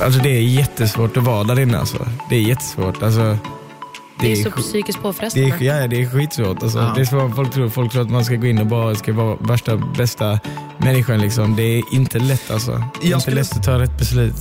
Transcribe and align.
Alltså 0.00 0.20
det 0.22 0.28
är 0.28 0.40
jättesvårt 0.42 1.16
att 1.16 1.22
vara 1.24 1.44
där 1.44 1.60
inne 1.60 1.78
alltså. 1.78 2.06
Det 2.30 2.36
är 2.36 2.40
jättesvårt. 2.40 3.02
Alltså, 3.02 3.38
Det 4.20 4.32
är 4.32 4.36
så 4.36 4.48
sk- 4.48 4.56
psykiskt 4.56 4.98
det 4.98 5.02
påfrestande. 5.02 5.48
är, 5.48 5.62
ja, 5.80 5.86
det 5.88 6.02
är 6.02 6.10
skitsvårt. 6.10 6.62
Alltså. 6.62 6.78
Ja. 6.78 6.92
Det 6.94 7.00
är 7.00 7.04
så 7.04 7.30
folk 7.36 7.52
tror. 7.52 7.68
Folk 7.68 7.92
tror 7.92 8.02
att 8.02 8.10
man 8.10 8.24
ska 8.24 8.34
gå 8.34 8.46
in 8.46 8.58
och 8.58 8.66
bara 8.66 8.94
ska 8.94 9.12
vara 9.12 9.36
värsta 9.40 9.76
bästa 9.76 10.38
människan. 10.78 11.18
Liksom. 11.20 11.56
Det 11.56 11.62
är 11.62 11.82
inte 11.94 12.18
lätt 12.18 12.50
alltså. 12.50 12.70
Det 12.70 12.76
är 13.06 13.10
Jag 13.10 13.16
inte 13.16 13.20
skulle- 13.20 13.36
lätt 13.40 13.56
att 13.56 13.62
ta 13.62 13.78
rätt 13.78 13.98
beslut. 13.98 14.34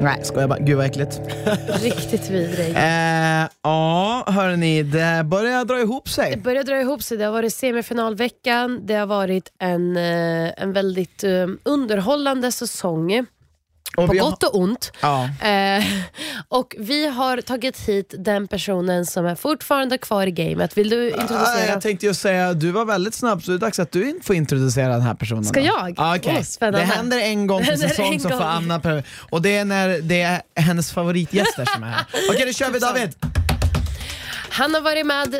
Nej, 0.00 0.20
skojar 0.24 0.48
bara. 0.48 0.58
Gud 0.58 0.76
vad 0.76 0.86
äckligt. 0.86 1.20
Riktigt 1.82 2.30
vidrig. 2.30 2.76
Eh, 2.76 3.48
ja, 3.62 4.24
hörni, 4.26 4.82
det 4.82 5.22
börjar 5.24 5.64
dra 5.64 5.80
ihop 5.80 6.04
Det 6.04 6.10
sig. 6.10 6.36
börjar 6.36 6.64
dra 6.64 6.80
ihop 6.80 7.02
sig. 7.02 7.18
Det 7.18 7.24
har 7.24 7.32
varit 7.32 7.54
semifinalveckan. 7.54 8.86
Det 8.86 8.94
har 8.94 9.06
varit 9.06 9.52
en, 9.58 9.96
eh, 9.96 10.62
en 10.62 10.72
väldigt 10.72 11.24
eh, 11.24 11.46
underhållande 11.62 12.52
säsong. 12.52 13.26
Och 13.96 14.06
På 14.06 14.12
gott 14.12 14.42
och 14.42 14.54
ont. 14.58 14.92
Ja. 15.00 15.24
Eh, 15.48 15.84
och 16.48 16.76
vi 16.78 17.06
har 17.06 17.40
tagit 17.40 17.80
hit 17.80 18.14
den 18.18 18.48
personen 18.48 19.06
som 19.06 19.26
är 19.26 19.34
fortfarande 19.34 19.98
kvar 19.98 20.26
i 20.26 20.30
gamet. 20.30 20.76
Vill 20.78 20.88
du 20.88 21.12
Ah, 21.12 21.20
introducera? 21.22 21.66
jag 21.66 21.80
tänkte 21.80 22.06
ju 22.06 22.14
säga, 22.14 22.52
du 22.54 22.70
var 22.70 22.84
väldigt 22.84 23.14
snabb 23.14 23.42
så 23.42 23.50
det 23.50 23.56
är 23.56 23.58
dags 23.58 23.78
att 23.78 23.92
du 23.92 24.20
får 24.22 24.36
introducera 24.36 24.88
den 24.92 25.02
här 25.02 25.14
personen. 25.14 25.44
Ska 25.44 25.60
då. 25.60 25.66
jag? 25.66 25.94
Ja, 25.96 26.16
okej. 26.16 26.34
Åh, 26.38 26.42
spännande. 26.42 26.78
Det 26.78 26.84
händer 26.84 27.18
en 27.20 27.46
gång 27.46 27.64
per 27.64 27.76
säsong 27.88 28.20
så 28.20 28.28
får. 28.28 28.42
Anna 28.42 28.78
pre- 28.78 29.02
Och 29.30 29.42
det 29.42 29.56
är 29.56 29.64
när 29.64 29.88
det 30.02 30.20
är 30.22 30.42
hennes 30.56 30.92
favoritgäster 30.92 31.64
som 31.74 31.82
är 31.82 31.86
här. 31.88 32.04
Okej, 32.30 32.46
då 32.46 32.52
kör 32.52 32.70
vi 32.70 32.78
David. 32.78 33.14
Han 34.50 34.74
har 34.74 34.80
varit 34.80 35.06
med 35.06 35.36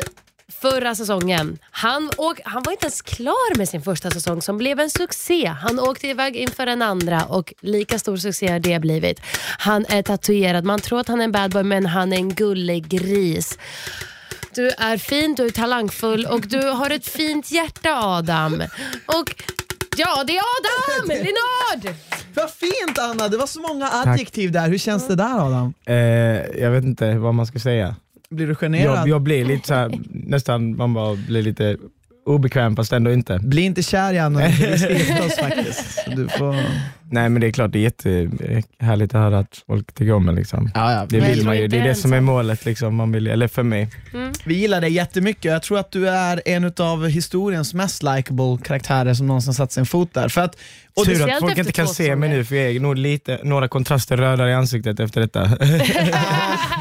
förra 0.61 0.95
säsongen. 0.95 1.57
Han, 1.71 2.11
åk, 2.17 2.39
han 2.45 2.63
var 2.63 2.71
inte 2.71 2.85
ens 2.85 3.01
klar 3.01 3.57
med 3.57 3.69
sin 3.69 3.81
första 3.81 4.11
säsong 4.11 4.41
som 4.41 4.57
blev 4.57 4.79
en 4.79 4.89
succé. 4.89 5.45
Han 5.45 5.79
åkte 5.79 6.07
iväg 6.07 6.35
inför 6.35 6.67
en 6.67 6.81
andra 6.81 7.25
och 7.25 7.53
lika 7.59 7.99
stor 7.99 8.17
succé 8.17 8.51
har 8.51 8.59
det 8.59 8.79
blivit. 8.79 9.19
Han 9.57 9.85
är 9.89 10.01
tatuerad. 10.03 10.65
Man 10.65 10.79
tror 10.79 10.99
att 10.99 11.07
han 11.07 11.19
är 11.19 11.23
en 11.23 11.31
bad 11.31 11.51
boy 11.51 11.63
men 11.63 11.85
han 11.85 12.13
är 12.13 12.17
en 12.17 12.33
gullig 12.33 12.87
gris. 12.87 13.57
Du 14.55 14.69
är 14.69 14.97
fin, 14.97 15.35
du 15.35 15.45
är 15.45 15.49
talangfull 15.49 16.25
och 16.25 16.41
du 16.41 16.69
har 16.69 16.89
ett 16.89 17.07
fint 17.07 17.51
hjärta 17.51 17.89
Adam. 18.03 18.63
Och 19.05 19.43
ja, 19.97 20.23
det 20.27 20.37
är 20.37 20.43
Adam 20.57 21.07
Linard! 21.07 21.95
Vad 22.33 22.51
fint 22.51 22.99
Anna, 22.99 23.27
det 23.27 23.37
var 23.37 23.47
så 23.47 23.59
många 23.59 23.89
adjektiv 23.91 24.51
där. 24.51 24.69
Hur 24.69 24.77
känns 24.77 25.07
det 25.07 25.15
där 25.15 25.45
Adam? 25.45 25.73
Eh, 25.85 25.95
jag 26.61 26.71
vet 26.71 26.83
inte 26.83 27.13
vad 27.13 27.33
man 27.33 27.45
ska 27.45 27.59
säga. 27.59 27.95
Blir 28.31 28.47
du 28.47 28.55
generad? 28.55 28.97
Jag, 28.97 29.07
jag 29.07 29.21
blir 29.21 29.45
lite 29.45 29.67
så 29.67 29.73
här, 29.73 29.91
nästan, 30.09 30.75
man 30.75 30.93
bara 30.93 31.15
blir 31.15 31.41
lite 31.41 31.77
obekväm 32.25 32.75
fast 32.75 32.93
ändå 32.93 33.11
inte. 33.11 33.39
Bli 33.43 33.61
inte 33.61 33.83
kär 33.83 34.13
i 34.13 34.19
Anna, 34.19 34.39
du 34.39 34.51
får 34.51 34.77
skriva 34.77 35.25
oss 35.25 35.35
faktiskt. 35.35 35.99
Du 36.15 36.27
får... 36.27 36.55
Nej 37.11 37.29
men 37.29 37.41
det 37.41 37.47
är 37.47 37.51
klart, 37.51 37.71
det 37.71 37.79
är 37.79 37.81
jättehärligt 37.81 39.15
att 39.15 39.21
höra 39.21 39.39
att 39.39 39.63
folk 39.67 39.93
tycker 39.93 40.13
om 40.13 40.29
en. 40.29 40.35
Liksom. 40.35 40.71
ja, 40.73 40.91
ja. 40.93 41.05
Det 41.09 41.19
Men 41.19 41.29
vill 41.29 41.45
man 41.45 41.57
ju, 41.57 41.67
det 41.67 41.77
är 41.77 41.83
det 41.83 41.95
som 41.95 42.13
är 42.13 42.21
målet, 42.21 42.65
liksom, 42.65 42.95
man 42.95 43.11
vill, 43.11 43.27
eller 43.27 43.47
för 43.47 43.63
mig. 43.63 43.89
Vi 44.45 44.53
gillar 44.55 44.81
dig 44.81 44.93
jättemycket 44.93 45.51
jag 45.51 45.63
tror 45.63 45.79
att 45.79 45.91
du 45.91 46.09
är 46.09 46.41
en 46.45 46.73
av 46.77 47.07
historiens 47.07 47.73
mest 47.73 48.03
likable 48.03 48.57
karaktärer 48.63 49.13
som 49.13 49.27
någonsin 49.27 49.53
satt 49.53 49.71
sin 49.71 49.85
fot 49.85 50.13
där. 50.13 50.29
För 50.29 50.41
att, 50.41 50.55
och 50.93 51.05
Tur 51.05 51.31
att 51.31 51.39
folk 51.39 51.57
inte 51.57 51.71
kan 51.71 51.87
se 51.87 52.15
mig 52.15 52.29
nu 52.29 52.45
för 52.45 52.55
jag 52.55 52.75
är 52.75 52.79
nog 52.79 52.97
lite, 52.97 53.39
några 53.43 53.67
kontraster 53.67 54.17
rödare 54.17 54.51
i 54.51 54.53
ansiktet 54.53 54.99
efter 54.99 55.21
detta. 55.21 55.43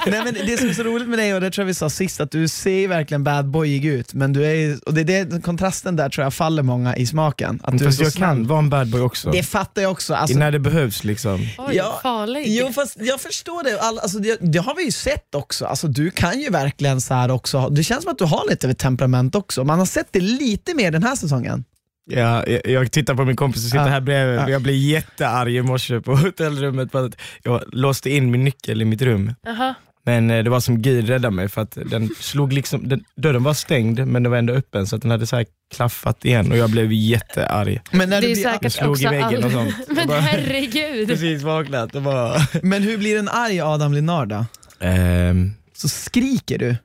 nej, 0.07 0.23
men 0.25 0.35
det 0.47 0.57
som 0.59 0.69
är 0.69 0.73
så 0.73 0.83
roligt 0.83 1.09
med 1.09 1.19
dig, 1.19 1.35
och 1.35 1.41
det 1.41 1.51
tror 1.51 1.63
jag 1.63 1.67
vi 1.67 1.75
sa 1.75 1.91
sist, 1.91 2.21
att 2.21 2.31
du 2.31 2.49
ser 2.49 2.89
verkligen 2.89 3.25
bad 3.25 3.47
boyig 3.47 3.85
ut, 3.85 4.15
men 4.15 4.33
du 4.33 4.47
är, 4.47 4.89
och 4.89 4.95
det 4.95 5.01
är 5.01 5.25
det, 5.25 5.43
kontrasten 5.43 5.97
där 5.97 6.09
tror 6.09 6.25
jag 6.25 6.35
faller 6.35 6.63
många 6.63 6.97
i 6.97 7.07
smaken. 7.07 7.61
Att 7.63 7.79
du 7.79 7.85
är 7.85 7.89
Fast 7.89 7.99
så 7.99 8.05
jag 8.05 8.13
snabb. 8.13 8.37
kan 8.37 8.47
vara 8.47 8.59
en 8.59 8.71
bad 8.71 8.91
boy 8.91 9.01
också. 9.01 9.31
Det 9.31 9.43
fattar 9.43 9.83
jag 9.83 9.91
också. 9.91 10.15
Alltså, 10.21 10.39
När 10.39 10.51
det 10.53 10.59
behövs 10.59 11.05
liksom. 11.05 11.41
Oj, 11.59 11.75
Ja, 11.77 12.01
farlig. 12.03 12.45
Jo 12.49 12.73
fast 12.73 12.97
jag 13.01 13.21
förstår 13.21 13.65
det, 13.65 13.81
All, 13.81 13.99
alltså, 13.99 14.19
det, 14.19 14.39
det 14.41 14.59
har 14.59 14.75
vi 14.75 14.85
ju 14.85 14.91
sett 14.93 15.35
också. 15.35 15.67
Alltså, 15.67 15.89
du 15.89 16.11
kan 16.11 16.41
ju 16.41 16.51
verkligen 16.51 17.01
så 17.01 17.15
här 17.15 17.31
också, 17.31 17.69
det 17.69 17.83
känns 17.85 18.03
som 18.03 18.13
att 18.13 18.19
du 18.19 18.25
har 18.25 18.51
lite 18.51 18.67
av 18.67 18.71
ett 18.71 18.79
temperament 18.79 19.35
också. 19.35 19.65
Man 19.65 19.79
har 19.79 19.87
sett 19.87 20.09
det 20.11 20.21
lite 20.21 20.75
mer 20.75 20.91
den 20.91 21.03
här 21.03 21.17
säsongen. 21.17 21.65
Ja, 22.11 22.47
jag, 22.47 22.67
jag 22.67 22.93
tittar 22.93 23.15
på 23.15 23.25
min 23.25 23.37
kompis 23.37 23.63
som 23.63 23.71
sitter 23.71 23.85
Ja. 23.85 23.91
här 23.91 24.01
bredvid. 24.01 24.37
Ja. 24.41 24.49
Jag 24.51 24.63
blev 24.63 24.77
jättearg 24.77 25.55
i 25.57 25.63
morse 25.63 26.01
på 26.01 26.15
hotellrummet 26.17 26.93
för 26.93 27.07
att 27.07 27.17
jag 27.43 27.63
låste 27.73 28.11
in 28.11 28.31
min 28.31 28.45
nyckel 28.45 28.83
i 28.83 28.85
mitt 28.85 29.03
rum. 29.03 29.35
Aha. 29.49 29.75
Men 30.05 30.31
eh, 30.31 30.45
det 30.45 30.51
var 30.51 30.61
som 30.61 30.83
Gud 30.83 31.09
räddade 31.09 31.35
mig 31.35 31.49
för 31.49 31.63
att 31.63 31.79
den 31.91 32.09
slog 32.21 32.53
liksom, 32.53 32.89
den, 32.89 33.05
dörren 33.17 33.43
var 33.43 33.55
stängd 33.55 34.07
men 34.07 34.23
den 34.23 34.31
var 34.31 34.39
ändå 34.39 34.53
öppen 34.53 34.87
så 34.87 34.97
att 34.97 35.03
den 35.03 35.11
hade 35.11 35.27
så 35.27 35.37
här 35.37 35.47
klaffat 35.75 36.25
igen 36.25 36.51
och 36.53 36.57
jag 36.59 36.71
blev 36.71 36.93
jättearg. 36.93 37.81
Men, 37.93 38.11
när 38.11 38.21
Det 38.21 38.27
du 38.27 38.31
är 38.33 38.35
blir, 38.35 38.43
säkert 38.45 38.73
slog 38.73 38.91
också 38.91 39.05
i 39.05 39.09
väggen 39.09 39.45
och 39.45 39.51
sånt. 39.51 39.75
Men 39.89 40.09
bara- 40.09 40.21
herregud. 40.21 41.09
Precis 41.09 41.43
vaknat 41.43 41.95
och 41.95 42.03
bara... 42.03 42.35
men 42.63 42.83
hur 42.83 42.99
blir 42.99 43.19
en 43.19 43.29
arg 43.29 43.61
Adam 43.61 43.93
Linnard 43.93 44.29
då? 44.29 44.45
Ehm, 44.81 45.53
Så 45.73 45.89
skriker 45.89 46.59
du? 46.59 46.77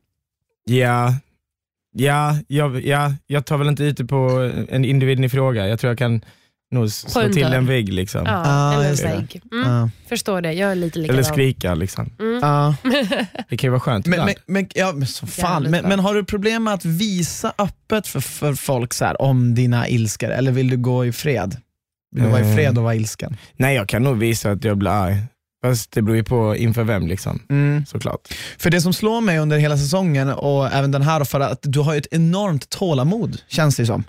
ja, 0.65 1.13
ja, 1.97 2.37
jag, 2.47 2.85
ja, 2.85 3.13
jag 3.27 3.45
tar 3.45 3.57
väl 3.57 3.67
inte 3.67 3.83
ute 3.83 4.05
på 4.05 4.51
en 4.69 4.85
individen 4.85 5.23
i 5.23 5.29
fråga. 5.29 5.67
Jag 5.67 5.79
tror 5.79 5.91
jag 5.91 5.97
kan 5.97 6.21
nog 6.75 6.91
slå 6.91 7.21
till 7.21 7.41
dörr. 7.43 7.51
en 7.53 7.65
vägg 7.65 7.93
liksom. 7.93 8.21
Ja, 8.25 8.41
Ah, 8.45 8.73
eller 8.73 8.83
en 8.83 8.89
just 8.89 9.03
det. 9.03 9.09
vägg. 9.09 9.41
Mm, 9.51 9.69
Ja. 9.71 9.89
Förstår 10.09 10.41
det, 10.41 10.53
jag 10.53 10.71
är 10.71 10.75
lite 10.75 10.99
likadan. 10.99 11.15
Eller 11.19 11.31
skrika 11.33 11.75
liksom. 11.75 12.09
Ja. 12.41 12.75
Det 13.49 13.57
kan 13.57 13.67
ju 13.67 13.69
vara 13.71 13.79
skönt 13.79 14.05
Men, 14.05 14.13
ibland. 14.19 14.31
men, 14.47 14.53
men, 14.53 14.69
ja, 14.75 14.91
men, 14.95 15.07
så 15.07 15.27
fan. 15.27 15.51
Jävligt 15.53 15.71
Men, 15.71 15.81
bra. 15.81 15.89
men 15.89 15.99
har 15.99 16.13
du 16.15 16.23
problem 16.25 16.63
med 16.63 16.73
att 16.73 16.85
visa 16.85 17.53
öppet 17.57 18.07
för, 18.07 18.19
för 18.19 18.53
folk 18.55 18.93
så 18.93 19.05
här, 19.05 19.21
om 19.21 19.55
dina 19.55 19.87
ilskor, 19.89 20.29
eller 20.29 20.51
vill 20.51 20.69
du 20.69 20.77
gå 20.77 21.05
i 21.05 21.11
fred? 21.11 21.57
Vill 22.15 22.23
du 22.23 22.29
vara 22.29 22.41
i 22.41 22.49
Eh. 22.49 22.55
fred 22.55 22.77
och 22.77 22.83
vara 22.83 22.95
ilsken? 22.95 23.37
Nej, 23.57 23.75
jag 23.75 23.89
kan 23.89 24.03
nog 24.03 24.17
visa 24.17 24.51
att 24.51 24.63
jag 24.63 24.77
blir 24.77 24.91
arg. 24.91 25.15
Fast 25.65 25.91
det 25.91 26.01
beror 26.01 26.17
ju 26.17 26.23
på 26.23 26.55
inför 26.55 26.83
vem 26.83 27.07
liksom, 27.07 27.39
Mm. 27.49 27.85
såklart. 27.85 28.19
För 28.57 28.69
det 28.69 28.81
som 28.81 28.93
slår 28.93 29.21
mig 29.21 29.39
under 29.39 29.57
hela 29.57 29.77
säsongen 29.77 30.29
och 30.29 30.67
även 30.73 30.91
den 30.91 31.01
här, 31.01 31.23
för 31.23 31.39
att 31.39 31.59
du 31.61 31.79
har 31.79 31.93
ju 31.93 31.99
ett 31.99 32.07
enormt 32.11 32.69
tålamod, 32.69 33.41
känns 33.47 33.75
det 33.75 33.85
som. 33.85 34.03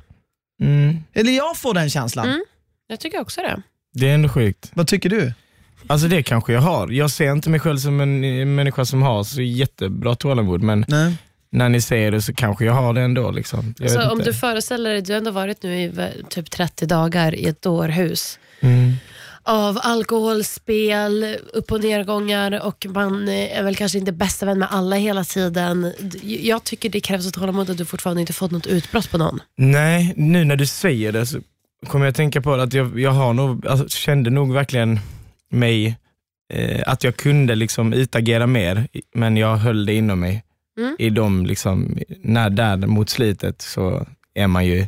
Mm. 0.63 0.97
Eller 1.15 1.33
jag 1.33 1.57
får 1.57 1.75
den 1.75 1.91
känslan. 1.91 2.45
Jag 2.89 3.01
tycker 3.01 3.21
också 3.21 3.41
det. 3.41 3.63
Det 3.93 4.09
är 4.11 4.15
ändå 4.15 4.29
sjukt. 4.29 4.71
Vad 4.75 4.87
tycker 4.87 5.09
du? 5.09 5.33
Alltså 5.87 6.09
det 6.09 6.23
kanske 6.23 6.53
jag 6.53 6.61
har. 6.61 6.89
Jag 6.89 7.11
ser 7.11 7.33
inte 7.33 7.51
mig 7.51 7.61
själv 7.61 7.79
som 7.79 8.01
en 8.01 8.55
människa 8.55 8.85
som 8.85 9.03
har 9.03 9.25
så 9.25 9.43
jättebra 9.43 10.15
tålamod, 10.15 10.63
men 10.63 10.85
Nej. 10.89 11.15
när 11.51 11.69
ni 11.69 11.81
säger 11.81 12.11
det 12.11 12.23
så 12.23 12.35
kanske 12.35 12.65
jag 12.65 12.73
har 12.73 12.93
det 12.95 13.01
ändå. 13.01 13.31
Liksom. 13.31 13.75
Jag 13.79 13.91
Så 13.91 13.99
vet 13.99 14.11
om 14.13 14.19
inte. 14.19 14.31
du 14.31 14.35
föreställer 14.37 14.91
dig, 14.91 15.03
du 15.03 15.13
har 15.13 15.19
ändå 15.19 15.31
varit 15.31 15.63
nu 15.63 15.83
i 15.83 15.93
typ 16.29 16.51
30 16.51 16.87
dagar 16.87 17.35
i 17.35 17.47
ett 17.47 17.63
dårhus 17.63 18.39
Mm. 18.61 18.93
av 19.43 19.79
alkohol, 19.83 20.45
spel, 20.45 21.37
upp 21.53 21.73
och 21.73 21.81
nedgångar 21.81 22.67
och 22.67 22.87
man 22.89 23.29
eh, 23.29 23.59
är 23.59 23.63
väl 23.63 23.77
kanske 23.77 23.99
inte 23.99 24.13
bästa 24.13 24.47
vän 24.47 24.59
med 24.59 24.69
alla 24.71 24.97
hela 24.97 25.25
tiden. 25.25 25.93
Jag 26.23 26.65
tycker 26.65 26.89
det 26.89 27.01
krävs 27.01 27.27
ett 27.27 27.35
tålamod 27.35 27.71
att 27.71 27.79
du 27.79 27.85
fortfarande 27.85 28.21
inte 28.21 28.33
fått 28.33 28.51
något 28.51 28.67
utbrott 28.67 29.11
på 29.11 29.19
någon. 29.19 29.41
Nej, 29.57 30.13
nu 30.17 30.45
när 30.45 30.57
du 30.57 30.67
säger 30.67 31.13
det 31.13 31.27
så 31.27 31.39
kommer 31.87 32.05
jag 32.05 32.15
tänka 32.15 32.41
på 32.43 32.55
att 32.55 32.73
jag, 32.73 33.01
jag 33.01 33.11
har 33.11 33.33
nog, 33.33 33.67
alltså, 33.67 33.89
kände 33.89 34.31
nog 34.31 34.53
verkligen 34.53 35.01
mig, 35.51 35.97
eh, 36.55 36.83
att 36.87 37.05
jag 37.05 37.17
kunde 37.17 37.55
liksom 37.55 37.93
utagera 37.93 38.47
mer, 38.47 38.89
men 39.15 39.37
jag 39.37 39.57
höll 39.57 39.87
det 39.87 39.95
inom 39.95 40.21
mig. 40.21 40.43
Mm. 40.79 40.97
I 40.99 41.11
de, 41.11 41.47
liksom, 41.47 41.99
när 42.23 42.51
där 42.51 42.77
mot 42.77 43.11
slutet 43.11 43.63
så 43.63 44.07
är 44.35 44.47
man 44.47 44.67
ju, 44.67 44.87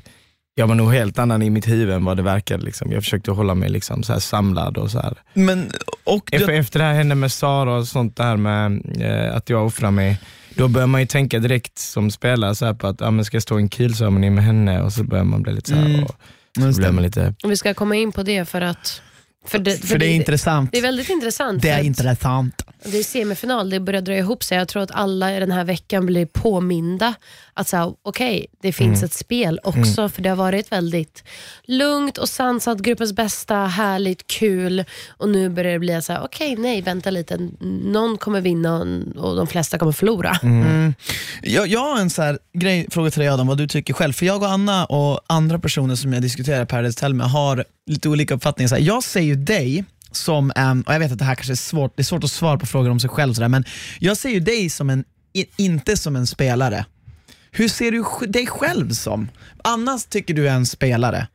jag 0.55 0.67
var 0.67 0.75
nog 0.75 0.93
helt 0.93 1.19
annan 1.19 1.43
i 1.43 1.51
mitt 1.51 1.69
huvud 1.69 1.95
än 1.95 2.05
vad 2.05 2.17
det 2.17 2.23
verkade. 2.23 2.65
Liksom. 2.65 2.93
Jag 2.93 3.03
försökte 3.03 3.31
hålla 3.31 3.55
mig 3.55 3.69
liksom, 3.69 4.03
så 4.03 4.13
här 4.13 4.21
samlad 4.21 4.77
och 4.79 4.91
så 4.91 5.01
här. 5.01 5.15
Men, 5.35 5.71
och 6.05 6.35
Efter, 6.35 6.47
du, 6.47 6.57
efter 6.57 6.79
det 6.79 6.85
här 6.85 6.95
hände 6.95 7.15
med 7.15 7.33
Sara 7.33 7.75
och 7.77 7.89
sånt 7.89 8.17
där 8.17 8.37
med 8.37 8.83
eh, 9.01 9.37
att 9.37 9.51
jag 9.51 9.67
offrar 9.67 9.91
mig, 9.91 10.21
då 10.55 10.69
börjar 10.69 10.87
man 10.87 11.01
ju 11.01 11.07
tänka 11.07 11.39
direkt 11.39 11.79
som 11.79 12.11
spelare 12.11 12.55
så 12.55 12.67
här 12.67 12.75
på 12.75 12.87
att 12.87 13.03
ah, 13.03 13.11
men 13.11 13.25
ska 13.25 13.35
jag 13.35 13.43
stå 13.43 13.59
i 13.59 13.63
en 13.63 13.71
kylceremoni 13.71 14.31
med 14.31 14.45
henne 14.45 14.83
och 14.83 14.93
så 14.93 15.05
börjar 15.05 15.25
man 15.25 15.43
bli 15.43 15.53
lite 15.53 15.69
så 15.69 15.75
här, 15.75 15.87
Mm. 15.87 16.05
och, 16.05 16.15
blir 16.61 16.87
det. 16.87 16.93
man 16.93 17.03
lite, 17.03 17.35
Och 17.43 17.51
vi 17.51 17.57
ska 17.57 17.75
komma 17.75 17.97
in 17.97 18.13
på 18.13 18.23
det 18.23 18.45
för 18.45 18.61
att... 18.61 19.03
För 19.47 19.59
det, 19.59 19.87
för 19.89 19.99
det 19.99 20.07
är 20.07 20.15
intressant. 20.15 20.73
det 20.73 20.79
är 20.79 20.83
väldigt 20.83 21.11
intressant. 21.11 21.63
Det 21.63 21.73
för 21.73 21.79
är 21.79 21.85
intressant. 21.85 22.63
Det 22.85 22.99
är 22.99 23.03
semifinal, 23.03 23.71
det 23.71 23.81
börjar 23.81 24.01
dra 24.01 24.17
ihop 24.17 24.45
sig. 24.45 24.59
Jag 24.59 24.69
tror 24.69 24.83
att 24.83 24.91
alla 24.91 25.37
i 25.37 25.41
den 25.41 25.53
här 25.53 25.65
veckan 25.65 26.07
blir 26.07 26.27
påminda 26.27 27.15
att 27.55 27.75
okej, 28.03 28.47
det 28.63 28.73
finns 28.73 29.03
ett 29.03 29.13
spel 29.13 29.61
också. 29.63 30.09
För 30.09 30.23
det 30.23 30.29
har 30.29 30.37
varit 30.37 30.73
väldigt 30.73 31.25
lugnt 31.65 32.19
och 32.19 32.29
sansat, 32.29 32.79
gruppens 32.79 33.13
bästa, 33.13 33.55
härligt, 33.55 34.27
kul. 34.27 34.85
Och 35.09 35.29
nu 35.29 35.49
börjar 35.49 35.73
det 35.73 35.79
bli 35.79 36.03
så 36.03 36.13
här, 36.13 36.25
okej, 36.25 36.57
nej, 36.57 36.83
vänta 36.83 37.11
lite. 37.11 37.49
Någon 37.85 38.19
kommer 38.19 38.41
vinna 38.41 38.81
och 39.17 39.37
de 39.37 39.47
flesta 39.47 39.79
kommer 39.79 39.93
förlora. 39.93 40.39
Mm. 40.43 40.95
Jag, 41.43 41.67
jag 41.67 41.81
har 41.81 42.01
en 42.01 42.11
så 42.11 42.23
här 42.23 42.39
grej, 42.53 42.87
fråga 42.91 43.11
till 43.11 43.21
dig 43.21 43.29
Adam, 43.29 43.47
vad 43.47 43.59
du 43.59 43.69
tycker 43.69 43.95
själv. 43.95 44.13
För 44.13 44.27
jag 44.27 44.43
och 44.43 44.49
Anna 44.49 44.85
och 44.85 45.21
andra 45.27 45.59
personer 45.59 45.95
som 45.95 46.13
jag 46.13 46.23
diskuterar 46.23 46.65
Paradise 46.65 47.01
Tell 47.01 47.15
med 47.15 47.31
har 47.31 47.65
lite 47.87 48.09
olika 48.09 48.35
uppfattningar. 48.35 48.69
Så 48.69 48.75
här, 48.75 48.83
jag 48.83 49.03
ser 49.03 49.21
ju 49.29 49.35
dig 49.35 49.85
som 50.13 50.53
en, 50.57 50.83
och 50.83 50.95
jag 50.95 50.99
vet 50.99 51.13
att 51.13 51.19
det 51.19 51.25
här 51.25 51.35
kanske 51.35 51.53
är 51.53 51.57
svårt, 51.57 51.97
det 51.97 52.03
är 52.03 52.05
svårt 52.05 52.25
att 52.25 52.31
svara 52.31 52.59
på 52.59 52.67
frågor 52.67 52.91
om 52.91 53.01
sig 53.01 53.11
själv, 53.11 53.35
så 53.35 53.41
där, 53.41 53.49
men 53.49 53.65
jag 53.99 54.17
ser 54.17 54.29
ju 54.29 54.41
dig 54.41 54.71
som 54.71 54.91
en, 54.91 55.05
inte 55.57 55.97
som 55.97 56.17
en 56.17 56.27
spelare. 56.27 56.85
Hur 57.51 57.69
ser 57.69 57.93
du 57.93 58.27
dig 58.27 58.47
själv 58.47 58.91
som? 58.91 59.29
Annars 59.65 60.05
tycker 60.05 60.35
du 60.35 60.49
är 60.49 60.55
en 60.55 60.67
spelare. 60.67 61.29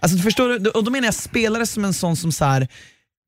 Alltså, 0.00 0.18
förstår 0.18 0.58
du? 0.58 0.70
Och 0.70 0.84
då 0.84 0.90
menar 0.90 1.06
jag 1.06 1.14
spelare 1.14 1.66
som 1.66 1.84
en 1.84 1.94
sån 1.94 2.16
som 2.16 2.32
så 2.32 2.44
här, 2.44 2.68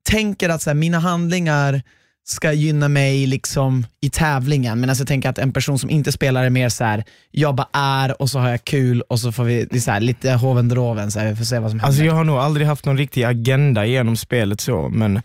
tänker 0.08 0.48
att 0.48 0.62
så 0.62 0.70
här, 0.70 0.74
mina 0.74 0.98
handlingar 0.98 1.82
ska 2.26 2.52
gynna 2.52 2.88
mig 2.88 3.26
liksom 3.26 3.86
i 4.00 4.10
tävlingen, 4.10 4.80
men 4.80 4.88
alltså 4.88 5.02
jag 5.02 5.08
tänker 5.08 5.28
att 5.28 5.38
en 5.38 5.52
person 5.52 5.78
som 5.78 5.90
inte 5.90 6.12
spelar 6.12 6.44
är 6.44 6.50
mer 6.50 6.68
så 6.68 6.84
här, 6.84 7.04
jag 7.30 7.54
bara 7.54 7.68
är 7.72 8.22
och 8.22 8.30
så 8.30 8.38
har 8.38 8.50
jag 8.50 8.64
kul 8.64 9.00
och 9.00 9.20
så 9.20 9.32
får 9.32 9.44
vi 9.44 9.64
det 9.70 9.76
är 9.76 9.80
så 9.80 9.90
här, 9.90 10.00
lite 10.00 10.32
hoven 10.32 10.68
droven, 10.68 11.10
så 11.10 11.18
här, 11.18 11.30
vi 11.30 11.36
får 11.36 11.44
se 11.44 11.58
vad 11.58 11.70
som 11.70 11.80
händer. 11.80 11.86
Alltså 11.88 12.04
jag 12.04 12.14
har 12.14 12.24
nog 12.24 12.36
aldrig 12.36 12.66
haft 12.66 12.84
någon 12.84 12.98
riktig 12.98 13.24
agenda 13.24 13.86
genom 13.86 14.16
spelet 14.16 14.60
så, 14.60 14.88
men 14.88 15.20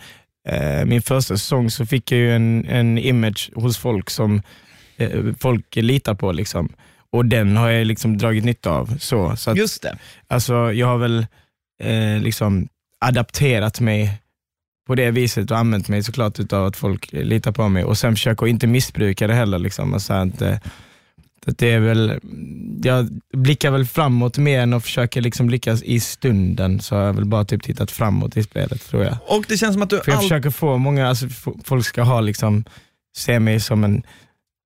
eh, 0.47 0.85
min 0.85 1.01
första 1.01 1.37
säsong 1.37 1.69
så 1.71 1.85
fick 1.85 2.11
jag 2.11 2.19
ju 2.19 2.35
en, 2.35 2.65
en 2.65 2.97
image 2.97 3.51
hos 3.55 3.77
folk 3.77 4.09
som 4.09 4.41
eh, 4.97 5.21
folk 5.39 5.75
litar 5.75 6.13
på. 6.13 6.31
Liksom. 6.31 6.69
Och 7.11 7.25
den 7.25 7.57
har 7.57 7.69
jag 7.69 7.87
liksom 7.87 8.17
dragit 8.17 8.45
nytta 8.45 8.69
av. 8.71 8.97
Så, 8.99 9.35
så 9.35 9.51
att, 9.51 9.57
Just 9.57 9.81
det. 9.81 9.97
alltså, 10.27 10.73
jag 10.73 10.87
har 10.87 10.97
väl 10.97 11.27
eh, 11.83 12.21
liksom 12.21 12.67
adapterat 12.99 13.79
mig 13.79 14.21
på 14.89 14.95
det 14.95 15.11
viset 15.11 15.51
och 15.51 15.57
använt 15.57 15.87
mig 15.87 16.03
såklart 16.03 16.39
utav 16.39 16.65
att 16.65 16.77
folk 16.77 17.09
litar 17.11 17.51
på 17.51 17.69
mig 17.69 17.83
och 17.83 17.97
sen 17.97 18.15
försöker 18.15 18.47
inte 18.47 18.67
missbruka 18.67 19.27
det 19.27 19.33
heller. 19.33 19.59
Liksom. 19.59 19.93
Alltså 19.93 20.13
att, 20.13 20.41
eh, 20.41 20.57
att 21.45 21.57
det 21.57 21.71
är 21.71 21.79
väl, 21.79 22.19
jag 22.83 23.09
blickar 23.33 23.71
väl 23.71 23.85
framåt 23.85 24.37
mer 24.37 24.59
än 24.59 24.73
att 24.73 24.83
försöka 24.83 25.21
liksom 25.21 25.49
lyckas 25.49 25.83
i 25.83 25.99
stunden, 25.99 26.79
så 26.79 26.95
har 26.95 27.03
jag 27.03 27.13
väl 27.13 27.25
bara 27.25 27.45
typ 27.45 27.63
tittat 27.63 27.91
framåt 27.91 28.37
i 28.37 28.43
spelet 28.43 28.87
tror 28.87 29.03
jag. 29.03 29.17
Och 29.27 29.45
det 29.47 29.57
känns 29.57 29.73
som 29.73 29.81
att 29.81 29.89
du 29.89 29.97
För 29.97 30.11
jag 30.11 30.17
all- 30.17 30.23
försöker 30.23 30.49
få 30.49 30.77
många, 30.77 31.07
alltså 31.07 31.27
folk 31.63 31.85
ska 31.85 32.01
ha 32.01 32.21
liksom, 32.21 32.63
se 33.17 33.39
mig 33.39 33.59
som 33.59 33.83
en, 33.83 34.03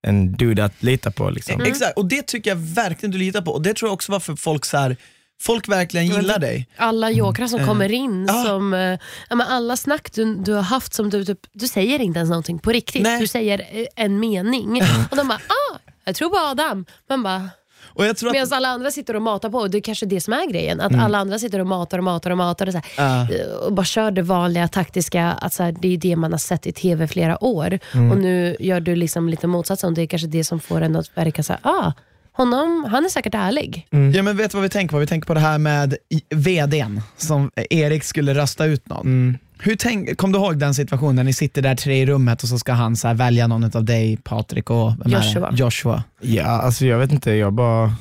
en 0.08 0.34
dude 0.34 0.66
att 0.66 0.84
lita 0.84 1.12
på. 1.12 1.30
Liksom. 1.30 1.62
Exakt, 1.62 1.98
och 1.98 2.06
det 2.06 2.28
tycker 2.28 2.52
jag 2.52 2.58
verkligen 2.58 3.12
du 3.12 3.18
litar 3.18 3.42
på. 3.42 3.52
Och 3.52 3.62
det 3.62 3.74
tror 3.74 3.90
jag 3.90 3.94
också 3.94 4.12
varför 4.12 4.36
folk 4.36 4.66
så 4.66 4.78
här, 4.78 4.98
folk 5.46 5.68
verkligen 5.68 6.06
gillar 6.08 6.40
dig. 6.40 6.68
Alla 6.78 7.12
jokrar 7.12 7.48
som 7.48 7.66
kommer 7.68 7.92
in, 7.92 8.26
Ja. 8.28 8.44
som, 8.44 8.74
eh, 8.74 9.00
ja, 9.30 9.46
alla 9.48 9.78
snack 9.78 10.10
du, 10.14 10.36
du 10.36 10.54
har 10.54 10.62
haft, 10.62 10.94
som 10.94 11.10
du, 11.10 11.26
typ, 11.26 11.40
du 11.54 11.68
säger 11.68 12.00
inte 12.00 12.18
ens 12.20 12.30
någonting 12.30 12.60
på 12.60 12.72
riktigt. 12.72 13.04
Nej. 13.04 13.20
Du 13.20 13.28
säger 13.28 13.60
eh, 13.72 13.86
en 13.96 14.20
mening 14.20 14.82
och 15.12 15.18
de 15.18 15.28
bara, 15.28 15.38
ah, 15.48 15.78
jag 16.06 16.16
tror 16.16 16.30
på 16.30 16.38
Adam. 16.38 16.86
Man 17.10 17.24
bara, 17.24 17.50
Och 17.96 18.06
jag 18.06 18.18
tror 18.18 18.30
att, 18.30 18.34
Medan 18.34 18.54
alla 18.54 18.68
andra 18.70 18.92
sitter 18.92 19.16
och 19.16 19.22
matar 19.22 19.50
på. 19.50 19.58
och 19.58 19.70
Det 19.70 19.78
är 19.78 19.82
kanske 19.82 20.06
det 20.06 20.22
som 20.22 20.34
är 20.34 20.52
grejen. 20.52 20.82
Att 20.82 20.96
alla 20.96 21.18
andra 21.18 21.40
sitter 21.40 21.60
och 21.60 21.68
matar 21.68 21.98
och 21.98 22.04
matar 22.04 22.32
och 22.32 22.38
matar. 22.38 22.68
Och, 22.68 22.74
så 22.74 22.82
här, 22.98 23.22
eh, 23.40 23.54
och 23.66 23.74
bara 23.74 23.86
kör 23.86 24.12
det 24.12 24.22
vanliga 24.22 24.68
taktiska. 24.68 25.32
Att 25.32 25.54
så 25.54 25.64
här, 25.64 25.76
det 25.82 25.94
är 25.94 25.98
det 25.98 26.16
man 26.16 26.32
har 26.32 26.40
sett 26.40 26.68
i 26.68 26.72
TV 26.72 27.08
flera 27.08 27.44
år. 27.44 27.80
Och 28.12 28.18
nu 28.18 28.56
gör 28.60 28.80
du 28.80 28.96
liksom 28.96 29.30
lite 29.30 29.48
motsatsen. 29.48 29.94
Det 29.94 30.02
är 30.02 30.08
kanske 30.08 30.28
det 30.28 30.44
som 30.44 30.60
får 30.60 30.82
en 30.82 30.96
att 30.96 31.18
verka 31.18 31.44
så 31.44 31.54
här, 31.54 31.60
ah, 31.64 31.92
honom, 32.34 32.88
han 32.92 33.06
är 33.06 33.10
säkert 33.10 33.36
ärlig. 33.36 33.88
ja, 33.90 34.24
men 34.24 34.38
vet 34.38 34.52
du 34.52 34.58
vad 34.58 34.64
vi 34.64 34.70
tänker 34.70 34.92
på? 34.92 35.00
Vi 35.00 35.08
tänker 35.08 35.28
på 35.28 35.34
det 35.34 35.40
här 35.40 35.58
med 35.58 35.96
VDn, 36.30 37.02
som 37.18 37.52
Erik 37.70 38.04
skulle 38.04 38.34
rösta 38.34 38.66
ut 38.66 38.90
någon. 38.90 39.06
Mm. 39.06 39.38
Hur 39.60 39.76
tänk, 39.76 40.18
kom 40.18 40.32
du 40.32 40.40
ihåg 40.40 40.58
den 40.58 40.74
situationen 40.74 41.16
när 41.16 41.24
ni 41.24 41.34
sitter 41.34 41.62
där 41.62 41.76
tre 41.76 42.02
i 42.02 42.06
rummet 42.06 42.44
och 42.44 42.50
så 42.50 42.60
ska 42.60 42.74
han 42.74 42.96
så 42.96 43.08
här 43.08 43.16
välja 43.16 43.48
någon 43.48 43.64
av 43.78 43.84
dig, 43.86 44.18
Patrik 44.18 44.70
och? 44.70 44.92
Joshua. 45.06 45.50
Joshua. 45.54 46.04
Ja, 46.22 46.44
alltså 46.46 46.86
jag 46.86 46.98
vet 47.00 47.12
inte, 47.12 47.32
jag 47.32 47.54
bara 47.54 47.94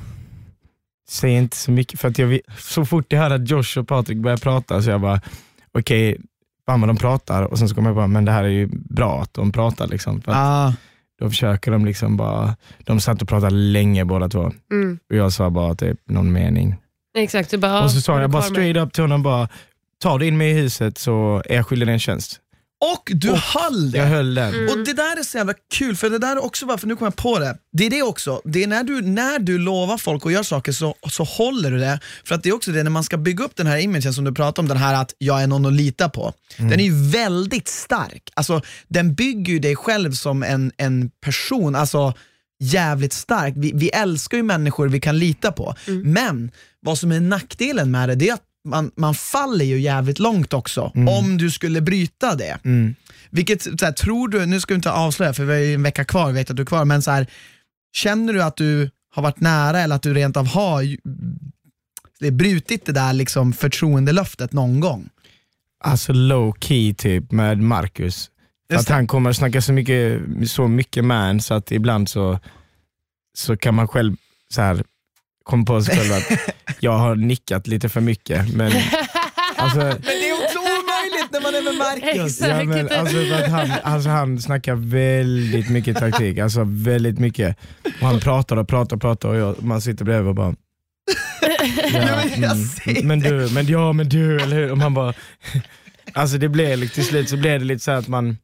säger 1.08 1.38
inte 1.38 1.56
så 1.56 1.70
mycket 1.70 2.00
för 2.00 2.08
att 2.08 2.18
jag, 2.18 2.38
så 2.58 2.84
fort 2.84 3.06
jag 3.08 3.18
hör 3.20 3.30
att 3.30 3.50
Josh 3.50 3.78
och 3.78 3.88
Patrik 3.88 4.18
börjar 4.18 4.36
prata 4.36 4.82
så 4.82 4.90
jag 4.90 5.00
bara, 5.00 5.20
okej, 5.78 6.18
fan 6.66 6.80
vad 6.80 6.88
de 6.88 6.96
pratar 6.96 7.42
och 7.42 7.58
sen 7.58 7.68
så 7.68 7.74
kommer 7.74 7.88
jag 7.88 7.96
bara, 7.96 8.06
men 8.06 8.24
det 8.24 8.32
här 8.32 8.44
är 8.44 8.48
ju 8.48 8.68
bra 8.72 9.22
att 9.22 9.34
de 9.34 9.52
pratar 9.52 9.88
liksom. 9.88 10.22
För 10.22 10.32
att 10.32 10.36
Ah, 10.38 10.72
Då 11.20 11.28
försöker 11.28 11.70
de 11.70 11.84
liksom 11.84 12.16
bara, 12.16 12.56
de 12.78 13.00
satt 13.00 13.22
och 13.22 13.28
pratade 13.28 13.54
länge 13.54 14.04
båda 14.04 14.28
två 14.28 14.52
Mm. 14.72 14.98
och 15.10 15.16
jag 15.16 15.32
sa 15.32 15.50
bara 15.50 15.74
typ 15.74 15.98
någon 16.04 16.32
mening. 16.32 16.74
Exakt, 17.18 17.50
du 17.50 17.58
bara, 17.58 17.84
och 17.84 17.90
så 17.90 18.00
sa 18.00 18.14
"Ah, 18.14 18.20
jag 18.20 18.30
bara 18.30 18.42
kvar 18.42 18.50
med." 18.50 18.56
straight 18.56 18.76
up 18.86 18.92
till 18.92 19.02
honom 19.04 19.22
bara, 19.22 19.48
ta 20.02 20.18
dig 20.18 20.28
in 20.28 20.36
med 20.38 20.50
i 20.50 20.54
huset 20.54 20.98
så 20.98 21.42
är 21.46 21.54
jag 21.56 21.66
skyldig 21.66 21.88
dig 21.88 21.92
en 21.92 21.98
tjänst. 21.98 22.40
Och 22.82 23.12
du 23.14 23.30
höll 23.30 23.90
det! 23.90 23.98
Jag 23.98 24.06
höll 24.06 24.34
den. 24.34 24.54
Mm. 24.54 24.68
Och 24.68 24.84
det 24.84 24.92
där 24.92 25.18
är 25.18 25.22
så 25.22 25.36
jävla 25.38 25.54
kul, 25.74 25.96
för 25.96 26.10
det 26.10 26.18
där 26.18 26.36
är 26.36 26.44
också 26.44 26.66
varför, 26.66 26.86
nu 26.86 26.96
kommer 26.96 27.06
jag 27.06 27.16
på 27.16 27.38
det. 27.38 27.56
Det 27.72 27.86
är 27.86 27.90
det 27.90 28.02
också, 28.02 28.40
det 28.44 28.62
är 28.62 28.66
när 28.66 28.84
du, 28.84 29.02
när 29.02 29.38
du 29.38 29.58
lovar 29.58 29.98
folk 29.98 30.24
och 30.24 30.32
gör 30.32 30.42
saker 30.42 30.72
så, 30.72 30.94
så 31.10 31.24
håller 31.24 31.70
du 31.70 31.78
det. 31.78 32.00
För 32.24 32.34
att 32.34 32.42
det 32.42 32.48
är 32.48 32.54
också 32.54 32.70
det, 32.70 32.82
när 32.82 32.90
man 32.90 33.04
ska 33.04 33.16
bygga 33.16 33.44
upp 33.44 33.56
den 33.56 33.66
här 33.66 33.78
imagen 33.78 34.14
som 34.14 34.24
du 34.24 34.32
pratar 34.32 34.62
om, 34.62 34.68
den 34.68 34.76
här 34.76 34.94
att 34.94 35.14
jag 35.18 35.42
är 35.42 35.46
någon 35.46 35.66
att 35.66 35.72
lita 35.72 36.08
på. 36.08 36.32
Den 36.56 36.80
är 36.80 36.84
ju 36.84 37.10
väldigt 37.10 37.68
stark. 37.68 38.30
Alltså, 38.34 38.60
den 38.88 39.14
bygger 39.14 39.52
ju 39.52 39.58
dig 39.58 39.76
själv 39.76 40.12
som 40.12 40.42
en, 40.42 40.72
en 40.76 41.10
person, 41.24 41.74
alltså 41.74 42.14
jävligt 42.60 43.12
stark. 43.12 43.54
Vi, 43.56 43.72
vi 43.74 43.88
älskar 43.88 44.36
ju 44.36 44.42
människor 44.42 44.88
vi 44.88 45.00
kan 45.00 45.18
lita 45.18 45.52
på. 45.52 45.74
Men 46.04 46.50
vad 46.80 46.98
som 46.98 47.12
är 47.12 47.20
nackdelen 47.20 47.90
med 47.90 48.08
det, 48.08 48.14
det 48.14 48.28
är 48.28 48.34
att 48.34 48.42
man, 48.64 48.90
man 48.96 49.14
faller 49.14 49.64
ju 49.64 49.80
jävligt 49.80 50.18
långt 50.18 50.52
också, 50.52 50.92
om 51.08 51.38
du 51.38 51.50
skulle 51.50 51.80
bryta 51.80 52.34
det. 52.34 52.58
Mm. 52.64 52.94
Vilket, 53.30 53.62
så 53.62 53.84
här, 53.84 53.92
tror 53.92 54.28
du, 54.28 54.46
nu 54.46 54.60
ska 54.60 54.74
vi 54.74 54.76
inte 54.76 54.92
avslöja 54.92 55.32
för 55.32 55.44
vi 55.44 55.52
har 55.52 55.60
ju 55.60 55.74
en 55.74 55.82
vecka 55.82 56.04
kvar, 56.04 56.32
vet 56.32 56.50
att 56.50 56.56
du 56.56 56.62
är 56.62 56.66
kvar, 56.66 56.84
men 56.84 57.02
så 57.02 57.10
här, 57.10 57.26
känner 57.92 58.32
du 58.32 58.42
att 58.42 58.56
du 58.56 58.90
har 59.14 59.22
varit 59.22 59.40
nära 59.40 59.80
eller 59.80 59.96
att 59.96 60.02
du 60.02 60.14
rent 60.14 60.36
av 60.36 60.46
har 60.46 60.96
det 62.20 62.30
brutit 62.30 62.86
det 62.86 62.92
där 62.92 63.12
liksom 63.12 63.52
förtroendelöftet 63.52 64.52
någon 64.52 64.80
gång? 64.80 65.08
Alltså 65.84 66.12
low 66.12 66.56
key 66.60 66.94
typ 66.94 67.32
med 67.32 67.58
Marcus. 67.58 68.30
Just 68.70 68.80
att 68.80 68.86
det. 68.86 68.94
han 68.94 69.06
kommer 69.06 69.30
att 69.30 69.36
snacka 69.36 69.62
så 69.62 69.72
mycket, 69.72 70.22
så 70.46 70.68
mycket 70.68 71.04
en 71.04 71.40
så 71.40 71.54
att 71.54 71.72
ibland 71.72 72.08
så, 72.08 72.38
så 73.34 73.56
kan 73.56 73.74
man 73.74 73.88
själv 73.88 74.16
så 74.54 74.62
här 74.62 74.84
komma 75.44 75.64
på 75.64 75.82
sig 75.82 75.96
själv 75.96 76.12
att 76.12 76.54
jag 76.80 76.92
har 76.98 77.16
nickat 77.16 77.66
lite 77.66 77.88
för 77.88 78.00
mycket. 78.00 78.54
Men, 78.54 78.72
alltså, 79.56 79.78
Men 79.78 80.00
det 80.02 80.28
är 80.28 80.44
också 80.44 80.58
omöjligt 80.58 81.32
när 81.32 81.40
man 81.40 81.54
är 81.54 81.62
med 81.62 81.74
Marcus. 81.74 82.40
Ja, 82.40 82.64
men, 82.64 82.88
alltså, 82.88 83.34
att 83.34 83.50
han, 83.50 83.70
alltså, 83.82 84.08
han 84.08 84.38
snackar 84.40 84.74
väldigt 84.74 85.70
mycket 85.70 85.96
taktik, 85.96 86.38
alltså 86.38 86.64
väldigt 86.66 87.18
mycket. 87.18 87.56
Och 88.00 88.06
han 88.06 88.20
pratar 88.20 88.56
och 88.56 88.68
pratar 88.68 88.96
och 88.96 89.02
pratar 89.02 89.28
och 89.28 89.36
jag, 89.36 89.62
man 89.62 89.80
sitter 89.80 90.04
bredvid 90.04 90.28
och 90.28 90.34
bara 90.34 90.54
Ja, 91.92 92.54
ser 92.54 93.02
men 93.04 93.20
du, 93.20 93.50
men 93.54 93.66
ja 93.66 93.92
men 93.92 94.08
du, 94.08 94.40
eller 94.40 94.56
hur? 94.56 94.70
Och 94.70 94.78
man 94.78 94.94
bara, 94.94 95.14
alltså 96.12 96.38
det 96.38 96.48
blev 96.48 96.88
till 96.88 97.04
slut 97.04 97.28
så 97.28 97.36
blev 97.36 97.60
det 97.60 97.66
lite 97.66 97.84
så 97.84 97.90
här 97.90 97.98
att 97.98 98.08
man, 98.08 98.38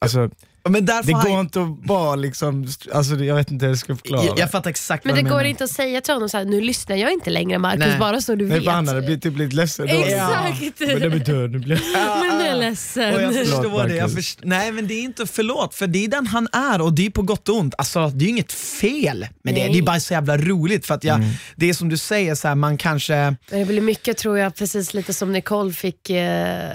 alltså 0.00 0.30
Men 0.68 0.86
därför 0.86 1.06
det 1.06 1.12
går 1.12 1.28
jag, 1.30 1.40
inte 1.40 1.62
att 1.62 1.82
bara 1.82 2.14
liksom, 2.16 2.66
alltså 2.92 3.14
jag 3.14 3.34
vet 3.36 3.50
inte 3.50 3.64
hur 3.64 3.72
jag 3.72 3.78
ska 3.78 3.96
förklara. 3.96 4.24
jag, 4.24 4.38
jag 4.38 4.50
fattar 4.50 4.70
exakt 4.70 5.04
Men 5.04 5.14
vad 5.14 5.24
det 5.24 5.30
går 5.30 5.44
inte 5.44 5.64
att 5.64 5.70
säga 5.70 6.00
till 6.00 6.14
honom 6.14 6.28
så 6.28 6.36
här, 6.38 6.44
nu 6.44 6.60
lyssnar 6.60 6.96
jag 6.96 7.12
inte 7.12 7.30
längre 7.30 7.58
Marcus, 7.58 7.78
Nej. 7.86 7.98
bara 7.98 8.20
så 8.20 8.34
du 8.34 8.46
Nej 8.48 8.56
vet. 8.58 8.64
för 8.64 8.70
han 8.72 8.88
hade 8.88 9.00
blivit 9.00 9.22
typ 9.22 9.38
lite 9.38 9.56
ledsen 9.56 9.86
då. 9.86 9.94
Exakt. 9.94 10.80
Men 10.80 11.00
det 11.00 11.10
blir 11.10 11.24
död, 11.24 11.50
nu 11.50 11.58
blir 11.58 11.80
Men 12.20 12.40
jag 12.40 12.48
är 12.48 12.56
ledsen. 12.56 13.14
Och 13.14 13.22
jag 13.22 13.32
Förlåt, 13.34 13.48
förstår 13.48 13.88
det, 13.88 13.96
jag 13.96 14.12
först- 14.12 14.38
nej 14.42 14.72
men 14.72 14.86
det 14.86 14.94
är 14.94 15.02
inte 15.02 15.26
förlåt, 15.26 15.74
för 15.74 15.86
det 15.86 16.04
är 16.04 16.08
den 16.08 16.26
han 16.26 16.48
är 16.52 16.80
och 16.80 16.92
det 16.92 17.06
är 17.06 17.10
på 17.10 17.22
gott 17.22 17.48
och 17.48 17.56
ont. 17.56 17.74
Alltså, 17.78 18.08
det 18.08 18.22
är 18.24 18.26
ju 18.26 18.30
inget 18.32 18.52
fel 18.52 19.26
med 19.42 19.54
det, 19.54 19.60
Nej. 19.60 19.72
det 19.72 19.78
är 19.78 19.82
bara 19.82 20.00
så 20.00 20.12
jävla 20.14 20.36
roligt 20.38 20.86
för 20.86 20.94
att 20.94 21.04
jag, 21.04 21.20
det 21.56 21.68
är 21.70 21.74
som 21.74 21.88
du 21.88 21.96
säger, 21.96 22.34
så 22.34 22.48
här, 22.48 22.54
man 22.54 22.76
kanske 22.78 23.14
Men 23.50 23.58
det 23.60 23.64
blir 23.64 23.80
mycket 23.80 24.16
tror 24.16 24.38
jag, 24.38 24.54
precis 24.54 24.94
lite 24.94 25.14
som 25.14 25.32
Nicole 25.32 25.72
fick, 25.72 26.10
eh, 26.10 26.70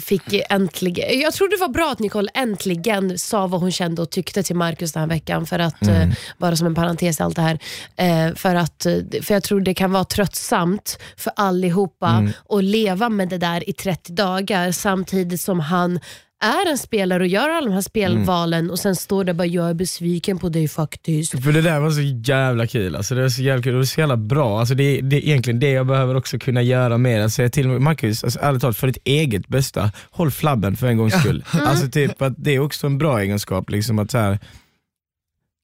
fick 0.00 0.22
äntligen. 0.50 1.20
Jag 1.20 1.34
tror 1.34 1.48
det 1.48 1.56
var 1.60 1.68
bra 1.68 1.90
att 1.92 1.98
Nicole 1.98 2.30
äntligen 2.34 3.18
sa 3.34 3.46
vad 3.46 3.60
hon 3.60 3.72
kände 3.72 4.02
och 4.02 4.10
tyckte 4.10 4.42
till 4.42 4.56
Marcus 4.56 4.92
den 4.92 5.00
här 5.00 5.08
veckan. 5.08 5.46
För 5.46 5.58
att, 5.58 5.82
eh, 5.86 6.08
bara 6.38 6.56
som 6.56 6.66
en 6.66 6.74
parentes 6.74 7.20
i 7.20 7.22
allt 7.22 7.36
det 7.36 7.42
här. 7.42 7.58
Eh, 7.96 8.34
för, 8.34 8.54
att, 8.54 8.86
eh, 8.86 9.22
för 9.22 9.34
jag 9.34 9.42
tror 9.42 9.60
det 9.60 9.74
kan 9.74 9.92
vara 9.92 10.04
tröttsamt 10.04 10.98
för 11.16 11.32
allihopa 11.36 12.28
att 12.48 12.64
leva 12.64 13.08
med 13.08 13.28
det 13.28 13.38
där 13.38 13.68
i 13.68 13.72
30 13.72 14.12
dagar 14.12 14.72
samtidigt 14.72 15.40
som 15.40 15.60
han 15.60 16.00
är 16.44 16.70
en 16.70 16.78
spelare 16.78 17.22
och 17.22 17.26
gör 17.26 17.48
alla 17.48 17.66
de 17.66 17.74
här 17.74 17.80
spelvalen 17.80 18.70
och 18.70 18.78
sen 18.78 18.96
står 18.96 19.24
där 19.24 19.32
och 19.32 19.36
bara 19.36 19.46
“jag 19.46 19.70
är 19.70 19.74
besviken 19.74 20.38
på 20.38 20.48
dig 20.48 20.68
faktiskt”. 20.68 21.44
För 21.44 21.52
det 21.52 21.62
där 21.62 21.80
var 21.80 21.90
så 21.90 22.00
jävla 22.32 22.66
kul, 22.66 22.96
alltså 22.96 23.14
det 23.14 23.22
var 23.22 23.28
så 23.28 23.42
jävla 23.42 23.62
kul 23.62 23.74
och 23.74 23.80
det 23.80 23.84
är 23.84 23.86
så 23.86 24.00
jävla 24.00 24.16
bra. 24.16 24.60
Alltså 24.60 24.74
det, 24.74 25.00
det 25.00 25.16
är 25.16 25.20
egentligen 25.20 25.60
det 25.60 25.70
jag 25.70 25.86
behöver 25.86 26.14
också 26.14 26.38
kunna 26.38 26.62
göra 26.62 26.98
mer. 26.98 27.20
Alltså 27.20 27.42
jag 27.42 27.52
till 27.52 27.66
och 27.66 27.72
med, 27.72 27.82
Marcus, 27.82 28.24
alltså 28.24 28.38
ärligt 28.42 28.60
talat 28.60 28.76
för 28.76 28.86
ditt 28.86 28.98
eget 29.04 29.48
bästa, 29.48 29.90
håll 30.10 30.30
flabben 30.30 30.76
för 30.76 30.86
en 30.86 30.96
gångs 30.96 31.14
skull. 31.20 31.44
Alltså 31.52 31.90
typ 31.90 32.22
att 32.22 32.32
det 32.36 32.54
är 32.54 32.58
också 32.58 32.86
en 32.86 32.98
bra 32.98 33.20
egenskap, 33.20 33.70
liksom 33.70 33.98
att 33.98 34.10
så 34.10 34.18
här, 34.18 34.38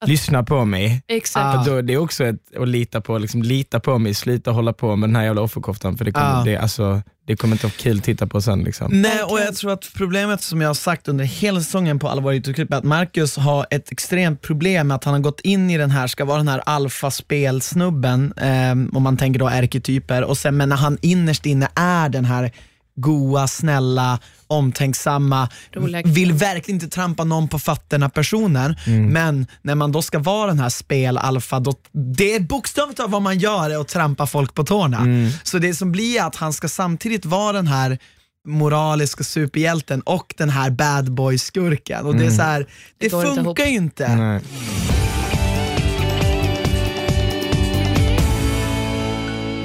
lyssna 0.06 0.42
på 0.42 0.64
mig. 0.64 1.02
Exakt. 1.08 1.64
För 1.64 1.70
då, 1.74 1.82
det 1.82 1.92
är 1.92 1.98
också 1.98 2.24
ett, 2.24 2.56
att 2.60 2.68
lita 2.68 3.00
på, 3.00 3.18
liksom, 3.18 3.42
lita 3.42 3.80
på 3.80 3.98
mig, 3.98 4.14
sluta 4.14 4.50
hålla 4.50 4.72
på 4.72 4.96
med 4.96 5.08
den 5.08 5.16
här 5.16 5.22
jävla 5.24 5.42
offerkoftan 5.42 5.96
för 5.98 6.04
det 6.04 6.12
kommer, 6.12 6.30
Ja. 6.38 6.42
det, 6.44 6.56
alltså, 6.56 7.02
det 7.26 7.36
kommer 7.36 7.54
inte 7.54 7.66
vara 7.66 7.74
kul 7.78 7.98
att 7.98 8.04
titta 8.04 8.26
på 8.26 8.40
sen. 8.40 8.60
Liksom. 8.64 8.88
Nej, 8.92 9.22
och 9.22 9.40
jag 9.40 9.54
tror 9.54 9.72
att 9.72 9.90
problemet 9.96 10.42
som 10.42 10.60
jag 10.60 10.68
har 10.68 10.74
sagt 10.74 11.08
under 11.08 11.24
hela 11.24 11.60
säsongen 11.60 11.98
på 11.98 12.08
alla 12.08 12.20
våra 12.20 12.34
YouTube-klipp 12.34 12.72
är 12.72 12.76
att 12.76 12.84
Marcus 12.84 13.36
har 13.36 13.66
ett 13.70 13.92
extremt 13.92 14.42
problem 14.42 14.88
med 14.88 14.94
att 14.94 15.04
han 15.04 15.14
har 15.14 15.20
gått 15.20 15.40
in 15.40 15.70
i 15.70 15.78
den 15.78 15.90
här, 15.90 16.06
ska 16.06 16.24
vara 16.24 16.38
den 16.38 16.48
här 16.48 16.62
alfaspelsnubben, 16.66 18.32
eh, 18.36 18.96
om 18.96 19.02
man 19.02 19.16
tänker 19.16 19.40
då 19.40 19.48
arketyper, 19.48 20.22
och 20.24 20.38
sen 20.38 20.56
men 20.56 20.68
när 20.68 20.76
han 20.76 20.98
innerst 21.00 21.46
inne 21.46 21.68
är 21.74 22.08
den 22.08 22.24
här 22.24 22.52
goa, 23.00 23.48
snälla, 23.48 24.18
omtänksamma, 24.46 25.48
Roliga 25.72 26.02
vill 26.04 26.32
verkligen 26.32 26.76
inte 26.76 26.94
trampa 26.94 27.24
någon 27.24 27.48
på 27.48 27.58
fötterna 27.58 28.08
personen, 28.08 28.76
men 29.12 29.46
när 29.62 29.74
man 29.74 29.92
då 29.92 30.02
ska 30.02 30.18
vara 30.18 30.46
den 30.46 30.58
här 30.58 30.68
spel-alfa, 30.68 31.60
då, 31.60 31.74
det 31.92 32.34
är 32.34 32.40
bokstavligt 32.40 32.96
talat 32.96 33.12
vad 33.12 33.22
man 33.22 33.38
gör 33.38 33.70
är 33.70 33.80
att 33.80 33.88
trampa 33.88 34.26
folk 34.26 34.54
på 34.54 34.64
tårna. 34.64 35.06
Så 35.42 35.58
det 35.58 35.74
som 35.74 35.92
blir 35.92 36.22
att 36.22 36.36
han 36.36 36.52
ska 36.52 36.68
samtidigt 36.68 37.24
vara 37.24 37.52
den 37.52 37.66
här 37.66 37.98
moraliska 38.46 39.24
superhjälten 39.24 40.00
och 40.00 40.34
den 40.36 40.50
här 40.50 40.70
bad 40.70 41.12
boy-skurken. 41.12 42.06
Och 42.06 42.16
det 42.16 42.26
är 42.26 42.30
så 42.30 42.42
här, 42.42 42.66
det, 42.98 43.04
inte 43.04 43.22
funkar 43.26 43.42
ihop. 43.42 43.58
ju 43.58 43.64
inte. 43.64 44.16
Nej. 44.16 44.40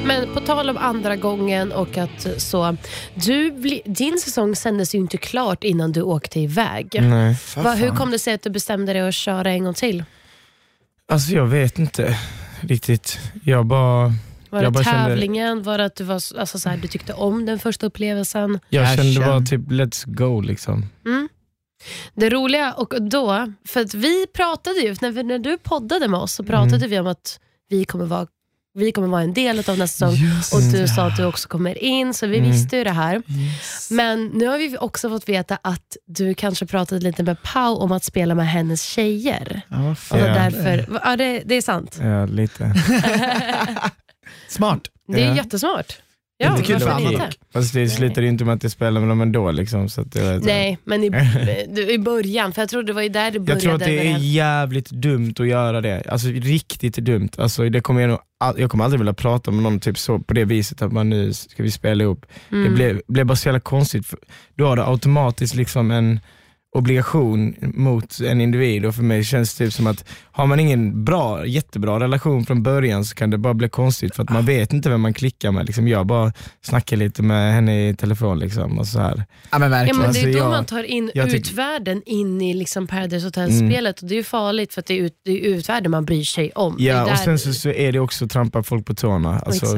Men 0.05 0.33
på 0.33 0.39
tal 0.39 0.69
om 0.69 0.77
andra 0.77 1.15
gången 1.15 1.71
och 1.71 1.97
att 1.97 2.27
så, 2.41 2.77
du 3.15 3.51
bli, 3.51 3.81
din 3.85 4.17
säsong 4.19 4.55
sändes 4.55 4.95
ju 4.95 4.99
inte 4.99 5.17
klart 5.17 5.63
innan 5.63 5.91
du 5.91 6.01
åkte 6.01 6.39
iväg. 6.39 6.97
Nej. 7.01 7.37
Va, 7.57 7.73
hur 7.73 7.89
kom 7.89 8.11
det 8.11 8.19
sig 8.19 8.33
att 8.33 8.41
du 8.43 8.49
bestämde 8.49 8.93
dig 8.93 9.01
att 9.01 9.13
köra 9.15 9.51
en 9.51 9.63
gång 9.63 9.73
till? 9.73 10.03
Alltså 11.11 11.31
jag 11.31 11.45
vet 11.45 11.79
inte 11.79 12.17
riktigt. 12.61 13.19
Jag 13.43 13.65
bara, 13.65 14.03
Var 14.49 14.63
Jag 14.63 14.63
det 14.63 14.71
bara 14.71 14.83
kände- 14.83 15.05
tävlingen? 15.09 15.63
Var 15.63 15.77
det 15.77 15.85
att 15.85 15.95
du, 15.95 16.03
var, 16.03 16.15
alltså, 16.15 16.59
så 16.59 16.69
här, 16.69 16.77
du 16.77 16.87
tyckte 16.87 17.13
om 17.13 17.45
den 17.45 17.59
första 17.59 17.85
upplevelsen? 17.85 18.59
jag 18.69 18.95
kände 18.97 19.19
bara 19.19 19.41
typ 19.41 19.61
let's 19.67 20.03
go 20.07 20.41
liksom. 20.41 20.85
Mm. 21.05 21.29
Det 22.13 22.29
roliga, 22.29 22.73
och 22.73 22.93
då, 23.01 23.53
för 23.67 23.81
att 23.81 23.93
vi 23.93 24.27
pratade 24.27 24.79
ju, 24.79 24.95
när, 25.01 25.11
vi, 25.11 25.23
när 25.23 25.39
du 25.39 25.57
poddade 25.57 26.07
med 26.07 26.19
oss 26.19 26.33
så 26.33 26.43
pratade 26.43 26.75
Mm. 26.75 26.89
vi 26.89 26.99
om 26.99 27.07
att 27.07 27.39
vi 27.69 27.85
kommer 27.85 28.05
vara 28.05 28.27
vi 28.75 28.91
kommer 28.91 29.07
vara 29.07 29.21
en 29.21 29.33
del 29.33 29.59
av 29.69 29.77
nästa 29.77 30.11
säsong 30.11 30.27
Just 30.35 30.53
och 30.53 30.61
du 30.61 30.71
det. 30.81 30.87
sa 30.87 31.07
att 31.07 31.17
du 31.17 31.25
också 31.25 31.47
kommer 31.49 31.83
in, 31.83 32.13
så 32.13 32.27
vi 32.27 32.37
Mm. 32.37 32.51
visste 32.51 32.77
ju 32.77 32.83
det 32.83 32.91
här. 32.91 33.15
Yes. 33.15 33.91
Men 33.91 34.25
nu 34.25 34.47
har 34.47 34.57
vi 34.57 34.77
också 34.77 35.09
fått 35.09 35.29
veta 35.29 35.57
att 35.61 35.97
du 36.07 36.33
kanske 36.33 36.65
pratade 36.65 37.01
lite 37.01 37.23
med 37.23 37.37
Pau 37.43 37.75
om 37.75 37.91
att 37.91 38.03
spela 38.03 38.35
med 38.35 38.47
hennes 38.49 38.81
tjejer. 38.83 39.61
Ja, 39.69 39.89
Och 39.89 40.17
därför, 40.17 40.99
ja, 41.03 41.15
det, 41.15 41.41
det 41.45 41.55
är 41.55 41.61
sant. 41.61 41.99
Ja, 42.01 42.25
lite. 42.25 42.73
Smart. 44.47 44.81
Det 45.07 45.21
är 45.23 45.27
Ja. 45.27 45.35
jättesmart. 45.35 45.97
Ja, 46.37 46.51
Inte 46.51 46.63
kul 46.63 46.79
för 46.79 46.99
inte? 46.99 47.29
Fast 47.53 47.73
det 47.73 47.89
slutade 47.89 48.21
ju 48.21 48.27
inte 48.27 48.45
med 48.45 48.53
att 48.53 48.63
jag 48.63 48.71
spelade 48.71 48.99
med 48.99 49.09
dem 49.09 49.21
ändå. 49.21 49.51
Liksom, 49.51 49.89
så 49.89 50.01
att 50.01 50.11
det 50.11 50.21
var, 50.21 50.39
Nej, 50.39 50.77
men 50.83 51.03
i, 51.03 51.07
i 51.93 51.97
början, 51.97 52.53
för 52.53 52.61
jag 52.61 52.69
tror 52.69 52.83
det 52.83 52.93
var 52.93 53.01
ju 53.01 53.09
där 53.09 53.31
det 53.31 53.39
började. 53.39 53.51
Jag 53.51 53.61
tror 53.61 53.73
att 53.73 53.79
det 53.79 54.07
är 54.07 54.17
jävligt 54.17 54.89
dumt 54.89 55.33
att 55.39 55.47
göra 55.47 55.81
det. 55.81 56.03
Alltså 56.09 56.27
riktigt 56.27 56.95
dumt. 56.95 57.29
Alltså, 57.37 57.69
det 57.69 57.81
kommer 57.81 58.01
jag, 58.01 58.09
nog, 58.09 58.19
jag 58.57 58.71
kommer 58.71 58.83
aldrig 58.83 58.99
vilja 58.99 59.13
prata 59.13 59.51
med 59.51 59.63
någon 59.63 59.79
typ 59.79 59.97
så, 59.97 60.19
på 60.19 60.33
det 60.33 60.45
viset 60.45 60.81
att 60.81 60.91
man 60.91 61.09
nu 61.09 61.33
ska 61.33 61.63
vi 61.63 61.71
spela 61.71 62.03
ihop. 62.03 62.25
Mm. 62.51 62.63
Det 62.63 62.69
blev, 62.69 63.01
blev 63.07 63.25
bara 63.25 63.35
så 63.35 63.47
jävla 63.47 63.59
konstigt. 63.59 64.13
Då 64.55 64.67
har 64.67 64.75
du 64.75 64.83
automatiskt 64.83 65.55
liksom 65.55 65.91
en 65.91 66.19
obligation 66.75 67.55
mot 67.61 68.19
en 68.19 68.41
individ 68.41 68.85
och 68.85 68.95
för 68.95 69.03
mig 69.03 69.23
känns 69.23 69.55
det 69.55 69.65
typ 69.65 69.73
som 69.73 69.87
att 69.87 70.05
har 70.31 70.45
man 70.47 70.59
ingen 70.59 71.05
bra, 71.05 71.45
jättebra 71.45 71.99
relation 71.99 72.45
från 72.45 72.63
början 72.63 73.05
så 73.05 73.15
kan 73.15 73.29
det 73.29 73.37
bara 73.37 73.53
bli 73.53 73.69
konstigt 73.69 74.15
för 74.15 74.23
att 74.23 74.29
man 74.29 74.45
vet 74.45 74.73
inte 74.73 74.89
vem 74.89 75.01
man 75.01 75.13
klickar 75.13 75.51
med. 75.51 75.65
Liksom 75.65 75.87
jag 75.87 76.05
bara 76.05 76.33
snackar 76.61 76.97
lite 76.97 77.23
med 77.23 77.53
henne 77.53 77.89
i 77.89 77.95
telefon 77.95 78.39
liksom 78.39 78.79
och 78.79 78.87
så 78.87 78.99
här. 78.99 79.23
Ja 79.51 79.59
men 79.59 79.71
Ja, 79.71 79.77
verkligen. 79.77 80.01
men 80.01 80.13
det 80.13 80.19
är 80.19 80.23
Alltså, 80.25 80.39
då 80.39 80.45
jag- 80.45 80.49
man 80.51 80.65
tar 80.65 80.83
in 80.83 81.11
utvärlden 81.15 82.01
in 82.05 82.41
i 82.41 82.53
liksom 82.53 82.87
Paradise 82.87 83.25
Hotel-spelet 83.27 84.01
och 84.01 84.07
det 84.07 84.13
är 84.13 84.17
ju 84.17 84.23
farligt 84.23 84.73
för 84.73 84.79
att 84.81 84.85
det 84.87 84.93
är, 84.99 85.01
ut, 85.03 85.13
det 85.25 85.31
är 85.31 85.45
utvärlden 85.55 85.91
man 85.91 86.05
bryr 86.05 86.23
sig 86.23 86.51
om. 86.55 86.75
Ja, 86.79 87.11
och 87.11 87.17
sen 87.17 87.39
så, 87.39 87.53
så 87.53 87.69
är 87.69 87.91
det 87.91 87.99
också 87.99 88.25
att 88.25 88.31
trampa 88.31 88.63
folk 88.63 88.85
på 88.85 88.93
tårna. 88.93 89.39
Alltså, 89.39 89.65
så, 89.65 89.77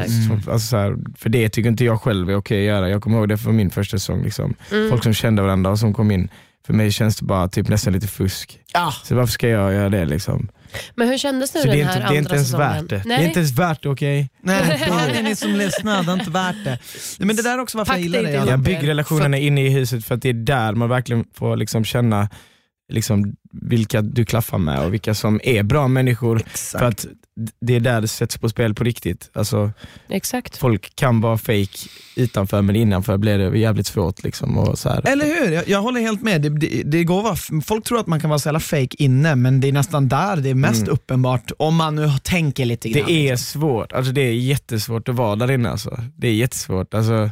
alltså, 0.52 0.60
så 0.60 0.78
här, 0.78 0.98
för 1.18 1.30
det 1.30 1.50
tycker 1.50 1.70
inte 1.70 1.86
jag 1.86 2.02
själv 2.02 2.30
är 2.30 2.36
okej 2.36 2.58
att 2.60 2.76
göra. 2.76 2.90
Jag 2.90 3.02
kommer 3.04 3.18
ihåg 3.18 3.30
det 3.30 3.38
från 3.38 3.56
min 3.56 3.70
första 3.70 4.00
säsong. 4.00 4.24
Liksom. 4.24 4.54
Mm. 4.72 4.90
Folk 4.90 5.04
som 5.04 5.14
kände 5.14 5.42
varandra 5.42 5.72
och 5.72 5.80
som 5.80 5.94
kom 5.94 6.12
in. 6.12 6.30
För 6.68 6.74
mig 6.74 6.92
känns 6.92 7.16
det 7.16 7.26
bara 7.26 7.48
typ 7.48 7.68
nästan 7.68 7.94
lite 7.94 8.08
fusk. 8.08 8.60
Ja. 8.74 8.94
Så 9.04 9.16
varför 9.16 9.32
ska 9.32 9.50
jag 9.50 9.74
göra 9.74 9.90
det? 9.90 10.06
Liksom? 10.06 10.50
Men 10.96 11.08
hur 11.08 11.18
kändes 11.18 11.52
det 11.52 11.60
Så 11.60 11.68
den 11.68 11.76
här 11.76 11.82
inte, 11.82 11.94
det 11.94 12.04
är 12.04 12.08
andra 12.08 12.18
inte 12.18 12.34
ens 12.34 12.48
säsongen? 12.48 12.70
värt 12.74 12.90
det. 12.90 13.02
Nej. 13.06 13.18
Det 13.18 13.24
är 13.24 13.28
inte 13.28 13.40
ens 13.40 13.52
värt 13.52 13.84
det, 13.84 13.90
okej? 13.90 14.30
Nej, 14.42 14.64
det 15.12 15.20
är 15.20 15.24
ni 15.24 15.36
som 15.36 15.56
lyssnar, 15.56 16.04
det 16.04 16.12
är 16.12 16.14
inte 16.14 16.32
värt 16.32 16.64
det. 16.64 16.80
Men 17.20 17.36
det 17.36 17.42
där 17.42 17.54
är 17.54 17.60
också 17.60 17.78
varför 17.78 17.94
Pack 17.94 18.00
jag 18.00 18.04
gillar 18.04 18.24
det. 18.24 18.52
Jag 18.52 18.60
bygger 18.60 18.82
relationerna 18.82 19.38
inne 19.38 19.66
i 19.66 19.70
huset 19.70 20.06
för 20.06 20.16
att 20.16 20.22
det 20.22 20.30
är 20.30 20.34
där 20.34 20.74
man 20.74 20.90
verkligen 20.90 21.26
får 21.34 21.56
liksom 21.56 21.86
känna 21.86 22.30
liksom, 22.90 23.36
vilka 23.52 24.02
du 24.02 24.26
klaffar 24.26 24.58
med 24.58 24.86
och 24.86 24.94
vilka 24.94 25.14
som 25.14 25.40
är 25.44 25.64
bra 25.64 25.88
människor. 25.88 26.42
Exakt. 26.46 26.80
För 26.80 26.86
att 26.86 27.06
det 27.62 27.76
är 27.76 27.80
där 27.80 28.02
det 28.02 28.08
sätts 28.08 28.38
på 28.38 28.50
spel 28.50 28.74
på 28.74 28.84
riktigt. 28.84 29.30
Alltså, 29.34 29.72
Exakt. 30.10 30.58
folk 30.58 30.96
kan 30.96 31.22
vara 31.22 31.38
fake 31.38 31.78
utanför 32.16 32.62
men 32.62 32.76
innanför 32.76 33.18
blir 33.18 33.38
det 33.38 33.58
jävligt 33.60 33.88
svårt. 33.88 34.24
Liksom, 34.24 34.58
och 34.58 34.80
så 34.80 34.90
här. 34.90 35.08
Eller 35.08 35.26
hur? 35.26 35.52
Jag, 35.52 35.68
jag 35.70 35.82
håller 35.82 36.02
helt 36.02 36.22
med. 36.22 36.42
Det, 36.42 36.50
det, 36.50 36.84
det 36.84 37.04
går 37.04 37.22
vara, 37.24 37.36
folk 37.66 37.86
tror 37.86 38.00
att 38.00 38.08
man 38.08 38.20
kan 38.20 38.30
vara 38.30 38.40
så 38.40 38.48
jävla 38.48 38.60
fake 38.60 38.96
inne, 38.98 39.36
men 39.36 39.60
det 39.60 39.68
är 39.68 39.72
nästan 39.72 40.08
där 40.08 40.38
det 40.38 40.50
är 40.50 40.56
mest 40.56 40.82
Mm. 40.82 40.94
uppenbart, 40.94 41.52
om 41.60 41.76
man 41.76 41.96
nu 41.96 42.10
tänker 42.24 42.66
lite 42.66 42.90
grann. 42.90 43.06
Det 43.08 43.30
är 43.30 43.36
svårt, 43.36 43.94
alltså 43.94 44.12
det 44.12 44.22
är 44.22 44.34
jättesvårt 44.34 45.10
att 45.10 45.16
vara 45.16 45.36
där 45.36 45.52
inne. 45.52 45.70
Alltså. 45.70 46.00
Det 46.16 46.28
är 46.28 46.34
jättesvårt. 46.34 46.94
Alltså, 46.94 47.30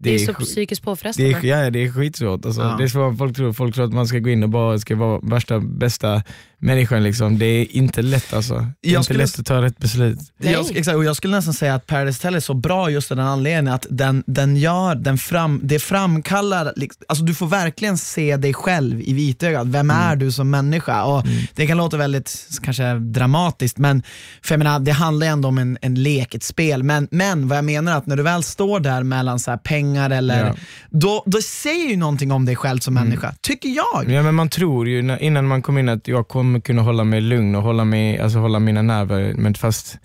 Det 0.00 0.14
är 0.14 0.18
så 0.18 0.32
sk- 0.32 0.44
psykiskt 0.44 0.82
det 0.82 0.84
påfrestande. 0.84 1.30
är, 1.30 1.44
ja, 1.64 1.70
det 1.70 1.84
är 1.84 1.92
skitsvårt. 1.92 2.44
Alltså. 2.44 2.60
Ja. 2.60 2.74
Det 2.78 2.84
är 2.84 2.88
svårt 2.88 3.18
folk 3.18 3.36
tror. 3.36 3.52
Folk 3.52 3.74
tror 3.74 3.84
att 3.84 3.92
man 3.92 4.06
ska 4.08 4.18
gå 4.18 4.28
in 4.30 4.42
och 4.42 4.48
bara 4.48 4.78
ska 4.78 4.96
vara 4.96 5.20
värsta 5.22 5.60
bästa 5.60 6.22
människan. 6.60 7.02
Liksom. 7.02 7.38
Det 7.38 7.46
är 7.46 7.76
inte 7.76 8.02
lätt 8.02 8.32
alltså. 8.34 8.54
Det 8.54 8.88
är 8.88 8.92
Jag 8.92 9.00
inte 9.00 9.04
skulle- 9.04 9.18
lätt 9.18 9.38
att 9.38 9.46
ta 9.46 9.62
rätt 9.62 9.78
beslut. 9.78 10.18
Jag, 10.38 10.76
exakt, 10.76 10.96
och 10.96 11.04
jag 11.04 11.16
skulle 11.16 11.36
nästan 11.36 11.54
säga 11.54 11.74
att 11.74 11.86
Paradise 11.86 12.18
Hotel 12.18 12.34
är 12.34 12.40
så 12.40 12.54
bra 12.54 12.90
just 12.90 13.10
av 13.10 13.16
den 13.16 13.26
anledningen 13.26 13.68
att 13.74 13.86
den, 13.90 14.24
den 14.26 14.56
gör, 14.56 14.94
den 14.94 15.18
fram, 15.18 15.60
det 15.62 15.78
framkallar, 15.78 16.72
liksom- 16.76 17.02
alltså 17.08 17.24
du 17.24 17.34
får 17.34 17.46
verkligen 17.46 17.98
se 17.98 18.36
dig 18.36 18.54
själv 18.54 19.00
i 19.00 19.12
vitögat. 19.12 19.66
Vem 19.66 19.90
är 19.90 20.16
du 20.16 20.32
som 20.32 20.50
människa? 20.50 21.04
Och 21.04 21.24
Det 21.54 21.66
kan 21.66 21.76
låta 21.76 21.96
väldigt 21.96 22.48
kanske 22.62 22.94
dramatiskt, 22.94 23.78
men 23.78 24.02
för 24.42 24.54
jag 24.54 24.58
menar, 24.58 24.78
det 24.80 24.92
handlar 24.92 25.26
ju 25.26 25.32
ändå 25.32 25.48
om 25.48 25.58
en, 25.58 25.78
en 25.82 25.94
lek, 26.02 26.34
ett 26.34 26.42
spel. 26.42 26.82
Men, 26.82 27.08
men 27.10 27.48
vad 27.48 27.58
jag 27.58 27.64
menar 27.64 27.92
är 27.92 27.96
att 27.96 28.06
när 28.06 28.16
du 28.16 28.22
väl 28.22 28.42
står 28.42 28.80
där 28.80 29.02
mellan 29.02 29.38
så 29.38 29.50
här 29.50 29.58
pengar 29.58 29.87
eller, 29.96 30.46
Ja. 30.46 30.54
då, 30.90 31.22
då 31.26 31.38
säger 31.42 31.88
ju 31.90 31.96
någonting 31.96 32.32
om 32.32 32.44
dig 32.44 32.56
själv 32.56 32.78
som 32.78 32.94
människa, 32.94 33.34
tycker 33.40 33.68
jag. 33.68 34.10
Ja, 34.10 34.22
men 34.22 34.34
man 34.34 34.48
tror 34.48 34.88
ju 34.88 35.16
innan 35.20 35.46
man 35.46 35.62
kom 35.62 35.78
in 35.78 35.88
att 35.88 36.08
jag 36.08 36.28
kommer 36.28 36.60
kunna 36.60 36.82
hålla 36.82 37.04
mig 37.04 37.20
lugn 37.20 37.54
och 37.54 37.62
hålla, 37.62 37.84
mig, 37.84 38.18
alltså 38.18 38.38
hålla 38.38 38.58
mina 38.58 38.82
nerver, 38.82 39.34
men 39.34 39.54
fast 39.54 39.98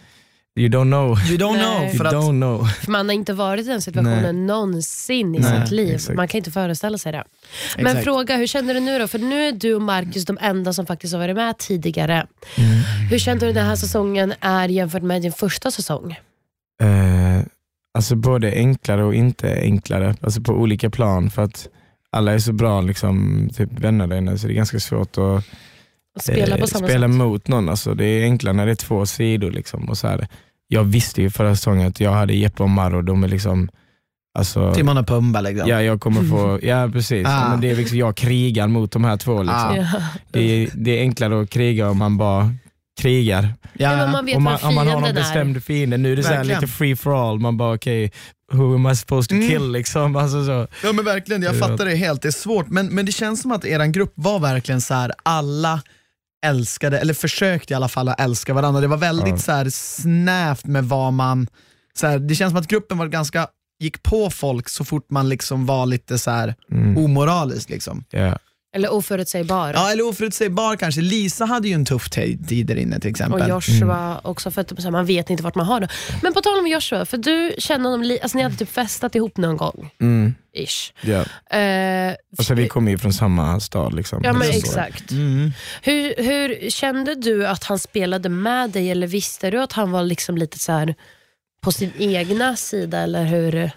you 0.59 0.69
don't 0.69 0.83
know. 0.91 1.19
You 1.29 1.37
don't 1.37 1.53
Nej. 1.57 1.61
know. 1.65 1.83
You 1.83 1.97
För 1.97 2.05
att, 2.05 2.13
don't 2.13 2.39
know. 2.41 2.65
För 2.67 2.91
man 2.91 3.09
har 3.09 3.13
inte 3.13 3.33
varit 3.33 3.65
i 3.65 3.69
den 3.69 3.81
situationen 3.81 4.21
Nej. 4.21 4.33
någonsin 4.33 5.35
i 5.35 5.39
Nej, 5.39 5.61
sitt 5.61 5.71
liv. 5.71 5.95
exakt. 5.95 6.15
Man 6.17 6.27
kan 6.27 6.37
inte 6.37 6.51
föreställa 6.51 6.97
sig 6.97 7.11
det. 7.11 7.23
Men 7.77 7.85
Exakt. 7.87 8.03
fråga, 8.03 8.37
hur 8.37 8.47
känner 8.47 8.73
du 8.73 8.79
nu 8.79 8.99
då? 8.99 9.07
För 9.07 9.19
nu 9.19 9.47
är 9.47 9.51
du 9.51 9.73
och 9.75 9.81
Marcus 9.81 10.25
de 10.25 10.37
enda 10.41 10.73
som 10.73 10.85
faktiskt 10.85 11.13
har 11.13 11.19
varit 11.21 11.35
med 11.35 11.57
tidigare. 11.57 12.13
Mm. 12.57 12.69
Hur 13.11 13.19
kände 13.19 13.45
du 13.45 13.53
den 13.53 13.65
här 13.65 13.75
säsongen 13.75 14.33
är 14.39 14.69
jämfört 14.69 15.03
med 15.03 15.21
din 15.21 15.31
första 15.33 15.71
säsong? 15.71 16.11
Eh, 16.81 17.39
alltså 17.93 18.15
både 18.15 18.51
enklare 18.51 19.03
och 19.03 19.15
inte 19.15 19.59
enklare, 19.61 20.15
alltså 20.21 20.41
på 20.41 20.53
olika 20.53 20.89
plan 20.89 21.29
för 21.29 21.41
att 21.41 21.67
alla 22.11 22.33
är 22.33 22.39
så 22.39 22.53
bra 22.53 22.81
liksom, 22.81 23.49
typ 23.53 23.79
vänner 23.79 24.07
där 24.07 24.17
inne 24.17 24.37
så 24.37 24.47
det 24.47 24.53
är 24.53 24.55
ganska 24.55 24.79
svårt 24.79 25.17
att 25.17 25.43
Att 26.15 26.23
spela 26.23 26.57
på 26.57 26.61
eh, 26.61 26.67
spela 26.67 27.07
mot 27.07 27.47
någon. 27.47 27.69
Alltså, 27.69 27.93
det 27.93 28.05
är 28.05 28.23
enklare 28.23 28.53
när 28.53 28.65
det 28.65 28.71
är 28.71 28.75
två 28.75 29.05
sidor. 29.05 29.51
Liksom, 29.51 29.89
och 29.89 29.97
så 29.97 30.07
här. 30.07 30.27
Jag 30.67 30.83
visste 30.83 31.21
ju 31.21 31.29
förra 31.29 31.55
säsongen 31.55 31.87
att 31.87 31.99
jag 31.99 32.11
hade 32.11 32.33
Jeppe 32.33 32.63
och 32.63 32.69
Maro, 32.69 33.01
de 33.01 33.23
är 33.23 33.27
liksom 33.27 33.69
alltså, 34.33 34.73
Timon 34.73 34.97
och 34.97 35.07
Pumba 35.07 35.41
liksom. 35.41 35.69
Ja, 35.69 35.81
jag 35.81 36.01
kommer 36.01 36.21
få, 36.21 36.59
ja 36.67 36.89
precis. 36.93 37.27
Ah. 37.27 37.31
Ja, 37.31 37.49
men 37.49 37.61
det 37.61 37.71
är 37.71 37.75
liksom, 37.75 37.97
jag 37.97 38.15
krigar 38.15 38.67
mot 38.67 38.91
de 38.91 39.03
här 39.03 39.17
två. 39.17 39.43
Liksom. 39.43 39.85
Ah. 39.95 40.01
Det, 40.31 40.39
är, 40.39 40.69
det 40.73 40.91
är 40.91 41.01
enklare 41.01 41.41
att 41.41 41.49
kriga 41.49 41.89
om 41.89 41.97
man 41.97 42.17
bara 42.17 42.53
krigar. 43.01 43.53
Ja, 43.73 43.95
men 43.97 44.11
man 44.11 44.25
vet 44.25 44.37
om, 44.37 44.43
man, 44.43 44.59
om 44.63 44.75
man 44.75 44.87
har 44.87 44.93
någon 44.93 45.09
är. 45.09 45.13
bestämd 45.13 45.63
fiende. 45.63 45.97
Nu 45.97 46.11
är 46.11 46.15
det 46.15 46.23
så 46.23 46.43
lite 46.43 46.67
free 46.67 46.95
for 46.95 47.29
all. 47.29 47.39
Man 47.39 47.57
bara 47.57 47.75
okej, 47.75 48.11
who 48.51 48.75
am 48.75 48.87
I 48.91 48.95
supposed 48.95 49.29
to 49.29 49.35
Mm. 49.35 49.47
kill 49.49 49.71
liksom. 49.71 50.15
Alltså 50.23 50.45
så. 50.45 50.67
Ja 50.83 50.91
men 50.93 51.05
verkligen, 51.05 51.41
jag 51.41 51.59
fattar 51.59 51.85
det 51.85 51.95
helt. 51.95 52.21
Det 52.21 52.27
är 52.27 52.31
svårt, 52.31 52.67
men, 52.69 52.87
men 52.87 53.05
det 53.05 53.11
känns 53.11 53.41
som 53.41 53.51
att 53.51 53.65
er 53.65 53.85
grupp 53.85 54.13
var 54.15 54.39
verkligen 54.39 54.81
så 54.81 54.93
här 54.93 55.11
alla 55.23 55.81
älskade, 56.45 56.99
eller 56.99 57.13
försökte 57.13 57.73
i 57.73 57.75
alla 57.75 57.87
fall 57.87 58.09
att 58.09 58.19
älska 58.19 58.53
varandra. 58.53 58.81
Det 58.81 58.87
var 58.87 58.97
väldigt 58.97 59.27
Ja. 59.29 59.37
så 59.37 59.51
här 59.51 59.69
snävt 59.69 60.65
med 60.65 60.85
vad 60.85 61.13
man, 61.13 61.47
så 61.93 62.07
här, 62.07 62.19
det 62.19 62.35
känns 62.35 62.51
som 62.51 62.59
att 62.59 62.67
gruppen 62.67 62.97
var 62.97 63.07
ganska, 63.07 63.47
gick 63.79 64.03
på 64.03 64.29
folk 64.29 64.69
så 64.69 64.85
fort 64.85 65.05
man 65.11 65.29
liksom 65.29 65.65
var 65.65 65.85
lite 65.85 66.17
så 66.17 66.31
här 66.31 66.55
Mm. 66.71 66.97
omoralisk. 66.97 67.69
Liksom. 67.69 68.03
Ja. 68.09 68.37
Eller 68.75 68.93
oförutsägbar. 68.93 69.71
Ja, 69.73 69.91
eller 69.91 70.07
oförutsägbar 70.07 70.75
kanske. 70.75 71.01
Lisa 71.01 71.45
hade 71.45 71.67
ju 71.67 71.73
en 71.73 71.85
tuff 71.85 72.09
tid 72.09 72.65
där 72.67 72.75
inne 72.75 72.99
till 72.99 73.09
exempel. 73.09 73.41
Och 73.41 73.49
Joshua 73.49 74.21
också, 74.23 74.51
för 74.51 74.61
att 74.61 74.83
här, 74.83 74.91
man 74.91 75.05
vet 75.05 75.29
inte 75.29 75.43
vart 75.43 75.55
man 75.55 75.65
har 75.65 75.79
det. 75.79 75.87
Men 76.21 76.33
på 76.33 76.41
tal 76.41 76.59
om 76.59 76.67
Joshua, 76.67 77.05
för 77.05 77.17
du 77.17 77.55
känner 77.57 77.89
honom, 77.89 78.17
alltså 78.23 78.37
ni 78.37 78.43
hade 78.43 78.55
typ 78.55 78.69
festat 78.69 79.15
ihop 79.15 79.37
någon 79.37 79.57
gång. 79.57 79.89
Mm. 80.01 80.35
Ish. 80.55 80.93
Ja. 81.01 81.25
Eh, 81.57 82.15
Alltså, 82.37 82.53
vi 82.53 82.67
kommer 82.67 82.91
ju 82.91 82.97
från 82.97 83.13
samma 83.13 83.59
stad. 83.59 83.93
Liksom. 83.93 84.21
ja 84.23 84.33
men 84.33 84.49
exakt. 84.49 85.11
Mm. 85.11 85.51
Hur, 85.81 86.23
hur 86.23 86.69
kände 86.69 87.15
du 87.15 87.47
att 87.47 87.63
han 87.63 87.79
spelade 87.79 88.29
med 88.29 88.69
dig 88.69 88.91
eller 88.91 89.07
visste 89.07 89.51
du 89.51 89.61
att 89.61 89.71
han 89.71 89.91
var 89.91 90.03
liksom 90.03 90.37
lite 90.37 90.59
så 90.59 90.71
här 90.71 90.95
på 91.63 91.71
sin 91.71 91.91
egna 91.97 92.55
sida 92.55 92.99
eller 92.99 93.23
hur? 93.23 93.71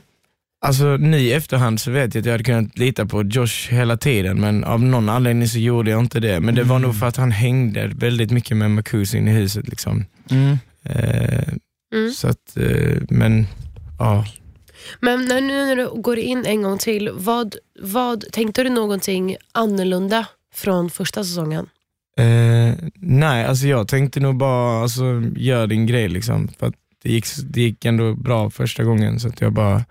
Alltså 0.61 0.85
nu 0.85 1.19
i 1.19 1.33
efterhand 1.33 1.81
så 1.81 1.91
vet 1.91 2.15
jag 2.15 2.21
att 2.23 2.27
jag 2.27 2.33
hade 2.33 2.45
kunnat 2.45 2.79
lita 2.79 3.07
på 3.07 3.23
Josh 3.23 3.71
hela 3.71 3.97
tiden 3.97 4.41
men 4.41 4.65
av 4.65 4.83
någon 4.83 5.09
anledning 5.09 5.49
så 5.49 5.59
gjorde 5.59 5.91
jag 5.91 6.01
inte 6.01 6.21
det. 6.21 6.41
Men 6.41 6.55
det 6.55 6.63
var 6.63 6.79
nog 6.79 6.99
för 6.99 7.07
att 7.07 7.17
han 7.17 7.31
hängde 7.31 7.87
väldigt 7.95 8.31
mycket 8.31 8.57
med 8.57 8.71
Makusin 8.71 9.29
i 9.29 9.31
huset. 9.31 9.69
Liksom. 9.69 10.05
Mm. 10.31 10.59
Eh, 10.85 11.55
Mm. 11.95 12.11
Så 12.11 12.29
att, 12.29 12.57
eh, 12.57 12.97
men 13.09 13.47
ja. 13.99 14.25
Men 15.01 15.25
när, 15.25 15.41
nu 15.41 15.67
när 15.67 15.77
du 15.77 16.01
går 16.03 16.19
in 16.19 16.47
en 16.47 16.63
gång 16.63 16.79
till, 16.79 17.11
vad, 17.15 17.57
vad 17.83 18.25
tänkte 18.33 18.63
du 18.63 18.71
någonting 18.71 19.37
annorlunda 19.53 20.27
från 20.55 20.91
första 20.91 21.25
säsongen? 21.25 21.67
Eh, 22.19 22.75
nej, 22.95 23.45
alltså 23.45 23.67
jag 23.67 23.89
tänkte 23.89 24.21
nog 24.21 24.37
bara, 24.37 24.83
alltså, 24.83 25.23
gör 25.37 25.67
din 25.67 25.87
grej 25.87 26.09
liksom. 26.09 26.49
För 26.59 26.67
att 26.67 26.75
det, 27.03 27.13
gick, 27.13 27.27
det 27.51 27.61
gick 27.61 27.85
ändå 27.85 28.15
bra 28.15 28.51
första 28.51 28.85
gången 28.85 29.21
så 29.21 29.29
att 29.29 29.41
jag 29.41 29.53
bara, 29.53 29.85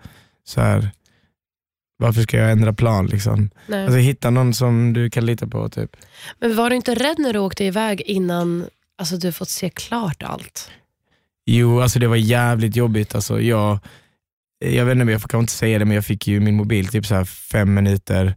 så 0.48 0.60
här. 0.60 0.90
varför 1.98 2.22
ska 2.22 2.36
jag 2.36 2.50
ändra 2.50 2.72
plan 2.72 3.06
liksom? 3.06 3.50
Nej. 3.66 3.84
Alltså 3.84 3.98
hitta 3.98 4.30
någon 4.30 4.54
som 4.54 4.92
du 4.92 5.10
kan 5.10 5.26
lita 5.26 5.46
på 5.46 5.68
typ. 5.68 5.96
Men 6.40 6.56
var 6.56 6.70
du 6.70 6.76
inte 6.76 6.94
rädd 6.94 7.18
när 7.18 7.32
du 7.32 7.38
åkte 7.38 7.64
iväg 7.64 8.00
innan 8.00 8.66
alltså, 8.98 9.16
du 9.16 9.32
fått 9.32 9.48
se 9.48 9.70
klart 9.70 10.22
allt? 10.22 10.70
Jo, 11.46 11.80
alltså 11.80 11.98
det 11.98 12.06
var 12.08 12.16
jävligt 12.16 12.76
jobbigt. 12.76 13.14
Alltså, 13.14 13.40
jag, 13.40 13.78
jag 14.58 14.84
vet 14.84 14.96
inte, 14.98 15.12
jag 15.12 15.22
kan 15.22 15.40
inte 15.40 15.52
säga 15.52 15.78
det, 15.78 15.84
men 15.84 15.94
jag 15.94 16.04
fick 16.04 16.26
ju 16.26 16.40
min 16.40 16.56
mobil 16.56 16.88
typ 16.88 17.06
så 17.06 17.14
här 17.14 17.24
fem 17.24 17.74
minuter 17.74 18.34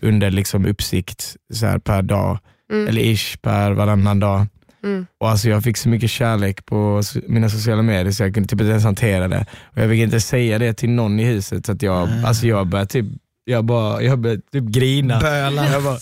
under 0.00 0.30
liksom 0.30 0.66
uppsikt 0.66 1.36
så 1.54 1.66
här 1.66 1.78
per 1.78 2.02
dag, 2.02 2.38
Mm. 2.72 2.88
eller 2.88 3.02
ish 3.02 3.36
per 3.42 3.72
varannan 3.72 4.20
dag. 4.20 4.46
Mm. 4.84 5.06
Och 5.20 5.28
alltså 5.30 5.48
jag 5.48 5.62
fick 5.62 5.76
så 5.76 5.88
mycket 5.88 6.10
kärlek 6.10 6.66
på 6.66 7.02
mina 7.28 7.48
sociala 7.48 7.82
medier 7.82 8.12
så 8.12 8.22
jag 8.22 8.34
kunde 8.34 8.48
typ 8.48 8.60
inte 8.60 8.70
ens 8.70 8.84
hantera 8.84 9.28
det. 9.28 9.46
Och 9.64 9.78
jag 9.82 9.90
fick 9.90 10.00
inte 10.00 10.20
säga 10.20 10.58
det 10.58 10.72
till 10.74 10.90
någon 10.90 11.20
i 11.20 11.24
huset 11.24 11.66
så 11.66 11.72
att 11.72 11.82
jag, 11.82 12.08
Ah. 12.08 12.26
alltså 12.26 12.46
jag 12.46 12.66
började 12.66 12.88
typ, 12.90 13.06
jag 13.44 13.64
bara, 13.64 14.02
jag 14.02 14.18
började 14.18 14.42
typ 14.52 14.64
grina. 14.64 15.20
Böla. 15.20 15.68
Jag, 15.72 15.82
bara, 15.82 15.98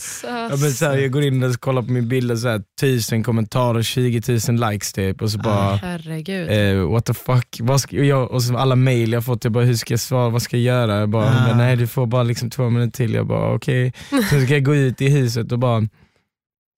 jag, 0.50 0.58
bara, 0.60 0.70
så 0.70 0.86
här, 0.86 0.96
jag 0.98 1.10
går 1.10 1.22
in 1.22 1.42
och 1.42 1.60
kollar 1.60 1.82
på 1.82 1.92
min 1.92 2.08
bild 2.08 2.30
och 2.30 2.38
så 2.38 2.48
här, 2.48 2.62
tusen 2.80 3.22
kommentarer, 3.22 3.82
20 3.82 4.22
000 4.48 4.70
likes 4.70 4.92
typ 4.92 5.22
och 5.22 5.30
så 5.30 5.38
bara 5.38 5.76
Herregud. 5.76 6.50
Eh, 6.80 6.90
what 6.90 7.04
the 7.04 7.14
fuck, 7.14 7.58
vad 7.60 7.80
ska, 7.80 7.96
jag, 7.96 8.30
och 8.30 8.42
så 8.42 8.56
alla 8.56 8.76
mail 8.76 9.12
jag 9.12 9.24
fått, 9.24 9.44
jag 9.44 9.52
bara 9.52 9.64
hur 9.64 9.74
ska 9.74 9.92
jag 9.92 10.00
svara, 10.00 10.28
vad 10.28 10.42
ska 10.42 10.56
jag 10.56 10.64
göra? 10.64 11.00
Jag 11.00 11.08
bara, 11.08 11.26
Ah. 11.26 11.46
men 11.48 11.56
nej 11.58 11.76
du 11.76 11.86
får 11.86 12.06
bara 12.06 12.22
liksom 12.22 12.50
två 12.50 12.70
minuter 12.70 12.96
till. 12.96 13.14
Jag 13.14 13.26
bara 13.26 13.54
okej, 13.54 13.92
sen 14.30 14.44
ska 14.44 14.54
jag 14.54 14.64
gå 14.64 14.74
ut 14.74 15.00
i 15.00 15.08
huset 15.08 15.52
och 15.52 15.58
bara 15.58 15.88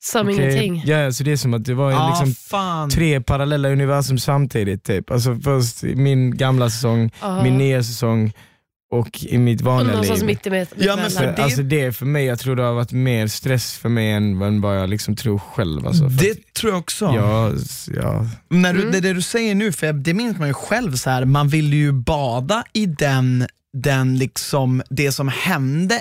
Som 0.04 0.28
okej. 0.28 0.36
ingenting. 0.44 0.82
Ja, 0.86 1.12
så 1.12 1.24
det 1.24 1.32
är 1.32 1.36
som 1.36 1.54
att 1.54 1.64
det 1.64 1.74
var 1.74 1.92
Ah, 1.92 2.08
liksom 2.08 2.34
fan. 2.34 2.90
tre 2.90 3.20
parallella 3.20 3.68
universum 3.68 4.18
samtidigt. 4.18 4.84
Typ. 4.84 5.10
Alltså 5.10 5.36
först 5.44 5.82
min 5.82 6.36
gamla 6.36 6.70
säsong, 6.70 7.10
Ja. 7.20 7.42
min 7.42 7.58
nya 7.58 7.82
säsong 7.82 8.32
och 8.92 9.22
i 9.24 9.38
mitt 9.38 9.60
vanliga 9.60 9.90
någonstans 9.92 10.20
liv. 10.20 10.26
mitt 10.26 10.46
emellan. 10.46 10.66
Ja, 10.76 10.96
men 10.96 11.10
För, 11.10 11.26
det- 11.26 11.42
alltså 11.44 11.62
det 11.62 11.92
för 11.96 12.06
mig, 12.06 12.24
jag 12.24 12.38
tror 12.38 12.56
det 12.56 12.62
har 12.62 12.72
varit 12.72 12.92
mer 12.92 13.26
stress 13.26 13.72
för 13.78 13.88
mig 13.88 14.10
än, 14.10 14.42
än 14.42 14.60
vad 14.60 14.78
jag 14.80 14.90
liksom 14.90 15.16
tror 15.16 15.38
själv. 15.38 15.86
Alltså, 15.86 16.04
Det 16.04 16.52
tror 16.54 16.72
jag 16.72 16.80
också. 16.80 17.04
jag, 17.04 17.54
ja, 18.02 18.26
När 18.48 18.72
du, 18.74 18.80
Mm. 18.80 18.92
det, 18.92 19.00
det 19.00 19.12
du 19.12 19.22
säger 19.22 19.54
nu, 19.54 19.72
för 19.72 19.92
det 19.92 20.14
minns 20.14 20.38
man 20.38 20.48
ju 20.48 20.54
själv, 20.54 20.92
så 20.94 21.10
här, 21.10 21.24
man 21.24 21.48
vill 21.48 21.72
ju 21.72 21.92
bada 21.92 22.64
i 22.72 22.86
den, 22.86 23.46
den 23.72 24.18
liksom, 24.18 24.82
det 24.90 25.12
som 25.12 25.28
hände 25.28 26.00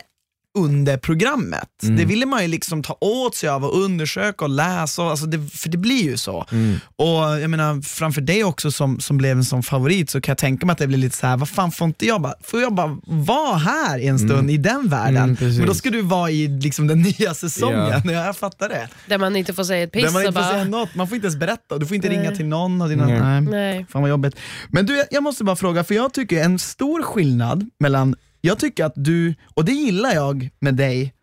under 0.57 0.97
programmet. 0.97 1.69
Mm. 1.83 1.95
Det 1.95 2.05
ville 2.05 2.25
man 2.25 2.41
ju 2.41 2.47
liksom 2.47 2.83
ta 2.83 2.97
åt 3.01 3.35
sig 3.35 3.49
av 3.49 3.65
och 3.65 3.77
undersöka 3.83 4.45
och 4.45 4.49
läsa, 4.51 5.03
och, 5.03 5.09
alltså 5.09 5.25
det, 5.25 5.47
för 5.57 5.69
det 5.69 5.77
blir 5.77 6.03
ju 6.03 6.17
så. 6.17 6.45
mm. 6.51 6.79
Och 6.95 7.39
jag 7.41 7.49
menar, 7.49 7.81
framför 7.81 8.21
dig 8.21 8.43
också 8.43 8.71
som, 8.71 8.99
som 8.99 9.17
blev 9.17 9.37
en 9.37 9.43
sån 9.45 9.63
favorit 9.63 10.09
så 10.09 10.21
kan 10.21 10.31
jag 10.31 10.37
tänka 10.37 10.65
mig 10.65 10.73
att 10.73 10.79
det 10.79 10.87
blir 10.87 10.97
lite 10.97 11.17
så 11.17 11.27
här, 11.27 11.37
vad 11.37 11.49
fan 11.49 11.71
får 11.71 11.87
inte 11.87 12.05
jag 12.05 12.21
bara, 12.21 12.33
får 12.43 12.61
jag 12.61 12.73
bara 12.73 12.97
vara 13.05 13.57
här 13.57 13.99
en 13.99 14.19
stund 14.19 14.31
Mm. 14.31 14.49
i 14.49 14.57
den 14.57 14.89
världen? 14.89 15.37
Mm. 15.41 15.57
Men 15.57 15.65
då 15.67 15.73
ska 15.73 15.89
du 15.89 16.01
vara 16.01 16.31
i 16.31 16.47
liksom 16.47 16.87
den 16.87 17.01
nya 17.19 17.33
säsongen, 17.33 18.01
ja. 18.05 18.11
jag 18.11 18.37
fattar 18.37 18.69
det. 18.69 18.87
Där 19.07 19.17
man 19.17 19.35
inte 19.35 19.53
får 19.53 19.63
säga 19.63 19.83
ett 19.83 19.91
piss 19.91 20.03
Där 20.03 20.11
man 20.11 20.21
och 20.21 20.27
inte 20.27 20.39
får 20.39 20.41
bara... 20.41 20.51
säga 20.53 20.63
något, 20.63 20.95
man 20.95 21.07
får 21.07 21.15
inte 21.15 21.25
ens 21.25 21.39
berätta, 21.39 21.77
du 21.77 21.85
får 21.85 21.95
inte 21.95 22.09
Nej. 22.09 22.17
ringa 22.17 22.31
till 22.31 22.45
någon 22.45 22.81
av 22.81 22.89
dina... 22.89 23.05
Nej. 23.07 23.19
Nej. 23.21 23.41
Nej. 23.41 23.85
Fan 23.89 24.01
vad 24.01 24.09
jobbigt. 24.09 24.35
Men 24.69 24.85
du, 24.85 25.03
jag 25.11 25.23
måste 25.23 25.43
bara 25.43 25.55
fråga, 25.55 25.83
för 25.83 25.95
jag 25.95 26.13
tycker 26.13 26.43
en 26.43 26.59
stor 26.59 27.03
skillnad 27.03 27.69
mellan, 27.79 28.15
jag 28.41 28.59
tycker 28.59 28.85
att 28.85 28.93
du, 28.95 29.35
och 29.53 29.65
det 29.65 29.71
gillar 29.71 30.13
jag 30.13 30.49
med 30.59 30.75
dig 30.75 31.13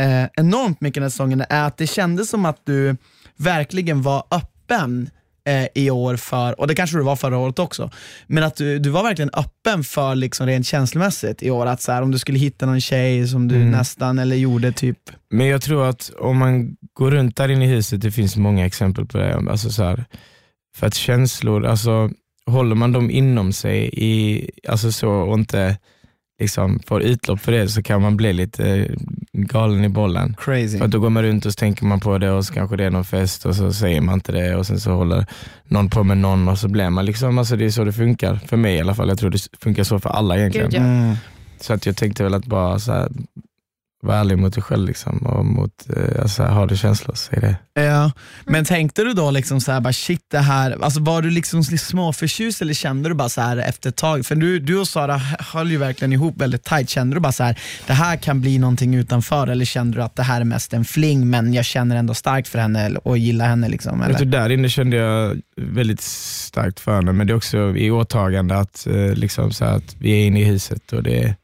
eh, 0.00 0.24
enormt 0.36 0.80
mycket 0.80 0.94
den 0.94 1.02
här 1.02 1.10
säsongen, 1.10 1.44
är 1.48 1.66
att 1.66 1.76
det 1.76 1.86
kändes 1.86 2.30
som 2.30 2.44
att 2.46 2.60
du 2.66 2.96
verkligen 3.36 4.02
var 4.02 4.24
öppen 4.30 5.10
eh, 5.46 5.66
i 5.74 5.90
år 5.90 6.16
för, 6.16 6.60
och 6.60 6.66
det 6.66 6.74
kanske 6.74 6.96
du 6.96 7.02
var 7.02 7.16
förra 7.16 7.38
året 7.38 7.58
också, 7.58 7.90
men 8.26 8.44
att 8.44 8.56
du, 8.56 8.78
du 8.78 8.90
var 8.90 9.02
verkligen 9.02 9.30
öppen 9.32 9.84
för 9.84 10.14
liksom 10.14 10.46
rent 10.46 10.66
känslomässigt 10.66 11.42
i 11.42 11.50
år, 11.50 11.66
att 11.66 11.82
så 11.82 11.92
här, 11.92 12.02
om 12.02 12.10
du 12.10 12.18
skulle 12.18 12.38
hitta 12.38 12.66
någon 12.66 12.80
tjej 12.80 13.28
som 13.28 13.48
du 13.48 13.56
Mm. 13.56 13.70
nästan, 13.70 14.18
eller 14.18 14.36
gjorde 14.36 14.72
typ, 14.72 14.98
Men 15.30 15.46
jag 15.46 15.62
tror 15.62 15.88
att 15.88 16.10
om 16.18 16.36
man 16.36 16.76
går 16.92 17.10
runt 17.10 17.36
där 17.36 17.48
inne 17.48 17.64
i 17.64 17.68
huset, 17.68 18.00
det 18.00 18.10
finns 18.10 18.36
många 18.36 18.66
exempel 18.66 19.06
på 19.06 19.18
det. 19.18 19.34
Alltså 19.50 19.70
så 19.70 19.84
här, 19.84 20.04
för 20.76 20.86
att 20.86 20.94
känslor, 20.94 21.66
alltså, 21.66 22.10
håller 22.46 22.74
man 22.74 22.92
dem 22.92 23.10
inom 23.10 23.52
sig 23.52 23.90
i, 23.92 24.50
alltså 24.68 24.92
så, 24.92 25.10
och 25.10 25.38
inte 25.38 25.78
liksom, 26.38 26.80
får 26.86 27.02
utlopp 27.02 27.40
för 27.40 27.52
det 27.52 27.68
så 27.68 27.82
kan 27.82 28.02
man 28.02 28.16
bli 28.16 28.32
lite 28.32 28.68
eh, 28.68 28.86
galen 29.32 29.84
i 29.84 29.88
bollen. 29.88 30.36
crazy. 30.38 30.78
För 30.78 30.84
att 30.84 30.90
då 30.90 30.98
går 30.98 31.10
man 31.10 31.22
runt 31.22 31.46
och 31.46 31.52
så 31.52 31.56
tänker 31.56 31.84
man 31.84 32.00
på 32.00 32.18
det 32.18 32.30
och 32.30 32.44
så 32.44 32.54
kanske 32.54 32.76
det 32.76 32.84
är 32.84 32.90
någon 32.90 33.04
fest 33.04 33.46
och 33.46 33.56
så 33.56 33.72
säger 33.72 34.00
man 34.00 34.14
inte 34.14 34.32
det 34.32 34.56
och 34.56 34.66
sen 34.66 34.80
så 34.80 34.90
håller 34.90 35.26
någon 35.64 35.90
på 35.90 36.04
med 36.04 36.18
någon 36.18 36.48
och 36.48 36.58
så 36.58 36.68
blir 36.68 36.90
man 36.90 37.04
liksom, 37.04 37.38
alltså 37.38 37.56
det 37.56 37.64
är 37.64 37.70
så 37.70 37.84
det 37.84 37.92
funkar. 37.92 38.36
För 38.46 38.56
mig 38.56 38.74
i 38.74 38.80
alla 38.80 38.94
fall, 38.94 39.08
jag 39.08 39.18
tror 39.18 39.30
det 39.30 39.48
funkar 39.60 39.84
så 39.84 39.98
för 39.98 40.10
alla 40.10 40.38
egentligen. 40.38 40.70
Gud, 40.70 40.80
ja. 40.80 40.84
Mm. 40.84 41.14
Så 41.60 41.72
att 41.72 41.86
jag 41.86 41.96
tänkte 41.96 42.22
väl 42.22 42.34
att 42.34 42.46
bara 42.46 42.78
så 42.78 42.92
här, 42.92 43.08
vara 44.06 44.18
ärlig 44.18 44.38
mot 44.38 44.54
dig 44.54 44.62
själv 44.62 44.86
liksom, 44.86 45.16
och 45.26 45.44
mot, 45.44 45.70
eh, 45.96 46.22
alltså, 46.22 46.42
har 46.42 46.66
du 46.66 46.76
känslor, 46.76 47.14
säg 47.14 47.40
det. 47.40 47.56
Ja, 47.82 48.12
men 48.46 48.64
tänkte 48.64 49.04
du 49.04 49.12
då 49.12 49.30
liksom 49.30 49.60
så 49.60 49.72
här, 49.72 49.80
bara 49.80 49.92
shit 49.92 50.20
det 50.30 50.38
här, 50.38 50.76
alltså 50.84 51.00
var 51.00 51.22
du 51.22 51.30
liksom 51.30 51.64
småförtjust 51.64 52.62
eller 52.62 52.74
kände 52.74 53.08
du 53.08 53.14
bara 53.14 53.28
så 53.28 53.40
här 53.40 53.56
efter 53.56 53.88
ett 53.88 53.96
tag, 53.96 54.26
för 54.26 54.34
du, 54.34 54.58
du 54.58 54.78
och 54.78 54.88
Sara 54.88 55.18
höll 55.52 55.70
ju 55.70 55.76
verkligen 55.76 56.12
ihop 56.12 56.34
väldigt 56.40 56.64
tight, 56.64 56.90
kände 56.90 57.16
du 57.16 57.20
bara 57.20 57.32
så 57.32 57.44
här, 57.44 57.58
det 57.86 57.92
här 57.92 58.16
kan 58.16 58.40
bli 58.40 58.58
någonting 58.58 58.94
utanför 58.94 59.46
eller 59.46 59.64
kände 59.64 59.98
du 59.98 60.02
att 60.02 60.16
det 60.16 60.22
här 60.22 60.40
är 60.40 60.44
mest 60.44 60.72
en 60.72 60.84
fling 60.84 61.30
men 61.30 61.54
jag 61.54 61.64
känner 61.64 61.96
ändå 61.96 62.14
starkt 62.14 62.48
för 62.48 62.58
henne 62.58 62.84
eller- 62.86 63.06
och 63.08 63.18
gillar 63.18 63.48
henne 63.48 63.68
liksom? 63.68 63.98
Vet 64.00 64.08
du, 64.08 64.14
Eller? 64.14 64.26
där 64.38 64.50
inne 64.50 64.68
kände 64.68 64.96
jag 64.96 65.36
väldigt 65.56 66.00
starkt 66.00 66.80
för 66.80 66.94
henne, 66.94 67.12
men 67.12 67.26
det 67.26 67.32
är 67.32 67.36
också 67.36 67.76
i 67.76 67.90
åtagande 67.90 68.58
att, 68.58 68.86
eh, 68.86 69.14
liksom, 69.14 69.52
så 69.52 69.64
här, 69.64 69.76
att 69.76 69.96
vi 69.98 70.10
är 70.10 70.26
inne 70.26 70.40
i 70.40 70.44
huset 70.44 70.92
och 70.92 71.02
det 71.02 71.34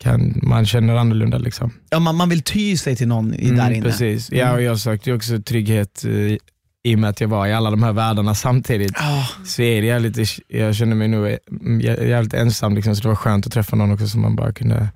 kan, 0.00 0.40
man 0.42 0.66
känner 0.66 0.94
annorlunda. 0.96 1.38
Liksom. 1.38 1.70
Ja, 1.90 1.98
man, 1.98 2.16
man 2.16 2.28
vill 2.28 2.42
ty 2.42 2.76
sig 2.76 2.96
till 2.96 3.08
någon 3.08 3.34
i 3.34 3.50
där 3.50 3.52
Mm, 3.60 3.72
inne. 3.72 3.82
Precis. 3.84 4.32
Ja, 4.32 4.42
Mm. 4.44 4.54
och 4.54 4.62
jag 4.62 4.78
sökte 4.80 5.12
också 5.12 5.42
trygghet 5.42 6.04
eh, 6.04 6.36
i 6.84 6.94
och 6.94 6.98
med 6.98 7.10
att 7.10 7.20
jag 7.20 7.28
var 7.28 7.46
i 7.46 7.52
alla 7.52 7.70
de 7.70 7.82
här 7.82 7.92
världarna 7.92 8.34
samtidigt. 8.34 8.92
Ja, 8.98 9.26
Så 9.46 9.62
är 9.62 9.80
det 9.80 9.86
jävligt, 9.86 10.38
jag 10.48 10.74
kände 10.74 10.96
mig 10.96 11.08
nog 11.08 11.26
jä- 11.26 12.06
jävligt 12.08 12.34
ensam, 12.34 12.74
liksom, 12.74 12.96
så 12.96 13.02
det 13.02 13.08
var 13.08 13.14
skönt 13.16 13.46
att 13.46 13.52
träffa 13.52 13.76
någon 13.76 13.92
också 13.92 14.06
som 14.08 14.20
man 14.20 14.36
bara 14.36 14.52
kunde 14.52 14.88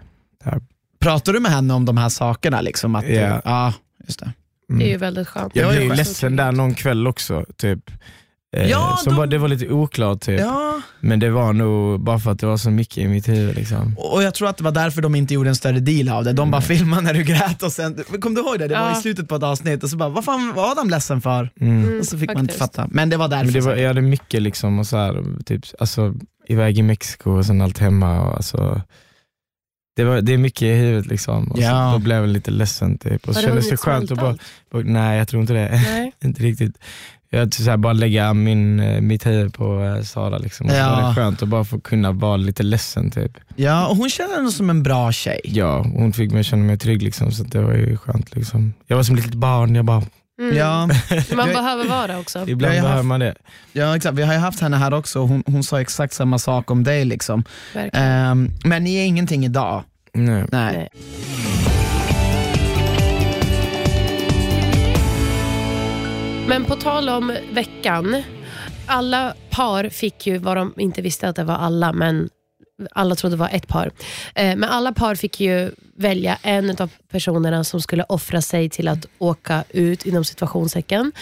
Pratar 1.00 1.32
du 1.32 1.40
med 1.40 1.50
henne 1.52 1.74
om 1.74 1.84
de 1.84 1.96
här 1.96 2.08
sakerna? 2.08 2.60
Liksom, 2.60 2.94
att, 2.94 3.08
Ja. 3.08 3.40
ja, 3.44 3.72
just 4.06 4.18
det. 4.20 4.32
mm. 4.70 4.78
Det 4.78 4.84
är 4.84 4.90
ju 4.90 4.96
väldigt 4.96 5.28
skönt. 5.28 5.56
Jag 5.56 5.72
Ja, 5.74 5.76
blev 5.76 5.94
ledsen 5.96 6.36
där 6.36 6.52
någon 6.52 6.74
kväll 6.74 7.06
också. 7.06 7.44
Typ. 7.56 7.90
Eh, 8.56 8.70
Ja, 8.70 8.98
som 9.04 9.12
de- 9.12 9.18
var, 9.18 9.26
det 9.26 9.38
var 9.38 9.48
lite 9.48 9.68
oklart, 9.68 10.20
typ. 10.20 10.40
Ja. 10.40 10.80
men 11.00 11.20
det 11.20 11.30
var 11.30 11.52
nog 11.52 12.00
bara 12.00 12.18
för 12.18 12.30
att 12.30 12.38
det 12.38 12.46
var 12.46 12.56
så 12.56 12.70
mycket 12.70 12.98
i 12.98 13.08
mitt 13.08 13.28
huvud. 13.28 13.56
Liksom. 13.56 13.94
Och 13.98 14.22
jag 14.22 14.34
tror 14.34 14.48
att 14.48 14.56
det 14.56 14.64
var 14.64 14.70
därför 14.72 15.02
de 15.02 15.14
inte 15.14 15.34
gjorde 15.34 15.48
en 15.48 15.56
större 15.56 15.80
deal 15.80 16.08
av 16.08 16.24
det. 16.24 16.32
De 16.32 16.50
bara 16.50 16.62
filmade 16.62 17.02
när 17.02 17.14
du 17.14 17.22
grät 17.22 17.62
och 17.62 17.72
sen, 17.72 18.04
kom 18.20 18.34
du 18.34 18.40
ihåg 18.40 18.58
det? 18.58 18.68
Det 18.68 18.74
var 18.74 18.90
Ja. 18.90 18.98
i 18.98 19.02
slutet 19.02 19.28
på 19.28 19.34
ett 19.36 19.42
avsnitt 19.42 19.82
och 19.82 19.90
så 19.90 19.96
bara, 19.96 20.08
vad 20.08 20.24
fan 20.24 20.52
var 20.56 20.70
Adam 20.72 20.90
ledsen 20.90 21.20
för? 21.20 21.50
Mm. 21.60 21.84
Mm, 21.84 21.98
Och 22.00 22.06
så 22.06 22.18
fick 22.18 22.28
man 22.34 22.38
inte 22.40 22.54
faktiskt. 22.54 22.76
fatta. 22.76 22.88
Men 22.92 23.10
det 23.10 23.16
var 23.16 23.28
därför. 23.28 23.44
Men 23.44 23.54
det 23.54 23.60
var, 23.60 23.76
jag 23.76 23.88
hade 23.88 24.00
mycket 24.00 24.42
liksom, 24.42 24.78
och 24.78 24.86
så 24.86 24.96
här, 24.96 25.24
typ, 25.44 25.64
alltså, 25.78 26.14
iväg 26.48 26.78
i 26.78 26.82
Mexiko 26.82 27.30
och 27.30 27.46
sen 27.46 27.60
allt 27.60 27.78
hemma. 27.78 28.20
Och 28.20 28.36
alltså, 28.36 28.80
det, 29.96 30.04
var, 30.04 30.20
det 30.20 30.32
är 30.34 30.38
mycket 30.38 30.62
i 30.62 30.72
huvudet 30.72 31.06
liksom. 31.06 31.48
Och 31.50 31.58
Ja. 31.58 31.90
så, 31.92 31.98
då 31.98 32.04
blev 32.04 32.16
jag 32.16 32.28
lite 32.28 32.50
ledsen 32.50 32.98
typ. 32.98 33.28
Och 33.28 33.34
så 33.34 33.40
kändes 33.40 33.70
det 33.70 33.76
skönt 33.76 34.10
att 34.10 34.18
bara, 34.18 34.36
bara, 34.72 34.82
nej 34.84 35.18
jag 35.18 35.28
tror 35.28 35.40
inte 35.42 35.52
det. 35.52 35.70
Nej. 35.70 36.12
inte 36.24 36.42
riktigt. 36.42 36.78
Jag 37.30 37.54
så 37.54 37.70
här, 37.70 37.76
bara 37.76 37.92
lägga 37.92 38.34
min, 38.34 38.80
eh, 38.80 39.00
mitt 39.00 39.26
huvud 39.26 39.54
på 39.54 39.80
eh, 39.84 40.02
Sara 40.02 40.38
liksom. 40.38 40.66
Och 40.66 40.72
så 40.72 40.78
Ja. 40.78 41.00
var 41.02 41.08
det 41.08 41.14
skönt 41.14 41.42
att 41.42 41.48
bara 41.48 41.64
få 41.64 41.80
kunna 41.80 42.12
vara 42.12 42.36
lite 42.36 42.62
ledsen 42.62 43.10
typ. 43.10 43.32
Ja, 43.56 43.86
och 43.86 43.96
hon 43.96 44.10
känner 44.10 44.38
ändå 44.38 44.50
som 44.50 44.70
en 44.70 44.82
bra 44.82 45.12
tjej. 45.12 45.40
Ja, 45.44 45.82
hon 45.94 46.12
fick 46.12 46.30
mig 46.32 46.40
att 46.40 46.46
känna 46.46 46.64
mig 46.64 46.78
trygg 46.78 47.02
liksom, 47.02 47.32
så 47.32 47.42
det 47.44 47.60
var 47.60 47.72
ju 47.74 47.96
skönt. 47.96 48.36
Liksom. 48.36 48.72
Jag 48.86 48.96
var 48.96 49.02
som 49.02 49.14
ett 49.16 49.20
litet 49.22 49.38
barn, 49.38 49.74
jag 49.74 49.84
bara, 49.84 50.02
Mm. 50.40 50.56
Ja, 50.56 50.86
Man 51.36 51.48
behöver 51.48 51.84
vara 51.88 52.18
också. 52.18 52.38
ibland 52.48 52.60
behöver 52.72 52.88
haft- 52.88 53.04
man 53.04 53.20
det. 53.20 53.34
ja, 53.72 53.96
exakt. 53.96 54.14
Vi 54.18 54.22
har 54.22 54.32
ju 54.32 54.38
haft 54.38 54.60
henne 54.60 54.76
här 54.76 54.94
också 54.94 55.18
hon, 55.18 55.42
hon 55.46 55.64
sa 55.64 55.80
exakt 55.80 56.12
samma 56.12 56.38
sak 56.38 56.70
om 56.70 56.84
dig. 56.84 57.04
Liksom. 57.04 57.44
Ehm, 57.92 58.50
men 58.64 58.84
ni 58.84 58.94
är 58.96 59.04
ingenting 59.04 59.44
idag. 59.44 59.82
Nej. 60.12 60.44
Nej. 60.52 60.72
Nej. 60.72 60.88
Men 66.48 66.64
på 66.64 66.76
tal 66.76 67.08
om 67.08 67.36
veckan. 67.52 68.22
Alla 68.86 69.34
par 69.50 69.88
fick 69.88 70.26
ju, 70.26 70.38
vad 70.38 70.56
de 70.56 70.74
inte 70.76 71.02
visste 71.02 71.28
att 71.28 71.36
det 71.36 71.44
var 71.44 71.54
alla, 71.54 71.92
men 71.92 72.28
alla 72.90 73.14
trodde 73.14 73.36
var 73.36 73.48
ett 73.52 73.68
par. 73.68 73.90
Eh, 74.34 74.56
men 74.56 74.64
alla 74.64 74.92
par 74.92 75.14
fick 75.14 75.40
ju 75.40 75.70
välja 75.96 76.38
en 76.42 76.70
av 76.70 76.90
personerna 77.08 77.64
som 77.64 77.80
skulle 77.80 78.04
offra 78.08 78.42
sig 78.42 78.70
till 78.70 78.88
att 78.88 79.06
åka 79.18 79.64
ut 79.68 80.06
inom 80.06 80.24
situationstecken. 80.24 81.12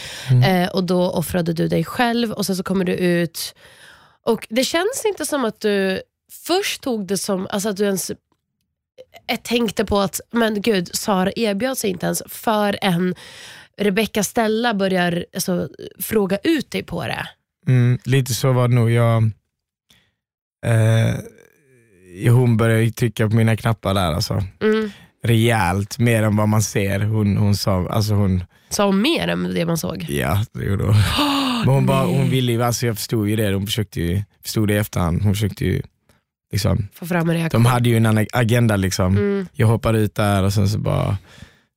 Eh, 0.46 0.68
och 0.68 0.84
då 0.84 1.10
offrade 1.10 1.52
du 1.52 1.68
dig 1.68 1.84
själv 1.84 2.32
och 2.32 2.46
sen 2.46 2.56
så 2.56 2.62
kommer 2.62 2.84
du 2.84 2.92
ut. 2.92 3.54
Och 4.26 4.46
Det 4.50 4.64
känns 4.64 5.04
inte 5.04 5.26
som 5.26 5.44
att 5.44 5.60
du 5.60 6.02
först 6.46 6.82
tog 6.82 7.06
det 7.06 7.18
som, 7.18 7.46
alltså 7.50 7.68
att 7.68 7.76
du 7.76 7.84
ens 7.84 8.10
eh, 8.10 8.16
tänkte 9.42 9.84
på 9.84 9.98
att, 10.00 10.20
men 10.30 10.62
gud, 10.62 10.90
Sara 10.96 11.32
erbjöd 11.36 11.78
sig 11.78 11.90
inte 11.90 12.06
ens 12.06 12.22
förrän 12.26 13.14
Rebecca 13.78 14.22
Stella 14.22 14.74
börjar 14.74 15.24
alltså, 15.34 15.68
fråga 15.98 16.38
ut 16.44 16.70
dig 16.70 16.82
på 16.82 17.02
det. 17.06 17.28
Mm, 17.66 17.98
lite 18.04 18.34
så 18.34 18.52
var 18.52 18.68
det 18.68 18.74
nog. 18.74 18.90
Jag, 18.90 19.22
eh, 20.66 21.14
hon 22.30 22.56
började 22.56 22.90
trycka 22.90 23.28
på 23.28 23.36
mina 23.36 23.56
knappar 23.56 23.94
där 23.94 24.12
alltså. 24.12 24.42
Mm. 24.62 24.90
Rejält, 25.24 25.98
mer 25.98 26.22
än 26.22 26.36
vad 26.36 26.48
man 26.48 26.62
ser. 26.62 27.00
Hon, 27.00 27.36
hon 27.36 27.56
sa, 27.56 27.88
alltså 27.88 28.14
hon, 28.14 28.44
Sa 28.68 28.86
hon 28.86 29.02
mer 29.02 29.28
än 29.28 29.54
det 29.54 29.66
man 29.66 29.78
såg? 29.78 30.06
ja 30.10 30.44
det 30.52 30.64
gjorde 30.64 30.84
hon. 30.84 30.94
Men 31.66 31.74
hon, 31.74 31.86
bara, 31.86 32.06
hon 32.06 32.30
ville 32.30 32.52
ju, 32.52 32.62
alltså 32.62 32.86
jag 32.86 32.96
förstod 32.96 33.28
ju 33.28 33.36
det, 33.36 33.54
hon 33.54 33.66
försökte 33.66 34.00
ju, 34.00 34.22
förstod 34.42 34.68
det 34.68 34.74
i 34.74 34.76
efterhand. 34.76 35.22
Hon 35.22 35.34
försökte 35.34 35.64
ju, 35.64 35.82
liksom, 36.52 36.88
Få 36.94 37.06
fram 37.06 37.28
en 37.30 37.36
reaktion. 37.36 37.62
de 37.62 37.68
hade 37.68 37.88
ju 37.88 37.96
en 37.96 38.06
annan 38.06 38.26
agenda 38.32 38.76
liksom. 38.76 39.16
Mm. 39.16 39.46
Jag 39.52 39.66
hoppade 39.66 39.98
ut 39.98 40.14
där 40.14 40.42
och 40.42 40.52
sen 40.52 40.68
så 40.68 40.78
bara, 40.78 41.16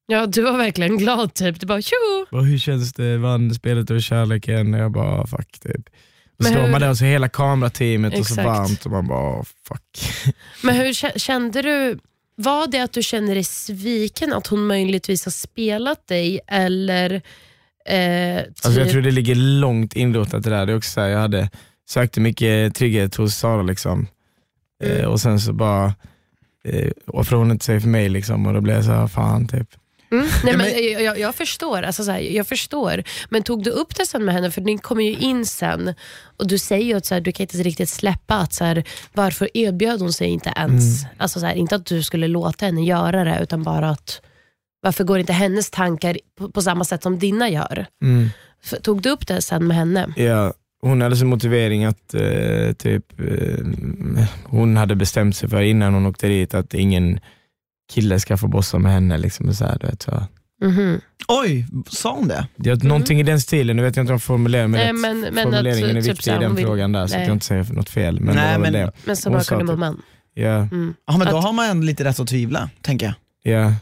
Ja, 0.08 0.26
du 0.26 0.42
var 0.42 0.58
verkligen 0.58 0.98
glad 0.98 1.34
typ. 1.34 1.60
Du 1.60 1.66
bara 1.68 1.82
tjo! 1.82 1.96
hur 2.32 2.58
känns 2.58 2.94
det, 2.94 3.18
vann 3.18 3.54
spelet 3.54 3.92
över 3.92 4.02
kärleken? 4.02 4.74
Jag 4.74 4.92
bara 4.92 5.28
fuck 5.28 5.60
typ. 5.60 5.90
Och 6.38 6.44
Men 6.44 6.48
så 6.48 6.54
står 6.54 6.62
hur- 6.66 6.72
man 6.72 6.82
där 6.82 6.90
och 6.90 6.98
så 6.98 7.06
hela 7.06 7.30
kamerateamet 7.30 8.20
och 8.20 8.26
så 8.28 8.34
Exakt. 8.34 8.46
varmt 8.48 8.86
och 8.86 8.92
man 8.92 9.08
bara 9.08 9.44
fuck. 9.68 10.12
Men 10.64 10.76
hur 10.76 10.86
kä- 10.86 11.18
kände 11.20 11.62
du, 11.62 12.00
var 12.36 12.68
det 12.68 12.80
att 12.80 12.94
du 12.94 13.04
kände 13.04 13.34
dig 13.34 13.44
sviken 13.44 14.34
att 14.34 14.48
hon 14.48 14.68
möjligtvis 14.68 15.26
har 15.26 15.32
spelat 15.32 16.08
dig 16.08 16.40
eller 16.48 17.14
eh, 17.86 18.42
typ, 18.44 18.66
Alltså 18.66 18.80
jag 18.80 18.90
tror 18.90 19.02
det 19.02 19.12
ligger 19.12 19.36
långt 19.36 19.94
inrotat 19.96 20.44
det 20.44 20.50
där. 20.50 20.66
Det 20.66 20.72
är 20.72 20.78
också 20.78 20.92
så 20.92 21.02
här, 21.02 21.08
jag 21.08 21.20
hade 21.20 21.50
sökte 21.90 22.20
mycket 22.22 22.76
trygghet 22.76 23.16
hos 23.16 23.36
Sara 23.36 23.62
liksom. 23.62 24.08
Mm. 24.84 24.98
Eh, 24.98 25.06
och 25.06 25.22
sen 25.22 25.40
så 25.40 25.54
bara 25.54 25.94
eh, 26.64 26.92
offrade 27.08 27.42
hon 27.42 27.52
inte 27.52 27.66
sig 27.66 27.80
för 27.80 27.88
mig 27.88 28.10
liksom, 28.10 28.46
och 28.46 28.54
då 28.54 28.62
blev 28.62 28.76
jag 28.76 28.86
så 28.86 28.92
här, 28.92 29.08
fan 29.08 29.48
typ. 29.48 29.68
Mm. 30.16 30.28
Nej, 30.44 30.58
men 30.58 31.04
jag, 31.06 31.20
jag, 31.20 31.36
förstår. 31.36 31.82
Alltså, 31.82 32.04
så 32.04 32.12
här, 32.12 32.20
jag 32.20 32.48
förstår. 32.48 33.04
Men 33.30 33.44
tog 33.44 33.64
du 33.64 33.70
upp 33.70 33.96
det 33.96 34.06
sen 34.06 34.26
med 34.26 34.36
henne? 34.36 34.52
För 34.52 34.62
ni 34.62 34.78
kommer 34.78 35.04
ju 35.04 35.14
in 35.14 35.46
sen 35.46 35.94
och 36.38 36.48
du 36.48 36.58
säger 36.58 36.86
ju 36.86 36.94
att 36.94 37.06
så 37.06 37.14
här, 37.14 37.22
du 37.22 37.32
kan 37.32 37.44
inte 37.44 37.58
riktigt 37.58 37.90
släppa 37.90 38.36
att 38.36 38.54
så 38.54 38.66
här, 38.66 38.84
varför 39.14 39.50
erbjöd 39.54 40.02
hon 40.02 40.14
sig 40.14 40.28
inte 40.28 40.54
ens? 40.58 41.04
Mm. 41.04 41.16
Alltså, 41.18 41.40
så 41.40 41.52
inte 41.52 41.76
att 41.76 41.86
du 41.86 42.04
skulle 42.04 42.28
låta 42.28 42.66
henne 42.66 42.86
göra 42.86 43.24
det 43.24 43.40
utan 43.42 43.64
bara 43.64 43.90
att 43.90 44.22
varför 44.82 45.04
går 45.04 45.20
inte 45.20 45.34
hennes 45.34 45.70
tankar 45.70 46.18
på, 46.38 46.52
på 46.52 46.62
samma 46.62 46.84
sätt 46.84 47.04
som 47.04 47.20
dina 47.20 47.50
gör? 47.50 47.86
Mm. 48.04 48.30
Tog 48.82 49.02
du 49.02 49.10
upp 49.10 49.28
det 49.28 49.42
sen 49.42 49.68
med 49.68 49.78
henne? 49.78 50.14
Ja, 50.16 50.54
hon 50.82 51.02
hade 51.02 51.16
som 51.16 51.28
motivering 51.28 51.86
att 51.86 52.14
eh, 52.14 52.74
typ, 52.78 53.20
eh, 53.20 53.66
hon 54.44 54.78
hade 54.78 54.96
bestämt 54.96 55.36
sig 55.36 55.50
för 55.50 55.62
innan 55.62 55.94
hon 55.94 56.06
åkte 56.06 56.28
dit 56.28 56.54
att 56.54 56.74
ingen 56.74 57.20
kille 57.94 58.20
ska 58.20 58.38
få 58.38 58.48
bossa 58.48 58.80
med 58.80 58.92
henne. 58.92 59.18
Liksom, 59.18 59.50
och 59.50 59.56
så 59.56 59.66
här, 59.66 59.78
du 59.82 59.88
vet, 59.88 60.02
så. 60.02 60.24
Mhm. 60.64 61.02
Oj, 61.28 61.66
sa 61.90 62.16
hon 62.16 62.28
det? 62.28 62.48
Det 62.56 62.70
är 62.70 62.76
Någonting 62.88 63.20
i 63.20 63.24
den 63.24 63.42
stilen, 63.42 63.76
nu 63.78 63.84
vet 63.84 63.96
jag 63.96 64.04
inte 64.04 64.14
om 64.14 64.20
formulerar 64.20 64.68
mig 64.68 64.84
Nej, 64.84 64.94
men- 64.94 65.20
men 65.22 65.44
Formuleringen 65.44 65.90
att, 65.90 65.96
är 65.98 66.02
typ 66.02 66.12
viktig 66.12 66.32
här, 66.32 66.38
i 66.40 66.44
den 66.44 66.56
vill- 66.56 66.66
frågan 66.66 66.92
där, 66.92 67.08
så 67.08 67.14
att 67.14 67.20
nej. 67.20 67.28
jag 67.28 67.36
inte 67.36 67.46
säger 67.46 67.74
något 67.74 67.90
fel. 67.90 68.20
Men 68.22 68.36
Nej, 68.36 68.60
men- 68.60 68.74
det. 68.74 68.92
Men 69.06 69.16
så 69.16 69.40
sa 69.42 69.56
kunde 69.58 69.74
typ- 69.74 69.80
man. 69.80 70.02
Ja, 70.34 70.48
Mm. 70.56 70.94
Ja, 71.08 71.18
men 71.18 71.28
då 71.28 71.38
Att- 71.38 71.44
har 71.44 71.54
man 71.54 71.70
ändå 71.70 71.86
lite 71.86 72.04
rätt 72.04 72.20
att 72.20 72.28
tvivla, 72.28 72.70
tänker 72.82 73.06
jag. 73.06 73.16
ja. 73.54 73.74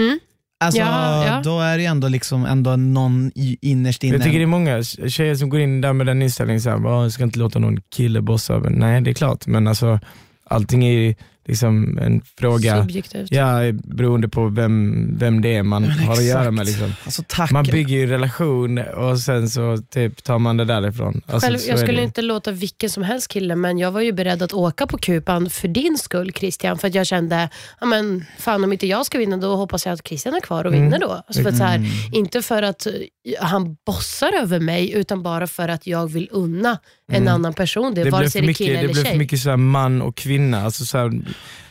Mm. 0.00 0.18
Alltså, 0.64 0.80
Ja, 0.80 1.26
ja. 1.26 1.40
Då 1.44 1.60
är 1.60 1.76
det 1.76 1.82
ju 1.82 1.86
ändå, 1.88 2.08
liksom 2.08 2.46
ändå 2.46 2.76
någon 2.76 3.30
innerst 3.60 4.04
inne. 4.04 4.14
Jag 4.14 4.22
tycker 4.22 4.38
det 4.38 4.44
är 4.44 4.46
många 4.46 4.82
tjejer 4.82 5.34
som 5.34 5.48
går 5.48 5.60
in 5.60 5.80
där 5.80 5.92
med 5.92 6.06
den 6.06 6.22
inställningen, 6.22 6.60
så 6.60 6.70
här, 6.70 6.86
"Åh, 6.86 7.02
jag 7.02 7.12
ska 7.12 7.24
inte 7.24 7.38
låta 7.38 7.58
någon 7.58 7.80
kille 7.80 8.20
bossa. 8.20 8.58
Men 8.58 8.72
nej, 8.72 9.00
det 9.00 9.10
är 9.10 9.14
klart, 9.14 9.46
men 9.46 9.68
alltså, 9.68 10.00
allting 10.44 10.84
är 10.84 10.92
ju 10.92 11.14
liksom 11.50 11.98
en 11.98 12.22
fråga, 12.38 12.82
Subjektivt. 12.82 13.28
ja, 13.32 13.58
beroende 13.72 14.28
på 14.28 14.48
vem, 14.48 15.06
vem 15.18 15.40
det 15.42 15.54
är 15.56 15.62
man 15.62 15.82
Men 15.82 15.90
har 15.90 16.12
att 16.12 16.24
göra 16.24 16.50
med. 16.50 16.66
Liksom. 16.66 16.92
Alltså, 17.04 17.22
tack. 17.28 17.50
Man 17.50 17.64
bygger 17.64 17.96
ju 17.96 18.06
relation 18.06 18.78
och 18.78 19.18
sen 19.20 19.48
så 19.50 19.78
typ 19.90 20.22
tar 20.24 20.38
man 20.38 20.56
det 20.56 20.64
därifrån. 20.64 21.22
Alltså, 21.26 21.46
Själv, 21.48 21.58
så 21.58 21.70
jag 21.70 21.78
skulle 21.78 22.02
inte 22.02 22.22
låta 22.22 22.50
vilken 22.52 22.90
som 22.90 23.02
helst 23.02 23.28
kille, 23.28 23.56
men 23.56 23.78
jag 23.78 23.90
var 23.90 24.00
ju 24.00 24.12
beredd 24.12 24.42
att 24.42 24.52
åka 24.52 24.86
på 24.86 24.98
kupan 24.98 25.50
för 25.50 25.68
din 25.68 25.98
skull 25.98 26.32
Christian. 26.32 26.78
För 26.78 26.88
att 26.88 26.94
jag 26.94 27.06
kände, 27.06 27.48
ja, 27.80 27.86
men, 27.86 28.24
fan 28.38 28.64
om 28.64 28.72
inte 28.72 28.86
jag 28.86 29.06
ska 29.06 29.18
vinna, 29.18 29.36
då 29.36 29.56
hoppas 29.56 29.86
jag 29.86 29.92
att 29.92 30.08
Christian 30.08 30.34
är 30.34 30.40
kvar 30.40 30.64
och 30.64 30.72
Mm. 30.72 30.84
vinner 30.84 30.98
då. 30.98 31.10
Alltså 31.26 31.42
för 31.42 31.50
att, 31.50 31.56
så 31.56 31.64
här, 31.64 31.76
Mm. 31.76 31.90
inte 32.12 32.42
för 32.42 32.62
att 32.62 32.86
eh, 32.86 32.92
han 33.40 33.76
bossar 33.86 34.32
över 34.42 34.60
mig, 34.60 34.92
utan 34.92 35.22
bara 35.22 35.46
för 35.46 35.68
att 35.68 35.86
jag 35.86 36.06
vill 36.12 36.28
unna 36.30 36.78
en 37.10 37.22
Mm. 37.22 37.34
annan 37.34 37.52
person 37.54 37.94
det, 37.94 38.04
det 38.04 38.10
vare 38.10 38.30
sig 38.30 38.32
för 38.32 38.40
det 38.40 38.44
är 38.44 38.46
mycket, 38.46 38.58
kille 38.66 38.72
det 38.72 38.78
eller 38.78 38.88
blev 38.92 39.02
för 39.02 39.08
tjej. 39.10 39.18
mycket 39.18 39.40
så 39.40 39.50
här 39.50 39.56
man 39.56 40.02
och 40.02 40.16
kvinna. 40.16 40.62
Alltså 40.64 40.84
så 40.84 40.98
här, 40.98 41.20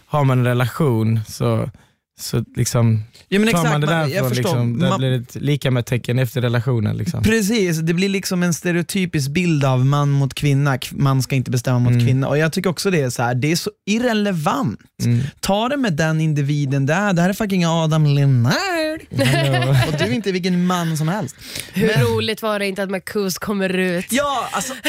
har 0.05 0.23
man 0.23 0.39
en 0.39 0.45
relation 0.45 1.19
så, 1.27 1.69
så 2.19 2.43
liksom, 2.55 3.03
ja, 3.27 3.39
men 3.39 3.49
tar 3.53 3.63
man 3.63 3.81
det 3.81 3.87
därifrån, 3.87 4.15
jag 4.15 4.29
förstår. 4.29 4.43
liksom, 4.43 4.79
där 4.79 4.89
Man- 4.89 4.99
blir 4.99 5.09
det 5.11 5.35
lika 5.39 5.71
med 5.71 5.85
tecken 5.85 6.19
efter 6.19 6.41
relationen. 6.41 6.97
Liksom. 6.97 7.23
Precis, 7.23 7.77
det 7.79 7.93
blir 7.93 8.09
liksom 8.09 8.43
en 8.43 8.53
stereotypisk 8.53 9.29
bild 9.29 9.65
av 9.65 9.85
man 9.85 10.09
mot 10.09 10.33
kvinna, 10.33 10.77
man 10.91 11.21
ska 11.21 11.35
inte 11.35 11.51
bestämma 11.51 11.79
mot 11.79 11.91
Mm. 11.93 12.05
kvinna. 12.05 12.27
Och 12.27 12.37
Jag 12.37 12.53
tycker 12.53 12.69
också 12.69 12.91
det 12.91 13.01
är 13.01 13.09
så 13.09 13.23
här, 13.23 13.35
det 13.35 13.51
är 13.51 13.55
så 13.55 13.71
irrelevant. 13.85 14.79
Mm. 15.03 15.19
Ta 15.39 15.69
det 15.69 15.77
med 15.77 15.93
den 15.93 16.21
individen 16.21 16.85
där, 16.85 17.13
det 17.13 17.21
här 17.21 17.29
är 17.29 17.33
fucking 17.33 17.65
Adam 17.65 18.05
Lennart. 18.05 18.55
Och 19.87 19.93
du 19.97 20.03
är 20.03 20.11
inte 20.11 20.31
vilken 20.31 20.65
man 20.67 20.97
som 20.97 21.07
helst. 21.07 21.35
Hur 21.73 21.87
Men- 21.87 22.01
roligt 22.05 22.41
var 22.41 22.59
det 22.59 22.67
inte 22.67 22.83
att 22.83 22.89
Marcus 22.89 23.37
kommer 23.37 23.69
ut? 23.69 24.05
Ja, 24.09 24.49
alltså, 24.51 24.73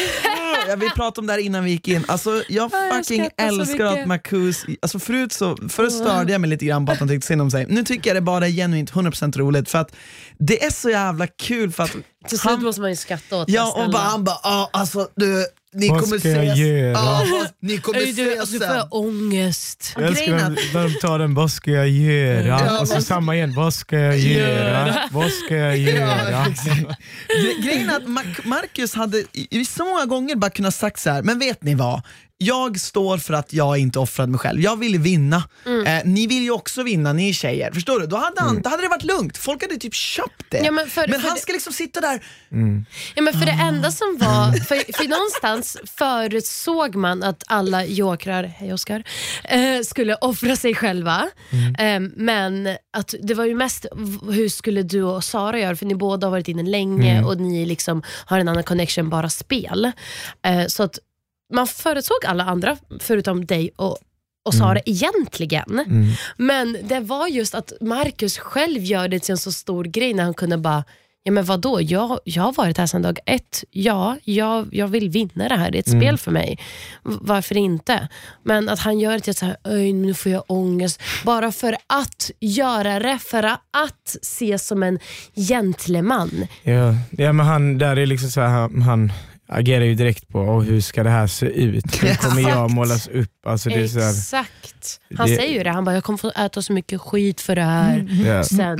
åh, 0.65 0.71
jag 0.71 0.77
vill 0.77 0.91
prata 0.91 1.21
om 1.21 1.27
det 1.27 1.33
här 1.33 1.41
innan 1.41 1.65
vi 1.65 1.71
gick 1.71 1.89
in. 1.89 2.05
Alltså, 2.09 2.31
jag 2.49 2.71
Ja, 2.73 2.87
jag 2.87 2.97
fucking 3.07 3.25
så 3.25 3.31
älskar 3.37 3.85
att 3.85 4.07
Marcus, 4.07 4.65
alltså 4.83 4.99
förut 4.99 5.33
så, 5.33 5.57
först 5.69 5.97
störde 5.97 6.33
jag 6.33 6.41
mig 6.41 6.51
lite 6.51 6.65
grann 6.65 6.87
på 6.87 6.93
att 6.93 6.99
han 6.99 7.09
tyckte 7.09 7.27
synd 7.27 7.43
om 7.43 7.51
sig. 7.51 7.67
Nu 7.69 7.85
tycker 7.85 8.11
jag 8.11 8.17
det 8.17 8.21
bara 8.21 8.47
är 8.47 8.51
genuint 8.51 8.93
100% 8.93 9.39
roligt 9.39 9.71
för 9.71 9.79
att 9.79 9.93
det 10.39 10.65
är 10.65 10.71
så 10.71 10.91
jävla 10.91 11.27
kul 11.27 11.73
för 11.73 11.83
att 11.83 11.97
Till 12.29 12.39
slut 12.39 12.61
måste 12.61 12.81
man 12.81 12.91
ju 12.91 12.97
skratta 12.97 13.37
åt 13.37 13.49
Ja, 13.49 13.85
och 13.85 13.91
bara, 13.91 14.03
han 14.03 14.25
bara, 14.25 14.37
ah, 14.43 14.71
alltså 14.73 15.09
du, 15.17 15.47
ni 15.75 15.89
Vad 15.89 16.01
kommer 16.01 16.19
ska 16.19 16.29
jag 16.29 16.45
ses. 16.45 16.59
göra? 16.59 16.91
Ja, 16.93 17.47
ni 17.61 17.79
kommer 17.79 17.99
Oj, 18.01 18.13
du, 18.13 18.23
ses 18.27 18.41
alltså, 18.41 18.53
nu 18.55 18.59
får 18.61 18.67
sen. 18.67 18.77
jag 18.77 18.89
ångest. 18.95 19.93
Jag 19.97 20.07
älskar 20.07 20.27
Grejen 20.27 20.37
när, 20.53 20.75
när 20.75 20.89
de 20.89 20.95
tar 21.01 21.19
den, 21.19 21.35
vad 21.35 21.51
ska 21.51 21.71
jag 21.71 21.89
göra? 21.89 22.47
Ja, 22.47 22.81
och 22.81 22.89
så 22.89 23.01
samma 23.03 23.37
igen, 23.37 23.55
vad 23.57 23.75
ska 23.75 23.99
jag 23.99 24.19
göra? 24.19 25.09
Vad 25.13 25.31
ska 25.31 25.57
jag 25.57 25.77
göra? 25.79 26.45
Gre- 26.45 27.63
Grejen 27.65 27.91
är 27.91 27.97
att 27.97 28.03
Mar- 28.07 28.47
Marcus 28.47 28.95
hade 28.95 29.25
så 29.69 29.85
många 29.85 30.05
gånger 30.05 30.35
bara 30.37 30.51
kunnat 30.51 30.75
sagt 30.75 31.01
så 31.01 31.11
här, 31.11 31.23
men 31.23 31.39
vet 31.39 31.63
ni 31.63 31.75
vad? 31.75 32.03
Jag 32.43 32.81
står 32.81 33.19
för 33.19 33.35
att 33.35 33.53
jag 33.53 33.79
inte 33.79 33.99
offrade 33.99 34.31
mig 34.31 34.39
själv. 34.39 34.61
Jag 34.61 34.79
vill 34.79 34.99
vinna. 34.99 35.43
Mm. 35.67 35.87
Eh, 35.87 36.03
ni 36.05 36.27
vill 36.27 36.43
ju 36.43 36.51
också 36.51 36.83
vinna, 36.83 37.13
ni 37.13 37.33
tjejer. 37.33 37.73
Förstår 37.73 38.01
du? 38.01 38.07
Då 38.07 38.17
hade, 38.17 38.41
han, 38.41 38.63
då 38.63 38.69
hade 38.71 38.83
det 38.83 38.89
varit 38.89 39.05
lugnt. 39.05 39.37
Folk 39.39 39.63
hade 39.63 39.77
typ 39.77 39.95
köpt 39.95 40.45
det. 40.49 40.59
Ja, 40.59 40.71
men 40.71 40.87
för- 40.91 41.09
för 41.09 41.19
han 41.19 41.35
det- 41.35 41.41
ska 41.41 41.53
liksom 41.53 41.73
sitta 41.73 42.01
där. 42.01 42.25
Ja, 43.15 43.23
men 43.23 43.33
för 43.33 43.47
det 43.47 43.53
Ah. 43.63 43.69
enda 43.69 43.91
som 43.93 44.17
var, 44.21 44.53
för, 44.53 44.97
för 44.97 45.09
någonstans 45.09 45.77
förutsåg 45.99 46.95
man 46.95 47.23
att 47.23 47.43
alla 47.47 47.85
jokrar, 47.85 48.45
hej 48.45 48.73
Oskar, 48.73 49.03
eh, 49.45 49.81
skulle 49.85 50.15
offra 50.15 50.57
sig 50.57 50.75
själva. 50.75 51.29
Mm. 51.51 52.05
Eh, 52.05 52.11
men 52.17 52.77
att 52.97 53.15
det 53.23 53.35
var 53.35 53.45
ju 53.45 53.55
mest, 53.55 53.87
hur 54.31 54.49
skulle 54.49 54.83
du 54.83 55.03
och 55.03 55.25
Sara 55.25 55.59
göra? 55.59 55.77
För 55.77 55.87
ni 55.87 55.95
båda 55.95 56.27
har 56.27 56.31
varit 56.31 56.49
inne 56.49 56.63
länge 56.63 57.11
Mm. 57.13 57.27
och 57.27 57.37
ni 57.41 57.67
liksom 57.67 58.03
har 58.27 58.39
en 58.39 58.49
annan 58.49 58.65
connection, 58.65 59.11
bara 59.11 59.29
spel. 59.31 59.93
Eh, 60.47 60.67
så 60.67 60.83
att 60.83 60.99
man 61.51 61.67
förutsåg 61.67 62.17
alla 62.27 62.45
andra 62.45 62.77
förutom 63.01 63.47
dig 63.47 63.71
och, 63.77 63.99
och 64.45 64.55
Sara 64.55 64.81
egentligen. 64.87 65.79
Mm. 65.87 66.07
Men 66.37 66.77
det 66.83 67.01
var 67.01 67.27
just 67.29 67.55
att 67.55 67.73
Marcus 67.81 68.39
själv 68.39 68.83
gör 68.83 69.09
det 69.09 69.21
till 69.21 69.33
en 69.33 69.39
så 69.39 69.53
stor 69.53 69.85
grej 69.85 70.15
när 70.15 70.25
han 70.25 70.35
kunde 70.35 70.59
bara 70.59 70.85
Ja 71.23 71.33
men 71.33 71.45
vadå, 71.45 71.81
jag, 71.81 72.19
jag 72.25 72.43
har 72.43 72.53
varit 72.53 72.79
här 72.79 72.87
sedan 72.87 73.03
dag 73.03 73.19
ett. 73.27 73.65
Ja, 73.71 74.17
jag, 74.25 74.69
jag 74.73 74.89
vill 74.89 75.11
vinna 75.11 75.49
det 75.49 75.57
här. 75.57 75.71
Det 75.71 75.79
är 75.79 75.81
ett 75.81 75.87
Mm. 75.89 76.01
spel 76.01 76.19
för 76.19 76.31
mig. 76.31 76.59
Varför 77.03 77.57
inte? 77.57 78.09
Men 78.45 78.69
att 78.69 78.79
han 78.79 79.01
gör 79.01 79.13
det 79.13 79.21
till 79.21 79.31
att 79.31 79.37
så 79.39 79.47
här, 79.47 79.57
"Oj, 79.65 79.93
nu 79.93 80.15
får 80.15 80.33
jag 80.33 80.45
ångest. 80.47 81.01
Bara 81.25 81.53
för 81.53 81.77
att 81.87 82.31
göra 82.41 82.99
det, 82.99 83.19
för 83.19 83.43
att 83.43 84.17
ses 84.23 84.67
som 84.67 84.83
en 84.83 84.99
gentleman. 85.37 86.47
Ja, 86.63 86.95
ja 87.11 87.33
men 87.33 87.47
han, 87.47 87.79
där 87.79 87.97
är 87.99 88.07
liksom 88.07 88.31
så 88.31 88.41
här, 88.41 88.81
han 88.83 89.13
agerar 89.53 89.85
ju 89.85 89.95
direkt 89.95 90.29
på 90.29 90.39
oh, 90.41 90.63
hur 90.63 90.81
ska 90.81 91.03
det 91.03 91.11
här 91.11 91.27
se 91.27 91.47
ut? 91.47 92.03
Hur 92.03 92.15
kommer 92.15 92.43
jag 92.51 92.71
målas 92.71 93.09
upp? 93.09 93.31
Alltså, 93.47 93.69
det 93.69 93.75
är 93.75 93.87
så 93.89 94.01
här, 94.01 94.11
Exakt. 94.11 95.01
Han 95.17 95.29
det- 95.29 95.37
säger 95.37 95.59
ju 95.59 95.63
det. 95.63 95.71
Han 95.71 95.85
bara, 95.85 95.95
jag 95.95 96.05
kommer 96.05 96.17
få 96.19 96.31
äta 96.31 96.63
så 96.63 96.73
mycket 96.73 97.01
skit 97.01 97.41
för 97.41 97.55
det 97.55 97.63
här. 97.63 98.07
ja. 98.27 98.45
Sen, 98.45 98.79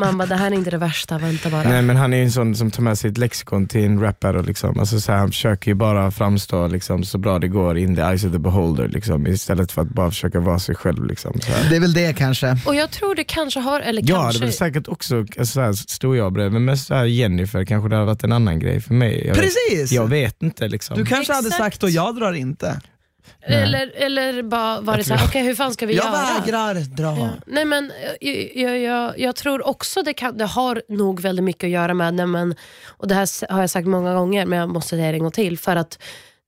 man 0.00 0.18
bara, 0.18 0.26
det 0.28 0.34
här 0.36 0.46
är 0.50 0.54
inte 0.54 0.70
det 0.70 0.78
värsta, 0.78 1.18
vänta 1.18 1.50
bara. 1.50 1.62
Nej 1.62 1.82
men 1.82 1.96
han 1.96 2.12
är 2.12 2.16
ju 2.16 2.22
en 2.24 2.32
sån 2.32 2.54
som 2.54 2.70
tar 2.70 2.82
med 2.82 2.98
sig 2.98 3.10
ett 3.10 3.18
lexikon 3.18 3.66
till 3.66 3.84
en 3.84 4.00
rappare. 4.00 4.42
Liksom. 4.42 4.78
Alltså, 4.80 5.00
så 5.00 5.12
här, 5.12 5.18
han 5.18 5.28
försöker 5.28 5.70
ju 5.70 5.74
bara 5.74 6.10
framstå 6.10 6.66
liksom, 6.66 7.04
så 7.04 7.18
bra 7.18 7.38
det 7.38 7.48
går 7.48 7.78
in 7.78 7.96
the 7.96 8.02
eyes 8.02 8.24
of 8.24 8.32
the 8.32 8.38
beholder. 8.38 8.88
Liksom, 8.88 9.26
istället 9.26 9.72
för 9.72 9.82
att 9.82 9.88
bara 9.88 10.10
försöka 10.10 10.40
vara 10.40 10.58
sig 10.58 10.74
själv. 10.74 11.06
Liksom, 11.06 11.40
så 11.40 11.52
här. 11.52 11.70
Det 11.70 11.76
är 11.76 11.80
väl 11.80 11.92
det 11.92 12.16
kanske. 12.16 12.58
Och 12.66 12.74
jag 12.74 12.90
tror 12.90 13.14
det 13.14 13.24
kanske 13.24 13.60
har, 13.60 13.80
eller 13.80 14.02
Jag 14.04 14.16
hade 14.16 14.26
kanske... 14.26 14.44
väl 14.44 14.52
säkert 14.52 14.88
också, 14.88 15.18
alltså, 15.18 15.44
så 15.44 15.60
här, 15.60 15.72
stod 15.72 16.16
jag 16.16 16.32
bredvid, 16.32 16.52
men 16.52 16.64
med 16.64 16.78
så 16.78 16.94
här 16.94 17.04
Jennifer 17.04 17.64
kanske 17.64 17.88
det 17.88 17.94
hade 17.96 18.06
varit 18.06 18.24
en 18.24 18.32
annan 18.32 18.58
grej 18.58 18.80
för 18.80 18.94
mig. 18.94 19.26
Jag 19.26 19.34
vet, 19.34 19.42
Precis! 19.44 19.87
Jag 19.92 20.06
vet 20.06 20.42
inte. 20.42 20.68
Liksom. 20.68 20.96
Du 20.98 21.04
kanske 21.04 21.32
hade 21.32 21.48
Exakt. 21.48 21.64
sagt 21.64 21.82
och 21.82 21.90
jag 21.90 22.16
drar 22.16 22.32
inte. 22.32 22.80
Eller, 23.40 23.92
eller 23.96 24.42
bara 24.42 24.80
var 24.80 24.96
det 24.96 25.04
så 25.04 25.14
här, 25.14 25.26
okej 25.26 25.42
hur 25.42 25.54
fan 25.54 25.72
ska 25.72 25.86
vi 25.86 25.94
Jag 25.96 26.04
göra? 26.04 26.40
vägrar 26.40 26.74
dra. 26.74 27.18
Ja. 27.18 27.30
Nej 27.46 27.64
men 27.64 27.92
jag, 28.20 28.56
jag, 28.56 28.78
jag, 28.78 29.18
jag 29.18 29.36
tror 29.36 29.66
också 29.66 30.02
det, 30.02 30.12
kan, 30.12 30.38
det 30.38 30.44
har 30.44 30.82
nog 30.88 31.20
väldigt 31.20 31.44
mycket 31.44 31.64
att 31.64 31.70
göra 31.70 31.94
med 31.94 32.14
när 32.14 32.26
man, 32.26 32.54
och 32.86 33.08
det 33.08 33.14
här 33.14 33.52
har 33.52 33.60
jag 33.60 33.70
sagt 33.70 33.86
många 33.88 34.14
gånger 34.14 34.46
men 34.46 34.58
jag 34.58 34.68
måste 34.68 34.88
säga 34.88 35.10
det 35.10 35.16
en 35.16 35.22
gång 35.22 35.32
till, 35.32 35.58
för 35.58 35.76
att 35.76 35.98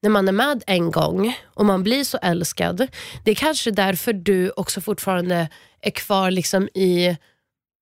när 0.03 0.11
man 0.11 0.29
är 0.29 0.33
med 0.33 0.62
en 0.66 0.90
gång 0.90 1.37
och 1.44 1.64
man 1.66 1.83
blir 1.83 2.05
så 2.05 2.18
älskad, 2.22 2.87
det 3.24 3.31
är 3.31 3.35
kanske 3.35 3.70
därför 3.70 4.12
du 4.12 4.50
också 4.50 4.81
fortfarande 4.81 5.48
är 5.83 5.90
kvar 5.90 6.31
liksom 6.31 6.68
i, 6.74 7.16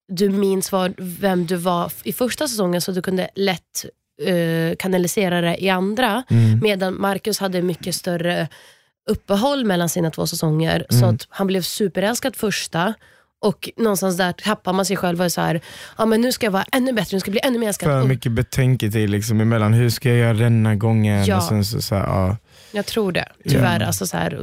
du 0.09 0.29
minns 0.29 0.73
vad, 0.73 0.95
vem 0.99 1.47
du 1.47 1.57
var 1.57 1.93
i 2.03 2.13
första 2.13 2.49
säsongen 2.49 2.81
så 2.81 2.93
du 2.93 3.03
kunde 3.03 3.29
lätt 3.35 3.85
eh, 4.27 4.77
kanalisera 4.79 5.41
det 5.41 5.65
i 5.65 5.69
andra. 5.71 6.23
Mm. 6.31 6.61
Medan 6.63 7.01
Marcus 7.01 7.39
hade 7.39 7.63
mycket 7.63 7.95
större 7.95 8.49
uppehåll 9.11 9.65
mellan 9.65 9.89
sina 9.89 10.11
två 10.11 10.27
säsonger. 10.27 10.87
Så 10.91 10.97
Mm. 10.97 11.15
att 11.15 11.27
han 11.29 11.47
blev 11.47 11.63
superälskad 11.63 12.37
första 12.37 12.95
och 13.41 13.71
någonstans 13.77 14.17
där 14.17 14.33
tappar 14.33 14.73
man 14.73 14.85
sig 14.85 14.97
själv 14.97 15.19
och 15.21 15.25
är 15.25 15.29
så 15.29 15.41
här, 15.41 15.61
ja 15.99 16.07
men 16.07 16.21
nu 16.21 16.33
ska 16.33 16.47
jag 16.47 16.51
vara 16.51 16.65
ännu 16.73 16.93
bättre, 16.93 17.17
nu 17.17 17.21
ska 17.21 17.29
jag 17.29 17.33
bli 17.33 17.41
ännu 17.45 17.59
mer 17.59 17.69
älskad. 17.69 17.89
För 18.03 18.09
mycket 18.09 18.33
betänketid 18.33 19.11
liksom, 19.11 19.41
emellan, 19.41 19.73
hur 19.75 19.91
ska 19.91 20.09
jag 20.09 20.19
göra 20.19 20.33
denna 20.33 20.75
gången? 20.75 21.25
Ja. 21.25 21.37
Och 21.37 21.43
sen 21.43 21.65
så, 21.65 21.83
så 21.83 21.95
här, 21.95 22.07
ja. 22.07 22.37
Jag 22.73 22.87
tror 22.87 23.13
det, 23.13 23.29
tyvärr. 23.49 23.81
Alltså 23.81 24.07
så 24.07 24.17
här, 24.17 24.41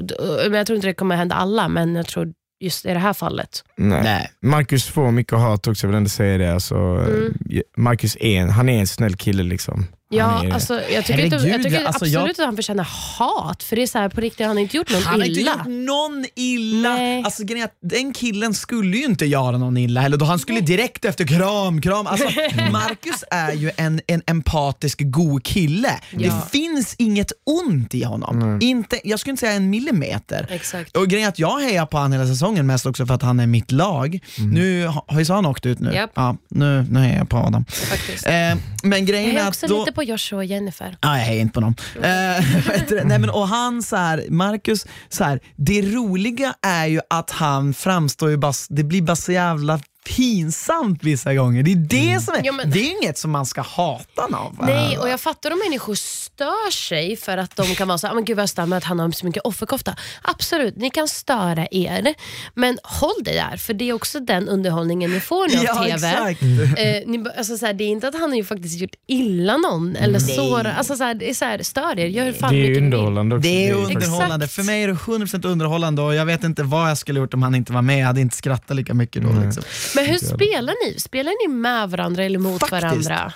men 0.49 0.53
jag 0.57 0.67
tror 0.67 0.75
inte 0.75 0.87
det 0.87 0.93
kommer 0.93 1.15
hända 1.15 1.35
alla, 1.35 1.67
men 1.67 1.95
jag 1.95 2.05
tror 2.05 2.33
just 2.59 2.85
i 2.85 2.93
det 2.93 2.99
här 2.99 3.13
fallet. 3.13 3.63
Nej. 3.77 4.03
Nej. 4.03 4.31
Marcus 4.41 4.85
får 4.87 5.11
mycket 5.11 5.37
hat 5.37 5.67
också, 5.67 5.85
jag 5.85 5.89
vill 5.89 5.97
ändå 5.97 6.09
säga 6.09 6.37
det. 6.37 6.53
Alltså, 6.53 6.75
Mm. 6.75 7.33
Marcus 7.77 8.17
är 8.19 8.41
en, 8.41 8.49
han 8.49 8.69
är 8.69 8.79
en 8.79 8.87
snäll 8.87 9.15
kille. 9.15 9.43
Liksom. 9.43 9.85
Ja, 10.09 10.53
alltså, 10.53 10.81
jag 10.91 11.05
tycker, 11.05 11.23
inte, 11.23 11.35
jag 11.35 11.63
tycker 11.63 11.85
alltså, 11.85 12.05
absolut 12.05 12.39
att 12.39 12.45
han 12.45 12.55
förtjänar 12.55 12.87
hat, 13.17 13.63
för 13.63 13.75
det 13.75 13.81
är 13.81 13.87
så 13.87 13.97
här, 13.97 14.09
på 14.09 14.21
riktigt, 14.21 14.45
han 14.47 14.55
har 14.55 14.61
inte 14.63 14.77
gjort 14.77 14.89
någon 14.89 15.03
Han 15.03 15.19
har 15.21 15.27
inte 15.27 15.39
illa. 15.39 15.51
gjort 15.51 15.67
någon 15.67 16.25
illa. 16.35 16.93
Nej. 16.93 17.23
Alltså, 17.23 17.43
grejen 17.43 17.61
är 17.61 17.65
att 17.65 17.77
den 17.81 18.13
killen 18.13 18.53
skulle 18.53 18.97
ju 18.97 19.05
inte 19.05 19.25
göra 19.25 19.57
någon 19.57 19.77
illa 19.77 20.01
heller. 20.01 20.17
Då 20.17 20.25
han 20.25 20.39
skulle 20.39 20.61
direkt 20.61 21.05
efter 21.05 21.27
kram, 21.27 21.81
kram. 21.81 22.07
Alltså, 22.07 22.27
Marcus 22.71 23.23
är 23.31 23.51
ju 23.53 23.71
en, 23.77 24.01
en 24.07 24.21
empatisk, 24.27 25.01
god 25.03 25.43
kille. 25.43 25.99
Ja. 26.11 26.19
Det 26.19 26.33
finns 26.51 26.95
inget 26.97 27.31
ont 27.43 27.95
i 27.95 28.03
honom. 28.03 28.59
Inte, 28.61 28.99
jag 29.03 29.19
skulle 29.19 29.31
inte 29.31 29.39
säga 29.41 29.53
en 29.53 29.69
millimeter. 29.69 30.47
Exakt. 30.49 30.97
Och 30.97 31.07
grejen 31.07 31.25
är 31.25 31.29
att 31.29 31.39
jag 31.39 31.59
hejar 31.59 31.85
på 31.85 31.97
han 31.97 32.11
hela 32.11 32.27
säsongen 32.27 32.67
mest 32.67 32.85
också 32.85 33.05
för 33.05 33.13
att 33.13 33.21
han 33.21 33.39
är 33.39 33.47
mitt 33.47 33.71
lag. 33.71 34.19
Nu 34.37 34.87
har 34.87 35.03
har 35.07 35.19
ju 35.19 35.33
han 35.33 35.45
åkt 35.45 35.65
ut 35.65 35.79
nu. 35.79 35.93
Japp. 35.93 36.11
Ja, 36.15 36.37
nu, 36.49 36.85
nu 36.89 36.99
hejar 36.99 37.17
jag 37.17 37.29
på 37.29 37.37
Adam. 37.37 37.65
Faktiskt. 37.65 38.25
Eh, 38.25 38.31
men 38.31 38.61
Jag 38.83 39.05
grejen 39.05 39.37
är 39.37 39.41
är 39.41 39.47
att 39.47 39.61
då 39.61 39.85
på 39.95 40.03
Joshua 40.03 40.37
och 40.37 40.45
Jennifer. 40.45 40.97
Ja, 41.01 41.17
jag 41.17 41.25
hejar 41.25 41.41
inte 41.41 41.53
på 41.53 41.61
någon. 41.61 41.75
Eh. 41.95 42.03
Nej, 43.05 43.19
men, 43.19 43.29
och 43.29 43.47
han, 43.47 43.83
så 43.83 43.95
här, 43.95 44.25
Marcus, 44.29 44.85
så 45.09 45.23
här, 45.23 45.39
det 45.55 45.81
roliga 45.81 46.55
är 46.61 46.85
ju 46.85 46.99
att 47.09 47.31
han 47.31 47.73
framstår 47.73 48.29
ju 48.29 48.37
bara, 48.37 48.53
det 48.69 48.83
blir 48.83 49.01
bara 49.01 49.15
så 49.15 49.31
jävla 49.31 49.79
pinsamt 50.15 51.03
vissa 51.03 51.33
gånger. 51.33 51.63
Det 51.63 51.71
är 51.71 51.75
det 51.75 52.19
som 52.21 52.33
är, 52.35 52.41
Ja, 52.45 52.51
men- 52.51 52.71
det 52.71 52.79
är 52.79 53.01
inget 53.03 53.17
som 53.17 53.31
man 53.31 53.45
ska 53.45 53.61
hata 53.61 54.27
någon. 54.29 54.55
Nej, 54.61 54.97
och 54.97 55.09
jag 55.09 55.19
fattar 55.21 55.51
om 55.51 55.59
människor 55.65 55.95
stör 55.95 56.71
sig 56.71 57.15
för 57.17 57.37
att 57.37 57.55
de 57.55 57.75
kan 57.75 57.87
vara 57.87 57.97
så 57.97 58.07
"Ah, 58.07 58.13
men 58.13 58.25
gud 58.25 58.35
vad 58.37 58.41
jag 58.41 58.49
stör 58.49 58.65
mig 58.65 58.77
att 58.77 58.83
han 58.83 58.99
har 58.99 59.11
så 59.11 59.25
mycket 59.25 59.43
offerkofta. 59.45 59.95
Absolut, 60.21 60.75
ni 60.77 60.89
kan 60.89 61.07
störa 61.07 61.67
er, 61.71 62.13
men 62.53 62.77
håll 62.83 63.23
dig 63.23 63.33
där, 63.35 63.57
för 63.57 63.73
det 63.73 63.89
är 63.89 63.93
också 63.93 64.19
den 64.19 64.49
underhållningen 64.49 65.11
ni 65.11 65.19
får 65.19 65.47
nu 65.47 65.57
av 65.57 65.63
Ja, 65.75 65.83
TV. 65.83 65.93
exakt. 65.93 66.41
Eh, 66.79 67.09
ni, 67.11 67.25
alltså, 67.37 67.57
så 67.57 67.65
här, 67.65 67.73
det 67.73 67.83
är 67.83 67.87
inte 67.87 68.07
att 68.07 68.13
han 68.19 68.29
har 68.29 68.37
ju 68.37 68.43
faktiskt 68.45 68.79
gjort 68.79 68.95
illa 69.07 69.57
någon 69.57 69.95
eller 69.95 70.19
såra. 70.19 70.73
Alltså, 70.73 70.95
så 70.97 71.03
här, 71.03 71.13
det 71.13 71.29
är 71.29 71.33
så 71.33 71.45
här, 71.45 71.63
stör 71.63 71.99
er, 71.99 72.05
gör 72.07 72.31
fan 72.31 72.53
det 72.53 72.67
är 72.67 72.77
underhållande 72.77 73.35
också. 73.35 73.47
Det 73.49 73.69
är 73.69 73.73
underhållande. 73.73 74.45
Exakt. 74.45 74.53
För 74.55 74.63
mig 74.63 74.83
är 74.83 74.87
det 74.87 74.93
100% 74.93 75.45
underhållande 75.47 76.01
och 76.01 76.15
jag 76.15 76.25
vet 76.25 76.43
inte 76.43 76.63
vad 76.63 76.89
jag 76.89 76.97
skulle 76.97 77.19
gjort 77.19 77.33
om 77.33 77.43
han 77.43 77.55
inte 77.55 77.73
var 77.73 77.81
med. 77.81 77.99
Jag 78.01 78.05
hade 78.07 78.21
inte 78.21 78.35
skrattat 78.37 78.75
lika 78.77 78.93
mycket 78.93 79.23
då. 79.23 79.29
Liksom. 79.45 79.63
Men 79.95 80.05
hur 80.05 80.17
spelar 80.17 80.73
ni? 80.87 80.99
Spelar 80.99 81.47
ni 81.47 81.53
med 81.53 81.89
varandra 81.89 82.23
eller 82.23 82.39
mot 82.39 82.59
Faktiskt. 82.59 82.81
varandra? 83.09 83.33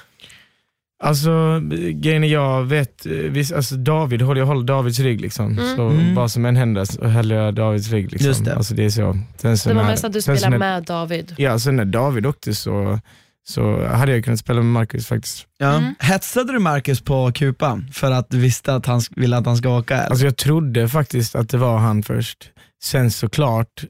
Alltså 1.04 1.62
grejen 1.94 2.24
är 2.24 2.28
jag 2.28 2.64
vet, 2.64 3.06
eh, 3.06 3.12
visst, 3.12 3.52
alltså, 3.54 3.76
David, 3.76 4.22
håller- 4.22 4.42
jag 4.42 4.46
håller 4.48 4.64
Davids 4.64 5.00
rygg 5.00 5.22
liksom. 5.22 5.56
Så 5.76 5.88
Mm. 5.90 6.16
vad 6.16 6.32
som 6.32 6.46
än 6.46 6.56
händer 6.56 6.86
så 6.86 7.08
håller 7.08 7.36
jag 7.36 7.56
Davids 7.56 7.90
rygg. 7.92 8.12
Liksom. 8.12 8.28
Just 8.28 8.46
det. 8.46 8.56
Alltså, 8.56 8.74
det 8.74 8.86
är 8.86 8.90
så. 8.90 9.18
Sen 9.38 9.58
så 9.58 9.70
Det 9.70 9.76
var 9.76 9.82
när- 9.84 9.90
mest 9.90 10.04
att 10.04 10.14
du 10.14 10.22
spelar 10.22 10.50
när- 10.50 10.58
med 10.58 10.84
David. 10.84 11.36
Ja, 11.38 11.60
sen 11.60 11.76
när 11.76 11.86
David 11.86 12.26
åkte 12.26 12.56
så, 12.56 13.00
så 13.50 13.86
hade 13.86 14.12
jag 14.12 14.24
kunnat 14.24 14.40
spela 14.40 14.58
med 14.62 14.66
Marcus 14.72 15.08
faktiskt. 15.08 15.46
Ja. 15.58 15.74
Mm. 15.78 15.96
Hetsade 16.00 16.54
du 16.54 16.60
Marcus 16.60 17.02
på 17.02 17.32
kupan 17.32 17.88
för 17.94 18.12
att 18.12 18.30
du 18.30 18.40
visste 18.40 18.76
att 18.76 18.86
han 18.86 19.02
ville 19.16 19.38
att 19.38 19.46
han 19.46 19.58
ska 19.58 19.70
åka? 19.78 19.96
Eller? 19.98 20.10
Alltså 20.10 20.26
jag 20.26 20.38
trodde 20.38 20.90
faktiskt 20.90 21.36
att 21.36 21.50
det 21.50 21.58
var 21.58 21.78
han 21.78 22.04
först. 22.04 22.50
Sen 22.84 23.12
såklart 23.12 23.84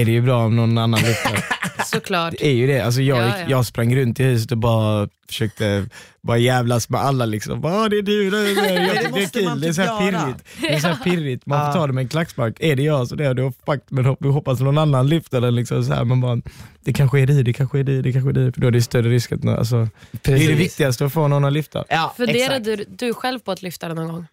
är 0.00 0.04
det 0.04 0.10
ju 0.12 0.20
bra 0.22 0.44
om 0.44 0.56
någon 0.56 0.78
annan 0.78 1.00
lyfter. 1.00 1.44
Såklart. 1.86 2.34
Det 2.38 2.46
är 2.46 2.52
ju 2.52 2.66
det. 2.66 2.80
Alltså 2.80 3.00
jag, 3.00 3.18
Ja, 3.18 3.26
ja. 3.38 3.44
jag 3.48 3.66
sprang 3.66 3.96
runt 3.96 4.20
i 4.20 4.22
huset 4.24 4.52
och 4.52 4.58
bara 4.58 5.08
försökte 5.28 5.86
bara 6.22 6.38
jävlas 6.38 6.88
med 6.88 7.00
alla. 7.00 7.26
Liksom. 7.26 7.60
Bara, 7.60 7.74
"Ah, 7.74 7.88
det 7.88 7.96
är 7.98 8.02
du, 8.02 8.30
det 8.30 8.36
är 8.38 8.42
du. 8.44 8.52
Jag 8.54 8.94
det 8.96 9.02
tycker 9.02 9.12
det 9.14 9.22
är 9.22 9.50
kul. 9.50 9.60
Det 9.60 9.66
är 9.66 9.70
typ 9.70 9.74
så 9.76 9.82
här 9.82 10.10
göra. 10.12 10.20
pirrigt. 10.22 10.44
Det 10.60 10.74
är 10.74 10.78
så 10.78 10.88
här 10.88 10.96
pirrigt. 11.04 11.46
Man 11.46 11.58
Ja. 11.58 11.66
får 11.72 11.78
ta 11.80 11.86
det 11.86 11.92
med 11.92 12.02
en 12.02 12.08
klackspark. 12.08 12.56
Är 12.60 12.76
det 12.76 12.82
jag 12.82 13.08
så 13.08 13.14
det 13.14 13.24
är 13.26 13.34
det. 13.34 13.52
Fuck, 13.66 13.80
men 13.88 14.16
vi 14.20 14.28
hoppas 14.28 14.60
någon 14.60 14.78
annan 14.78 15.08
lyfter 15.08 15.40
den. 15.40 15.54
Liksom, 15.54 15.84
så 15.84 15.92
här. 15.92 16.04
Man 16.04 16.20
bara, 16.20 16.40
det 16.80 16.92
kanske 16.92 17.20
är 17.20 17.26
du, 17.26 17.42
det 17.42 17.52
kanske 17.52 17.78
är 17.78 17.84
du, 17.84 18.02
det 18.02 18.12
kanske 18.12 18.30
är 18.30 18.34
du. 18.34 18.52
För 18.52 18.60
då 18.60 18.66
är 18.66 18.70
det 18.70 18.82
större 18.82 19.08
risk 19.08 19.32
att 19.32 19.44
alltså, 19.46 19.88
det 20.22 20.32
är 20.32 20.48
det 20.48 20.54
viktigaste 20.54 21.04
att 21.06 21.12
få 21.12 21.28
någon 21.28 21.44
att 21.44 21.52
lyfta. 21.52 21.84
Ja, 21.88 22.14
Funderade 22.16 22.76
du, 22.76 22.84
du 22.88 23.14
själv 23.14 23.38
på 23.38 23.52
att 23.52 23.62
lyfta 23.62 23.88
den 23.88 23.96
någon 23.96 24.08
gång? 24.12 24.26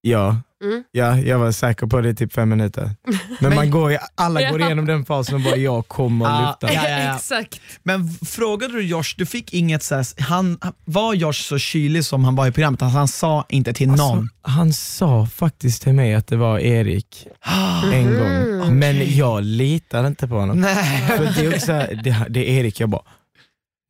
Ja. 0.00 0.36
Mm. 0.64 0.84
Ja, 0.90 1.18
jag 1.18 1.38
var 1.38 1.52
säker 1.52 1.86
på 1.86 2.00
det 2.00 2.08
i 2.08 2.14
typ 2.14 2.32
fem 2.32 2.48
minuter. 2.48 2.90
Men, 3.40 3.54
man 3.54 3.70
går, 3.70 3.98
alla 4.14 4.50
går 4.50 4.60
igenom 4.60 4.86
den 4.86 5.04
fasen 5.04 5.34
och 5.34 5.40
bara 5.40 5.56
jag 5.56 5.88
kommer 5.88 6.26
att 6.26 6.58
Ja, 6.62 6.68
lyfta. 6.68 6.84
ja, 6.84 6.90
ja, 6.98 7.04
ja. 7.04 7.14
Exakt. 7.16 7.60
Men 7.82 8.08
frågade 8.26 8.72
du 8.72 8.82
Josh, 8.82 9.14
du 9.16 9.26
fick 9.26 9.54
inget 9.54 9.82
så 9.82 9.94
här, 9.94 10.06
han, 10.22 10.58
var 10.84 11.14
Josh 11.14 11.32
så 11.32 11.58
kylig 11.58 12.04
som 12.04 12.24
han 12.24 12.36
var 12.36 12.46
i 12.46 12.52
programmet? 12.52 12.82
Alltså, 12.82 12.98
han 12.98 13.08
sa 13.08 13.46
inte 13.48 13.72
till 13.72 13.88
någon? 13.88 14.00
Alltså, 14.00 14.28
han 14.42 14.72
sa 14.72 15.26
faktiskt 15.26 15.82
till 15.82 15.92
mig 15.94 16.14
att 16.14 16.26
det 16.26 16.36
var 16.36 16.58
Erik 16.58 17.26
en 17.92 18.04
gång, 18.18 18.78
men 18.78 19.16
jag 19.16 19.42
litar 19.44 20.06
inte 20.06 20.28
på 20.28 20.34
honom. 20.34 20.60
Nej. 20.60 21.06
För 21.08 21.24
det, 21.24 21.46
är 21.46 21.54
också, 21.54 21.72
det, 22.04 22.26
det 22.28 22.50
är 22.50 22.60
Erik, 22.60 22.80
jag 22.80 22.88
bara, 22.88 23.02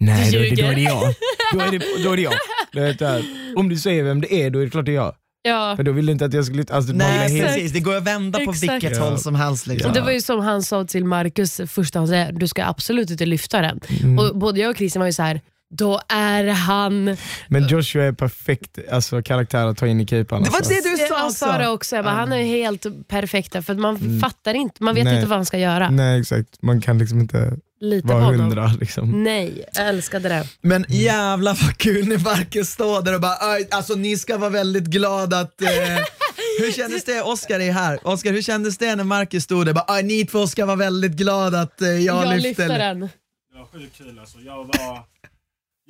nej 0.00 0.32
då, 0.32 0.62
då 0.62 0.68
är 0.68 0.74
det 0.74 0.80
jag. 0.80 1.02
Då 1.52 1.60
är 1.60 1.70
det, 1.70 2.04
då 2.04 2.12
är 2.12 2.16
det 2.16 2.22
jag. 2.22 3.22
Om 3.56 3.68
du 3.68 3.76
säger 3.76 4.02
vem 4.02 4.20
det 4.20 4.34
är, 4.34 4.50
då 4.50 4.58
är 4.58 4.64
det 4.64 4.70
klart 4.70 4.86
det 4.86 4.92
är 4.92 4.94
jag. 4.96 5.14
Ja. 5.42 5.76
För 5.76 5.82
då 5.82 5.92
vill 5.92 6.06
du 6.06 6.12
inte 6.12 6.24
att 6.24 6.32
jag 6.32 6.44
skulle... 6.44 6.64
Alltså, 6.70 6.92
Nej 6.92 7.40
precis, 7.40 7.72
det 7.72 7.80
går 7.80 7.96
att 7.96 8.04
vända 8.04 8.38
på 8.38 8.50
Exakt. 8.50 8.62
vilket 8.72 8.96
Ja. 8.96 9.04
håll 9.04 9.18
som 9.18 9.34
helst. 9.34 9.66
Liksom. 9.66 9.92
Det 9.92 10.00
var 10.00 10.10
ju 10.10 10.20
som 10.20 10.40
han 10.40 10.62
sa 10.62 10.84
till 10.84 11.04
Marcus 11.04 11.60
första 11.66 11.98
han 11.98 12.08
sa, 12.08 12.30
du 12.32 12.48
ska 12.48 12.64
absolut 12.64 13.10
inte 13.10 13.26
lyfta 13.26 13.60
den. 13.60 13.80
Mm. 14.02 14.18
Och 14.18 14.36
både 14.38 14.60
jag 14.60 14.70
och 14.70 14.76
Christian 14.76 15.00
var 15.00 15.06
ju 15.06 15.12
så 15.12 15.22
här, 15.22 15.40
då 15.70 16.00
är 16.08 16.44
han... 16.44 17.16
Men 17.48 17.66
Joshua 17.68 18.04
är 18.04 18.12
perfekt 18.12 18.78
alltså, 18.92 19.22
karaktär 19.22 19.66
att 19.66 19.76
ta 19.78 19.86
in 19.86 20.00
i 20.00 20.06
keepern. 20.06 20.42
Det 20.42 20.50
var 20.50 20.56
alltså. 20.56 20.72
det 20.74 20.90
du 20.90 20.96
sa 20.96 21.04
Jag 21.18 21.26
också. 21.26 21.38
sa 21.38 21.58
det 21.58 21.68
också, 21.68 21.96
jag 21.96 22.04
bara, 22.04 22.14
han 22.14 22.32
är 22.32 22.42
helt 22.44 22.86
perfekt 23.08 23.64
för 23.66 23.74
man 23.74 24.20
fattar 24.20 24.54
inte, 24.54 24.82
man 24.84 24.94
vet 24.94 25.04
Nej. 25.04 25.14
inte 25.16 25.26
vad 25.28 25.38
han 25.38 25.46
ska 25.46 25.58
göra. 25.58 25.90
Nej 25.90 26.20
exakt, 26.20 26.62
man 26.62 26.80
kan 26.80 26.98
liksom 26.98 27.20
inte 27.20 27.56
Lita 27.80 28.08
vara 28.08 28.24
hundra. 28.24 28.66
Liksom. 28.80 29.22
Nej, 29.24 29.64
jag 29.72 29.88
älskade 29.88 30.28
det. 30.28 30.44
Men 30.60 30.84
jävla 30.88 31.50
vad 31.62 31.76
kul 31.78 32.08
när 32.08 32.18
Marcus 32.18 32.70
står 32.70 33.02
där 33.02 33.14
och 33.14 33.20
bara, 33.20 33.36
"Aj, 33.40 33.68
alltså 33.70 33.94
ni 33.94 34.16
ska 34.18 34.38
vara 34.38 34.50
väldigt 34.50 34.84
glada 34.84 35.40
att... 35.40 35.62
Eh, 35.62 35.68
hur 36.60 36.72
kändes 36.72 37.04
det, 37.04 37.22
Oscar 37.22 37.60
är 37.60 37.72
här, 37.72 37.98
Oscar 38.08 38.32
hur 38.32 38.42
kändes 38.42 38.78
det 38.78 38.96
när 38.96 39.04
Marcus 39.04 39.44
stod 39.44 39.66
där 39.66 39.70
och 39.70 39.74
bara, 39.74 39.84
"Aj, 39.88 40.02
ni 40.02 40.26
två 40.26 40.46
ska 40.46 40.66
vara 40.66 40.76
väldigt 40.76 41.12
glada 41.12 41.60
att 41.60 41.82
eh, 41.82 41.88
jag, 41.88 42.00
Jag 42.26 42.28
lyfte? 42.34 42.48
lyfter 42.48 42.64
eller?" 42.64 42.78
den. 42.78 43.00
Det 43.00 43.58
var 43.58 43.66
sjukt 43.80 43.96
kul 43.98 44.18
alltså. 44.18 44.38
Jag 44.38 44.56
var... 44.64 45.04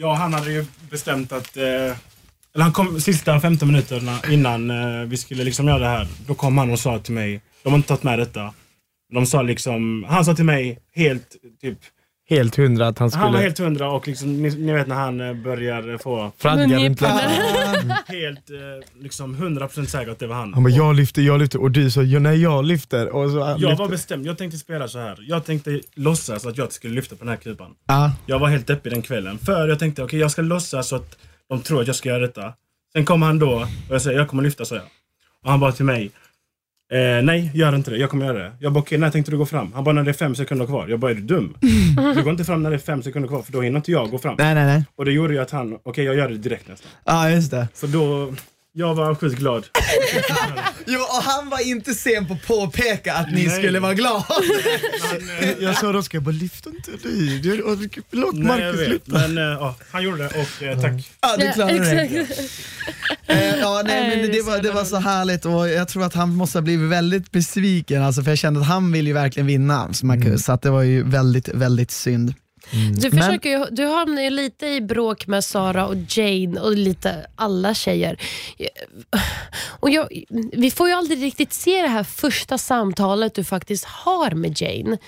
Ja, 0.03 0.15
han 0.15 0.35
hade 0.35 0.53
ju 0.53 0.65
bestämt 0.91 1.33
att... 1.33 1.57
Eh, 1.57 1.65
eller 2.55 2.63
han 2.63 2.73
kom 2.73 3.01
sista 3.01 3.41
15 3.41 3.69
minuterna 3.69 4.19
innan 4.31 4.71
eh, 4.71 5.07
vi 5.07 5.17
skulle 5.17 5.45
liksom 5.45 5.69
göra 5.69 5.79
det 5.79 5.89
här. 5.89 6.09
Då 6.27 6.35
kom 6.35 6.59
han 6.59 6.71
och 6.71 6.79
sa 6.79 6.99
till 6.99 7.15
mig, 7.15 7.41
de 7.63 7.69
har 7.69 7.77
inte 7.77 7.89
tagit 7.89 8.03
med 8.03 8.19
detta. 8.19 8.55
De 9.13 9.27
sa 9.27 9.43
liksom, 9.43 10.07
han 10.09 10.25
sa 10.25 10.35
till 10.35 10.45
mig 10.45 10.79
helt 10.95 11.37
typ, 11.61 11.79
Helt 12.31 12.57
hundra 12.57 12.89
att 12.89 12.99
han 12.99 13.11
skulle... 13.11 13.25
han 13.25 13.33
var 13.33 13.41
helt 13.41 13.59
hundra 13.59 13.91
och 13.91 14.09
liksom, 14.09 14.43
ni, 14.43 14.51
ni 14.51 14.73
vet 14.73 14.87
när 14.87 14.95
han 14.97 15.21
eh, 15.21 15.35
börjar 15.35 15.99
få 15.99 16.33
Fradga 16.39 16.63
runt 16.63 16.73
Mungiporna. 16.73 17.15
läppen. 17.15 17.91
helt 18.17 18.51
eh, 18.51 19.03
liksom 19.03 19.37
100% 19.37 19.85
säker 19.85 20.13
att 20.13 20.19
det 20.19 20.27
var 20.27 20.37
han. 20.37 20.55
Han 20.55 20.63
bara 20.63 20.71
jag 20.71 20.97
lyfter, 20.97 21.23
jag 21.23 21.39
lyfter 21.41 21.61
och 21.61 21.71
du 21.71 21.91
sa 21.91 22.03
ja, 22.03 22.19
nej 22.19 22.43
jag 22.43 22.65
lyfter. 22.65 23.09
Och 23.09 23.31
så 23.31 23.39
Jag 23.39 23.61
lyfter. 23.61 23.77
var 23.77 23.89
bestämd, 23.89 24.27
jag 24.27 24.39
tänkte 24.39 24.59
spela 24.59 24.89
så 24.89 24.99
här. 24.99 25.19
Jag 25.29 25.45
tänkte 25.45 25.81
låtsas 25.95 26.47
att 26.47 26.59
jag 26.59 26.73
skulle 26.73 26.95
lyfta 26.95 27.17
på 27.17 27.25
den 27.25 27.29
här 27.29 27.37
kupan. 27.37 27.71
Ja. 27.87 28.13
Jag 28.27 28.39
var 28.39 28.49
helt 28.49 28.67
deppig 28.67 28.93
den 28.93 29.03
kvällen. 29.03 29.39
För 29.39 29.69
jag 29.69 29.79
tänkte, 29.79 30.03
okej 30.03 30.21
jag 30.21 30.31
ska 30.31 30.43
låtsas 30.43 30.89
så 30.89 30.97
att 30.97 31.17
de 31.49 31.61
tror 31.61 31.81
att 31.81 31.87
jag 31.87 31.97
ska 31.97 32.09
göra 32.09 32.19
detta. 32.21 32.53
Sen 32.93 33.05
kommer 33.05 33.27
han 33.27 33.39
då 33.39 33.53
och 33.89 33.95
jag 33.95 34.03
säger, 34.03 34.19
jag 34.19 34.29
kommer 34.29 34.43
lyfta, 34.43 34.65
sa 34.65 34.75
jag. 34.75 34.85
Och 35.45 35.51
han 35.51 35.61
bara 35.61 35.73
till 35.73 35.85
mig, 35.85 36.11
eh, 36.91 37.23
nej 37.23 37.51
gör 37.55 37.75
inte 37.77 37.91
det, 37.91 37.97
jag 37.97 38.11
kommer 38.11 38.27
göra 38.27 38.39
det. 38.39 38.53
Jag 38.59 38.73
bara, 38.73 38.81
okej 38.81 38.99
när 38.99 39.11
tänkte 39.11 39.31
du 39.31 39.39
gå 39.39 39.47
fram? 39.47 39.73
Han 39.75 39.85
bara, 39.85 39.93
när 39.93 40.03
det 40.03 40.11
är 40.11 40.13
fem 40.13 40.35
sekunder 40.35 40.67
kvar. 40.67 40.89
Jag 40.89 40.99
bara, 40.99 41.11
är 41.11 41.15
du 41.15 41.21
dum? 41.21 41.55
Du 42.15 42.23
går 42.23 42.31
inte 42.31 42.45
fram 42.45 42.63
när 42.63 42.71
det 42.71 42.77
är 42.77 42.79
fem 42.79 43.03
sekunder 43.03 43.29
kvar 43.29 43.43
för 43.43 43.53
då 43.53 43.61
hinner 43.61 43.77
inte 43.77 43.93
jag 43.93 44.11
gå 44.11 44.19
fram. 44.19 44.35
Nej 44.39 44.55
nej 44.55 44.67
nej. 44.67 44.85
Och 44.97 45.05
det 45.05 45.13
gjorde 45.13 45.35
ju 45.35 45.41
att 45.41 45.51
han, 45.51 45.79
okej 45.83 46.05
jag 46.05 46.15
gör 46.15 46.29
det 46.29 46.37
direkt 46.39 46.69
nästan. 46.69 46.91
Ja 47.05 47.31
just 47.31 47.51
det. 47.51 47.69
För 47.75 47.87
då, 47.87 48.33
jag 48.73 48.95
var 48.95 49.15
sjukt 49.15 49.39
glad. 49.39 49.67
Jo, 50.87 51.01
och 51.01 51.23
han 51.23 51.49
var 51.51 51.61
inte 51.69 51.95
sen 51.95 52.27
på 52.27 52.35
att 52.35 52.47
påpeka 52.47 53.15
att 53.15 53.33
ni 53.33 53.47
Nej. 53.47 53.59
skulle 53.59 53.81
vara 53.81 53.95
glada. 53.95 54.25
Eh, 55.41 55.51
Jag 55.61 55.77
sa 55.79 55.93
då 55.93 56.03
ska 56.03 56.17
jag 56.17 56.25
bara 56.25 56.31
lyfta 56.31 56.71
inte 56.71 56.91
och- 57.63 57.79
Låt 58.11 58.35
nej 58.35 58.47
jag 58.49 58.59
Marcus 58.67 58.81
vet, 58.81 58.89
lyfta. 58.89 59.13
men 59.13 59.39
eh, 59.39 59.45
ja, 59.45 59.77
han 59.91 60.03
gjorde 60.03 60.23
det 60.23 60.29
och 60.29 60.63
eh, 60.63 60.81
tack. 60.81 61.11
Ja, 61.21 61.37
du 61.39 61.53
klarade 61.53 61.79
det. 61.79 62.27
Eh, 63.27 63.57
ja, 63.61 63.83
nej, 63.87 64.17
men 64.23 64.33
det 64.33 64.43
var, 64.43 64.59
det 64.59 64.71
var 64.71 64.85
så 64.85 64.97
härligt 64.97 65.45
och 65.45 65.69
jag 65.69 65.89
tror 65.89 66.05
att 66.05 66.15
han 66.15 66.35
måste 66.35 66.59
ha 66.59 66.63
blivit 66.63 66.91
väldigt 66.91 67.31
besviken 67.31 68.03
alltså, 68.03 68.23
för 68.23 68.31
jag 68.31 68.39
kände 68.39 68.61
att 68.61 68.67
han 68.67 68.93
vill 68.93 69.07
ju 69.07 69.13
verkligen 69.13 69.47
vinna, 69.47 69.89
Marcus, 70.03 70.45
så 70.45 70.53
att 70.53 70.63
det 70.63 70.71
var 70.71 70.83
ju 70.83 71.03
väldigt, 71.11 71.49
väldigt 71.49 71.91
synd. 71.91 72.35
Du, 72.73 73.11
Men- 73.11 73.19
försöker 73.23 73.51
ju, 73.51 73.65
du 73.71 73.87
hamnar 73.87 74.23
ju 74.23 74.31
lite 74.31 74.67
i 74.67 74.81
bråk 74.81 75.27
med 75.27 75.45
Sara 75.45 75.87
och 75.87 75.95
Jane 76.09 76.61
och 76.61 76.77
lite 76.77 77.27
alla 77.37 77.75
tjejer. 77.75 78.17
Och 79.81 79.91
jag, 79.91 80.09
vi 80.53 80.71
får 80.71 80.89
ju 80.89 80.95
aldrig 80.95 81.23
riktigt 81.23 81.53
se 81.53 81.83
det 81.83 81.89
här 81.89 82.05
första 82.05 82.59
samtalet 82.59 83.35
du 83.35 83.45
faktiskt 83.45 83.85
har 83.85 84.31
med 84.31 84.61
Jane, 84.63 84.99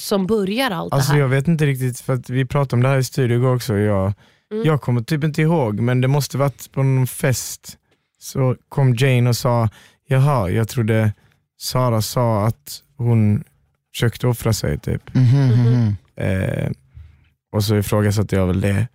som 0.00 0.26
börjar 0.26 0.70
allt 0.70 0.92
Alltså 0.94 1.08
det 1.12 1.14
här. 1.14 1.20
jag 1.20 1.28
vet 1.28 1.48
inte 1.48 1.66
riktigt, 1.66 2.00
för 2.00 2.12
att 2.12 2.30
vi 2.30 2.44
pratade 2.46 2.76
om 2.76 2.82
det 2.82 2.88
här 2.88 2.98
i 2.98 3.04
studion 3.04 3.38
igår 3.38 3.54
också. 3.56 3.76
Jag, 3.76 4.12
Mm. 4.52 4.64
jag 4.66 4.80
kommer 4.82 5.02
typ 5.02 5.24
inte 5.24 5.42
ihåg, 5.42 5.80
men 5.80 6.00
det 6.00 6.08
måste 6.08 6.38
varit 6.38 6.72
på 6.72 6.82
någon 6.82 7.06
fest. 7.06 7.76
Så 8.20 8.56
kom 8.68 8.94
Jane 8.94 9.28
och 9.28 9.36
sa, 9.36 9.68
jaha, 10.08 10.50
jag 10.50 10.68
trodde 10.68 11.12
Sara 11.60 12.02
sa 12.02 12.46
att 12.46 12.82
hon 12.96 13.44
försökte 13.92 14.26
offra 14.26 14.52
sig 14.52 14.78
typ. 14.78 15.02
Eh, 16.16 16.70
och 17.52 17.64
så 17.64 17.76
ifrågasatte 17.76 18.36
jag 18.36 18.46
väl 18.46 18.60
det 18.60 18.86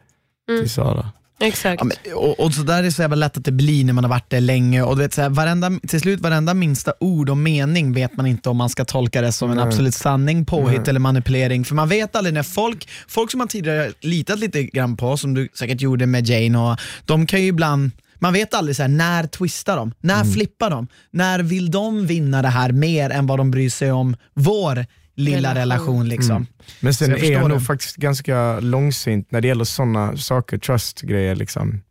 Mm. 0.49 0.61
till 0.61 0.69
Sara. 0.69 1.11
Exakt. 1.39 1.81
Ja, 1.81 1.85
men, 1.85 2.13
och, 2.15 2.39
och 2.39 2.53
så 2.53 2.61
där 2.61 2.79
är 2.79 2.83
det 2.83 2.91
så 2.91 3.01
jävla 3.01 3.15
lätt 3.15 3.37
att 3.37 3.45
det 3.45 3.51
blir 3.51 3.85
när 3.85 3.93
man 3.93 4.03
har 4.03 4.09
varit 4.09 4.29
där 4.29 4.41
länge 4.41 4.81
och 4.81 4.95
du 4.95 5.01
vet, 5.01 5.13
så 5.13 5.21
här, 5.21 5.29
varenda, 5.29 5.71
till 5.87 5.99
slut 5.99 6.19
varenda 6.19 6.53
minsta 6.53 6.93
ord 6.99 7.29
och 7.29 7.37
mening 7.37 7.93
vet 7.93 8.17
man 8.17 8.25
inte 8.25 8.49
om 8.49 8.57
man 8.57 8.69
ska 8.69 8.85
tolka 8.85 9.21
det 9.21 9.31
som 9.31 9.51
en 9.51 9.57
Nej. 9.57 9.65
absolut 9.65 9.93
sanning, 9.93 10.45
påhitt 10.45 10.87
eller 10.87 10.99
manipulering. 10.99 11.65
För 11.65 11.75
man 11.75 11.89
vet 11.89 12.15
aldrig 12.15 12.33
när 12.33 12.43
folk, 12.43 12.89
folk 13.07 13.31
som 13.31 13.37
man 13.37 13.47
tidigare 13.47 13.91
litat 14.01 14.39
lite 14.39 14.63
grann 14.63 14.97
på, 14.97 15.17
som 15.17 15.33
du 15.33 15.49
säkert 15.53 15.81
gjorde 15.81 16.05
med 16.05 16.27
Jane, 16.29 16.59
och 16.59 16.79
de 17.05 17.25
kan 17.25 17.41
ju 17.41 17.47
ibland 17.47 17.91
man 18.19 18.33
vet 18.33 18.53
aldrig 18.53 18.75
så 18.75 18.81
här, 18.83 18.89
när 18.89 19.27
twistar 19.27 19.77
de, 19.77 19.93
när 19.99 20.23
flippar 20.23 20.69
de, 20.69 20.87
när 21.11 21.39
vill 21.39 21.71
de 21.71 22.07
vinna 22.07 22.41
det 22.41 22.47
här 22.47 22.71
mer 22.71 23.09
än 23.09 23.27
vad 23.27 23.39
de 23.39 23.51
bryr 23.51 23.69
sig 23.69 23.91
om 23.91 24.15
vår 24.33 24.85
lilla 25.17 25.55
relation. 25.55 25.85
Relation. 25.85 26.09
liksom. 26.09 26.47
Men 26.79 26.93
sen 26.93 27.05
Så 27.07 27.11
jag 27.11 27.19
är 27.19 27.23
jag 27.31 27.41
förstår 27.41 27.49
nog 27.49 27.65
faktiskt 27.65 27.95
ganska 27.95 28.59
långsint 28.59 29.31
när 29.31 29.41
det 29.41 29.47
gäller 29.47 29.65
sådana 29.65 30.17
saker, 30.17 30.57
trust-grejer. 30.57 31.35
Liksom. 31.35 31.81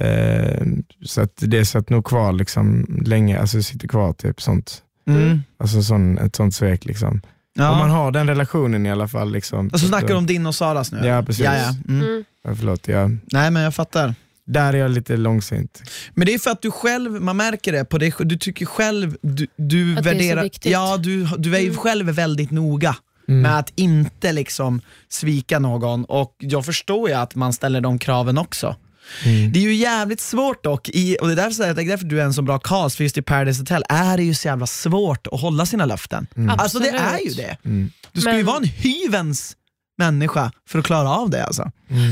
Eh, 0.00 0.66
så 1.04 1.20
att 1.20 1.36
det 1.36 1.66
satt 1.66 1.90
nog 1.90 2.04
kvar 2.04 2.32
liksom, 2.32 2.86
länge, 3.06 3.40
alltså 3.40 3.62
sitter 3.62 3.88
kvar 3.88 4.12
typ 4.12 4.42
sånt. 4.42 4.82
Mm. 5.08 5.42
Alltså 5.58 5.82
sån, 5.82 6.18
ett 6.18 6.36
sånt 6.36 6.54
svek. 6.54 6.84
Liksom. 6.84 7.20
Ja. 7.54 7.70
Om 7.70 7.78
man 7.78 7.90
har 7.90 8.10
den 8.10 8.26
relationen 8.28 8.86
i 8.86 8.90
alla 8.90 9.08
fall. 9.08 9.32
Liksom, 9.32 9.68
och 9.68 9.80
så 9.80 9.86
snackar 9.86 10.08
du 10.08 10.14
om 10.14 10.26
din 10.26 10.46
och 10.46 10.54
Saras 10.54 10.92
nu? 10.92 11.06
Ja, 11.06 11.22
precis. 11.22 11.44
Ja, 11.44 11.56
ja. 11.56 11.74
Mm. 11.88 12.06
Mm. 12.06 12.24
Ja, 12.44 12.54
förlåt, 12.54 12.88
ja. 12.88 13.10
Nej 13.32 13.50
men 13.50 13.62
jag 13.62 13.74
fattar. 13.74 14.14
Där 14.46 14.72
är 14.72 14.78
jag 14.78 14.90
lite 14.90 15.16
långsint. 15.16 15.82
Men 16.14 16.26
det 16.26 16.34
är 16.34 16.38
för 16.38 16.50
att 16.50 16.62
du 16.62 16.70
själv, 16.70 17.22
man 17.22 17.36
märker 17.36 17.72
det 17.72 17.84
på 17.84 17.98
dig, 17.98 18.12
du 18.18 18.36
tycker 18.38 18.66
själv, 18.66 19.16
du, 19.22 19.46
du 19.56 19.96
Att 19.98 20.04
det 20.04 20.10
är 20.10 20.12
så 20.12 20.18
värderar, 20.18 20.42
viktigt. 20.42 20.72
ja 20.72 20.96
du, 20.96 21.24
du 21.38 21.56
är 21.56 21.60
ju 21.60 21.66
Mm. 21.66 21.76
själv 21.78 22.06
väldigt 22.06 22.50
noga 22.50 22.96
med 23.28 23.58
att 23.58 23.72
inte 23.76 24.32
liksom 24.32 24.80
svika 25.08 25.58
någon 25.58 26.04
och 26.04 26.34
jag 26.38 26.64
förstår 26.64 27.08
ju 27.08 27.14
att 27.14 27.34
man 27.34 27.52
ställer 27.52 27.80
de 27.80 27.98
kraven 27.98 28.38
också. 28.38 28.76
Mm. 29.24 29.52
Det 29.52 29.58
är 29.58 29.62
ju 29.62 29.74
jävligt 29.74 30.20
svårt 30.20 30.64
dock, 30.64 30.88
i, 30.88 31.16
och 31.20 31.26
det 31.26 31.32
är 31.32 31.36
därför, 31.36 31.64
jag 31.66 31.78
är 31.78 31.84
därför 31.88 32.04
du 32.06 32.20
är 32.20 32.24
en 32.24 32.34
så 32.34 32.42
bra 32.42 32.58
cast, 32.58 32.96
för 32.96 33.04
just 33.04 33.18
i 33.18 33.22
Paradise 33.22 33.60
Hotel 33.60 33.84
är 33.88 34.16
det 34.16 34.22
ju 34.22 34.34
så 34.34 34.48
jävla 34.48 34.66
svårt 34.66 35.26
att 35.26 35.40
hålla 35.40 35.66
sina 35.66 35.84
löften. 35.84 36.26
Alltså 36.58 36.78
det 36.78 36.88
är 36.88 37.18
ju 37.28 37.30
det. 37.34 37.56
Mm. 37.64 37.90
Du 38.12 38.20
ska 38.20 38.30
ju 38.30 38.36
Men- 38.36 38.46
vara 38.46 38.56
en 38.56 38.64
hyvens 38.64 39.56
människa 39.96 40.52
för 40.68 40.78
att 40.78 40.84
klara 40.84 41.10
av 41.10 41.30
det 41.30 41.44
alltså. 41.44 41.70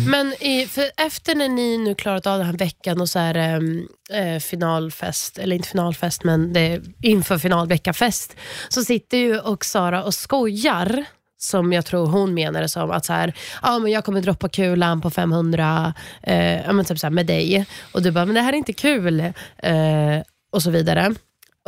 Men 0.08 0.34
i, 0.40 0.66
för 0.66 0.90
efter 0.96 1.34
när 1.34 1.48
ni 1.48 1.78
nu 1.78 1.94
klarat 1.94 2.26
av 2.26 2.38
den 2.38 2.46
här 2.46 2.56
veckan 2.56 3.00
och 3.00 3.08
så 3.08 3.18
är 3.18 3.34
det 3.34 3.86
eh, 4.18 4.40
finalfest, 4.40 5.38
eller 5.38 5.56
inte 5.56 5.68
finalfest 5.68 6.24
men 6.24 6.52
det 6.52 6.60
är 6.60 6.82
inför 7.02 7.38
finalveckafest, 7.38 8.36
så 8.68 8.84
sitter 8.84 9.18
ju 9.18 9.38
och 9.38 9.64
Sara 9.64 10.04
och 10.04 10.14
skojar 10.14 11.04
som 11.44 11.72
jag 11.72 11.86
tror 11.86 12.06
hon 12.06 12.34
menade 12.34 12.68
som 12.68 12.90
att 12.90 13.04
så 13.04 13.12
här, 13.12 13.34
ah, 13.62 13.78
men 13.78 13.92
jag 13.92 14.04
kommer 14.04 14.20
droppa 14.20 14.48
kulan 14.48 15.00
på 15.00 15.10
500 15.10 15.94
eh, 16.22 16.72
men 16.72 16.84
typ 16.84 16.98
så 16.98 17.06
här, 17.06 17.10
med 17.10 17.26
dig. 17.26 17.66
Och 17.92 18.02
du 18.02 18.10
bara, 18.10 18.26
men 18.26 18.34
det 18.34 18.40
här 18.40 18.52
är 18.52 18.56
inte 18.56 18.72
kul. 18.72 19.20
Eh, 19.56 20.22
och 20.52 20.62
så 20.62 20.70
vidare. 20.70 21.14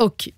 Och 0.01 0.29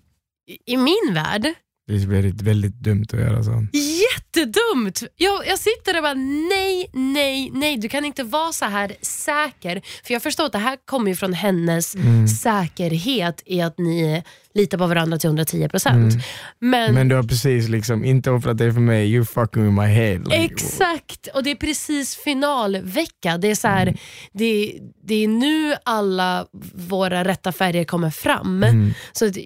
i 0.66 0.76
min 0.76 1.14
värld, 1.14 1.54
Det 1.88 1.94
är 1.94 2.06
väldigt, 2.06 2.42
väldigt 2.42 2.74
dumt 2.74 3.06
att 3.12 3.18
göra 3.18 3.42
så. 3.42 3.66
Jättedumt! 3.72 5.02
Jag, 5.16 5.46
jag 5.46 5.58
sitter 5.58 5.96
och 5.96 6.02
bara 6.02 6.14
nej, 6.14 6.90
nej, 6.92 7.50
nej. 7.52 7.76
Du 7.76 7.88
kan 7.88 8.04
inte 8.04 8.22
vara 8.22 8.52
så 8.52 8.64
här 8.64 8.92
säker. 9.02 9.82
För 10.04 10.12
jag 10.14 10.22
förstår 10.22 10.46
att 10.46 10.52
det 10.52 10.58
här 10.58 10.78
kommer 10.86 11.10
ju 11.10 11.16
från 11.16 11.32
hennes 11.32 11.96
säkerhet 12.42 13.42
i 13.46 13.60
att 13.60 13.78
ni 13.78 14.22
litar 14.58 14.78
på 14.78 14.86
varandra 14.86 15.18
till 15.18 15.30
110%. 15.30 16.22
Men, 16.58 16.94
Men 16.94 17.08
du 17.08 17.14
har 17.14 17.22
precis 17.22 17.68
liksom 17.68 18.04
inte 18.04 18.30
offrat 18.30 18.58
dig 18.58 18.72
för 18.72 18.80
mig, 18.80 19.12
you 19.12 19.24
fucking 19.24 19.64
with 19.64 19.74
my 19.74 19.86
head. 19.86 20.18
Like, 20.18 20.36
Exakt, 20.36 21.28
och 21.34 21.42
det 21.42 21.50
är 21.50 21.54
precis 21.54 22.16
finalvecka. 22.16 23.38
Det 23.38 23.50
är, 23.50 23.54
så 23.54 23.68
här, 23.68 23.98
det, 24.32 24.78
det 25.04 25.24
är 25.24 25.28
nu 25.28 25.74
alla 25.84 26.46
våra 26.74 27.24
rätta 27.24 27.52
färger 27.52 27.84
kommer 27.84 28.10
fram. 28.10 28.66
Så 29.12 29.26
att, 29.26 29.36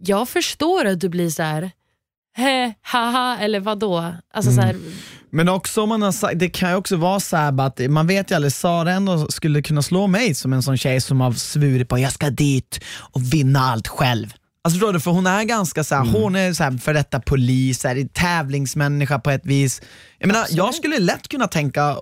jag 0.00 0.28
förstår 0.28 0.84
att 0.84 1.00
du 1.00 1.08
blir 1.08 1.30
så 1.30 1.42
här, 1.42 1.70
he, 2.36 2.74
haha, 2.82 3.38
eller 3.40 3.60
vadå? 3.60 4.14
Alltså 4.34 4.52
så 4.52 4.60
här, 4.60 4.76
Men 5.36 5.48
också 5.48 5.82
om 5.82 5.88
man 5.88 6.02
har 6.02 6.12
sagt, 6.12 6.38
det 6.38 6.48
kan 6.48 6.70
ju 6.70 6.76
också 6.76 6.96
vara 6.96 7.20
så 7.20 7.36
att 7.36 7.80
man 7.88 8.06
vet 8.06 8.30
ju 8.30 8.34
aldrig, 8.34 8.52
Sara 8.52 8.92
ändå 8.92 9.28
skulle 9.28 9.62
kunna 9.62 9.82
slå 9.82 10.06
mig 10.06 10.34
som 10.34 10.52
en 10.52 10.62
sån 10.62 10.76
tjej 10.76 11.00
som 11.00 11.20
har 11.20 11.32
svurit 11.32 11.88
på 11.88 11.98
jag 11.98 12.12
ska 12.12 12.30
dit 12.30 12.80
och 12.98 13.32
vinna 13.34 13.60
allt 13.60 13.88
själv. 13.88 14.32
Alltså 14.64 14.78
förstår 14.78 14.92
du, 14.92 15.00
för 15.00 15.10
hon 15.10 15.26
är 15.26 15.44
ganska 15.44 15.84
så 15.84 15.94
här, 15.94 16.04
hon 16.04 16.36
är 16.36 16.52
så 16.52 16.64
här 16.64 16.78
för 16.78 16.94
detta 16.94 17.20
polis, 17.20 17.80
så 17.80 17.88
här, 17.88 18.08
tävlingsmänniska 18.12 19.18
på 19.18 19.30
ett 19.30 19.46
vis. 19.46 19.82
Jag 20.18 20.26
menar, 20.26 20.46
jag 20.50 20.74
skulle 20.74 20.98
lätt 20.98 21.28
kunna 21.28 21.48
tänka 21.48 21.96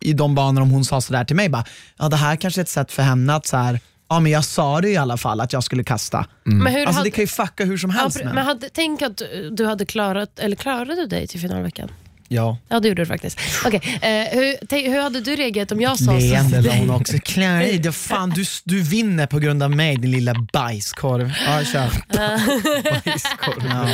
i 0.00 0.12
de 0.12 0.34
banor 0.34 0.62
om 0.62 0.70
hon 0.70 0.84
sa 0.84 1.00
sådär 1.00 1.24
till 1.24 1.36
mig, 1.36 1.48
bara, 1.48 1.64
ja 1.98 2.08
det 2.08 2.16
här 2.16 2.36
kanske 2.36 2.60
är 2.60 2.62
ett 2.62 2.68
sätt 2.68 2.92
för 2.92 3.02
henne 3.02 3.34
att 3.34 3.46
så 3.46 3.56
här, 3.56 3.80
ja 4.08 4.20
men 4.20 4.32
jag 4.32 4.44
sa 4.44 4.80
det 4.80 4.88
i 4.88 4.96
alla 4.96 5.16
fall 5.16 5.40
att 5.40 5.52
jag 5.52 5.64
skulle 5.64 5.84
kasta. 5.84 6.26
men 6.42 6.66
hur 6.72 6.80
Alltså 6.86 6.98
hade, 6.98 7.06
det 7.06 7.10
kan 7.10 7.22
ju 7.22 7.28
fucka 7.28 7.64
hur 7.64 7.78
som 7.78 7.90
Ja, 7.90 7.96
helst. 7.96 8.20
men. 8.24 8.34
men 8.34 8.44
hade, 8.46 8.68
tänk 8.72 9.02
att 9.02 9.22
du 9.52 9.66
hade 9.66 9.86
klarat, 9.86 10.38
eller 10.38 10.56
klarade 10.56 10.94
du 10.94 11.06
dig 11.06 11.26
till 11.26 11.40
finalveckan? 11.40 11.88
Ja. 12.32 12.58
Ja, 12.68 12.80
det 12.80 12.88
gjorde 12.88 13.02
du 13.02 13.06
faktiskt. 13.06 13.40
Okej, 13.64 13.80
eh, 14.02 14.38
hur, 14.38 14.66
tänk, 14.68 14.86
hur 14.86 15.00
hade 15.02 15.20
du 15.20 15.36
reagerat 15.36 15.72
om 15.72 15.80
jag 15.80 15.98
sa 15.98 16.04
så? 16.04 16.10
Leende 16.12 16.70
hon 16.78 16.90
också. 16.90 17.16
Klara 17.24 17.64
i 17.66 17.78
det. 17.78 17.92
Fan, 17.92 18.30
du, 18.30 18.44
du 18.64 18.82
vinner 18.82 19.26
på 19.26 19.38
grund 19.38 19.62
av 19.62 19.70
mig 19.70 19.96
din 19.96 20.10
lilla 20.10 20.34
bajskorv. 20.52 21.32
Ja, 21.46 21.64
kör. 21.64 21.90
Bajskorv. 23.04 23.66
Ja. 23.70 23.88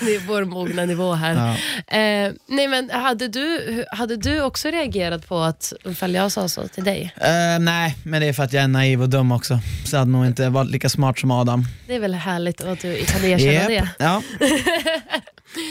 Det 0.00 0.14
är 0.14 0.20
vår 0.26 0.44
mogna 0.44 0.84
nivå 0.84 1.12
här. 1.14 1.34
Ja. 1.34 1.96
Eh, 1.98 2.32
nej, 2.48 2.68
men 2.68 2.90
hade 2.90 3.28
du, 3.28 3.84
hade 3.90 4.16
du 4.16 4.42
också 4.42 4.68
reagerat 4.68 5.28
på 5.28 5.38
att 5.40 5.72
ifall 5.84 6.14
jag 6.14 6.32
sa 6.32 6.48
så 6.48 6.68
till 6.68 6.84
dig? 6.84 7.12
Eh, 7.16 7.58
nej, 7.60 7.96
men 8.02 8.20
det 8.20 8.26
är 8.28 8.32
för 8.32 8.42
att 8.42 8.52
jag 8.52 8.64
är 8.64 8.68
naiv 8.68 9.02
och 9.02 9.08
dum 9.08 9.32
också. 9.32 9.58
Så 9.84 9.94
jag 9.96 9.98
hade 9.98 10.10
nog 10.10 10.26
inte 10.26 10.48
varit 10.48 10.70
lika 10.70 10.88
smart 10.88 11.18
som 11.18 11.30
Adam. 11.30 11.64
Det 11.86 11.94
är 11.94 12.00
väl 12.00 12.14
härligt 12.14 12.60
att 12.60 12.80
du 12.80 13.04
kan 13.04 13.24
erkänna 13.24 13.52
Japp. 13.52 13.68
det. 13.68 13.88
Ja. 13.98 14.22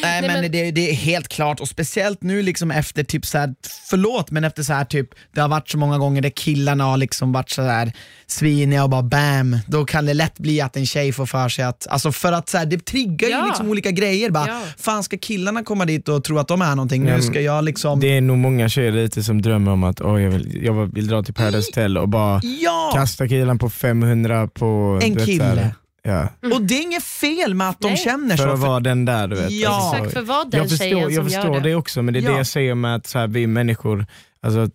Nej, 0.01 0.21
men, 0.21 0.41
men- 0.41 0.51
Det, 0.51 0.71
det 0.71 0.89
är 0.89 0.93
helt 0.93 1.27
klart 1.27 1.59
och 1.59 1.67
speciellt 1.67 1.94
nu 2.21 2.41
liksom 2.41 2.71
efter 2.71 3.03
typ 3.03 3.25
så 3.25 3.37
här, 3.37 3.55
förlåt 3.89 4.31
men 4.31 4.43
efter 4.43 4.63
så 4.63 4.73
här 4.73 4.85
typ, 4.85 5.09
det 5.33 5.41
har 5.41 5.47
varit 5.47 5.69
så 5.69 5.77
många 5.77 5.97
gånger 5.97 6.21
där 6.21 6.29
killarna 6.29 6.83
har 6.83 6.97
liksom 6.97 7.31
varit 7.31 7.49
så 7.49 7.61
här 7.61 7.91
sviniga 8.27 8.83
och 8.83 8.89
bara 8.89 9.03
bam, 9.03 9.57
då 9.67 9.85
kan 9.85 10.05
det 10.05 10.13
lätt 10.13 10.37
bli 10.39 10.61
att 10.61 10.77
en 10.77 10.85
tjej 10.85 11.11
får 11.11 11.25
för 11.25 11.49
sig 11.49 11.65
att, 11.65 11.87
alltså 11.87 12.11
för 12.11 12.31
att 12.31 12.49
så 12.49 12.57
här, 12.57 12.65
det 12.65 12.85
triggar 12.85 13.29
Ja. 13.29 13.41
ju 13.41 13.47
liksom 13.47 13.69
olika 13.69 13.91
grejer. 13.91 14.29
Bara, 14.29 14.47
Ja. 14.47 14.61
Fan 14.77 15.03
ska 15.03 15.17
killarna 15.17 15.63
komma 15.63 15.85
dit 15.85 16.09
och 16.09 16.23
tro 16.23 16.37
att 16.37 16.47
de 16.47 16.61
är 16.61 16.75
någonting? 16.75 17.03
Nu 17.03 17.21
ska 17.21 17.41
jag 17.41 17.63
liksom... 17.63 17.99
Det 17.99 18.17
är 18.17 18.21
nog 18.21 18.37
många 18.37 18.69
tjejer 18.69 18.91
ute 18.97 19.23
som 19.23 19.41
drömmer 19.41 19.71
om 19.71 19.83
att 19.83 20.01
oh, 20.01 20.21
jag, 20.23 20.29
vill, 20.31 20.63
jag 20.63 20.93
vill 20.95 21.07
dra 21.07 21.23
till 21.23 21.33
Paradise 21.33 21.67
Hotel 21.69 21.97
och 21.97 22.09
bara 22.09 22.41
Ja! 22.61 22.91
kasta 22.93 23.27
killen 23.27 23.59
på 23.59 23.69
500 23.69 24.47
på... 24.47 24.99
En 25.03 25.15
kille. 25.15 25.75
Ja. 26.07 26.29
Och 26.53 26.61
det 26.61 26.73
är 26.77 26.81
inget 26.81 27.03
fel 27.03 27.53
med 27.53 27.69
att 27.69 27.79
de 27.81 27.87
Nej. 27.87 27.97
känner 27.97 28.37
För 28.37 28.43
så. 28.43 28.49
att 28.49 28.59
vara 28.59 28.79
den 28.79 29.05
där 29.05 29.27
du 29.27 29.35
vet. 29.35 29.51
Ja. 29.51 29.69
Alltså, 29.69 29.95
Exakt, 29.95 30.13
för 30.13 30.21
vad 30.21 30.51
den 30.51 30.61
jag 30.61 30.69
förstår, 30.69 31.11
jag 31.11 31.23
förstår 31.23 31.53
det. 31.53 31.69
det. 31.69 31.75
också, 31.75 32.01
men 32.01 32.13
det 32.13 32.19
är 32.19 32.21
Ja. 32.23 32.31
det 32.31 32.37
jag 32.37 32.47
säger 32.47 32.75
med 32.75 32.95
att 32.95 33.07
så 33.07 33.19
här, 33.19 33.27
vi 33.27 33.47
människor, 33.47 34.05
alltså, 34.41 34.69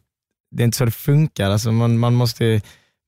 det 0.51 0.63
är 0.63 0.65
inte 0.65 0.77
så 0.79 0.85
det 0.85 0.91
funkar. 0.91 1.51
Alltså, 1.51 1.73
man, 1.73 1.99
man, 1.99 2.15
måste, 2.15 2.61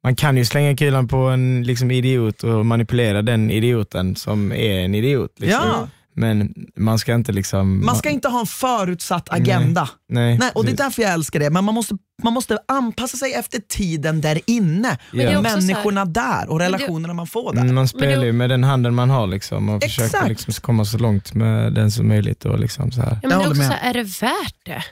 man 0.04 0.16
kan 0.16 0.36
ju 0.36 0.44
slänga 0.44 0.76
killen 0.76 1.08
på 1.08 1.16
en 1.16 1.62
liksom, 1.64 1.90
idiot 1.90 2.42
och 2.44 2.66
manipulera 2.66 3.22
den 3.22 3.50
idioten 3.50 4.16
som 4.16 4.52
är 4.52 4.78
en 4.80 4.94
idiot. 4.94 5.32
Liksom. 5.36 5.60
Ja. 5.64 5.88
Men 6.14 6.54
man 6.76 6.98
ska 6.98 7.14
inte 7.14 7.32
liksom... 7.32 7.86
Man 7.86 7.96
ska 7.96 8.10
inte 8.10 8.28
ha 8.28 8.40
en 8.40 8.46
förutsatt 8.46 9.28
agenda. 9.32 9.88
Nej, 10.08 10.38
Nej, 10.38 10.50
och 10.54 10.64
det 10.64 10.72
är 10.72 10.76
därför 10.76 11.02
jag 11.02 11.12
älskar 11.12 11.40
det, 11.40 11.50
men 11.50 11.64
man 11.64 11.74
måste, 11.74 11.94
man 12.22 12.32
måste 12.32 12.58
anpassa 12.68 13.16
sig 13.16 13.32
efter 13.34 13.58
tiden 13.58 14.20
där 14.20 14.40
inne. 14.46 14.98
det 15.12 15.28
här- 15.28 15.42
människorna 15.42 16.04
där 16.04 16.50
och 16.50 16.58
det- 16.58 16.64
relationerna 16.64 17.14
man 17.14 17.26
får 17.26 17.52
där. 17.52 17.60
Mm, 17.62 17.74
Man 17.74 17.88
spelar 17.88 18.24
ju 18.24 18.32
med 18.32 18.50
den 18.50 18.64
handen 18.64 18.94
man 18.94 19.10
har 19.10 19.26
liksom, 19.26 19.68
och 19.68 19.84
Exakt. 19.84 20.10
försöker 20.10 20.28
liksom 20.28 20.54
komma 20.54 20.84
så 20.84 20.98
långt 20.98 21.34
med 21.34 21.72
den 21.74 21.90
som 21.90 22.08
möjligt. 22.08 22.44
Och 22.44 22.58
liksom 22.58 22.92
så 22.92 23.00
här. 23.00 23.18
Ja, 23.22 23.28
men 23.28 23.38
det 23.38 23.44
är, 23.44 23.48
också 23.48 23.62
så 23.62 23.68
här, 23.72 23.90
är 23.90 23.94
det 23.94 24.02
värt 24.02 24.56
det? 24.64 24.82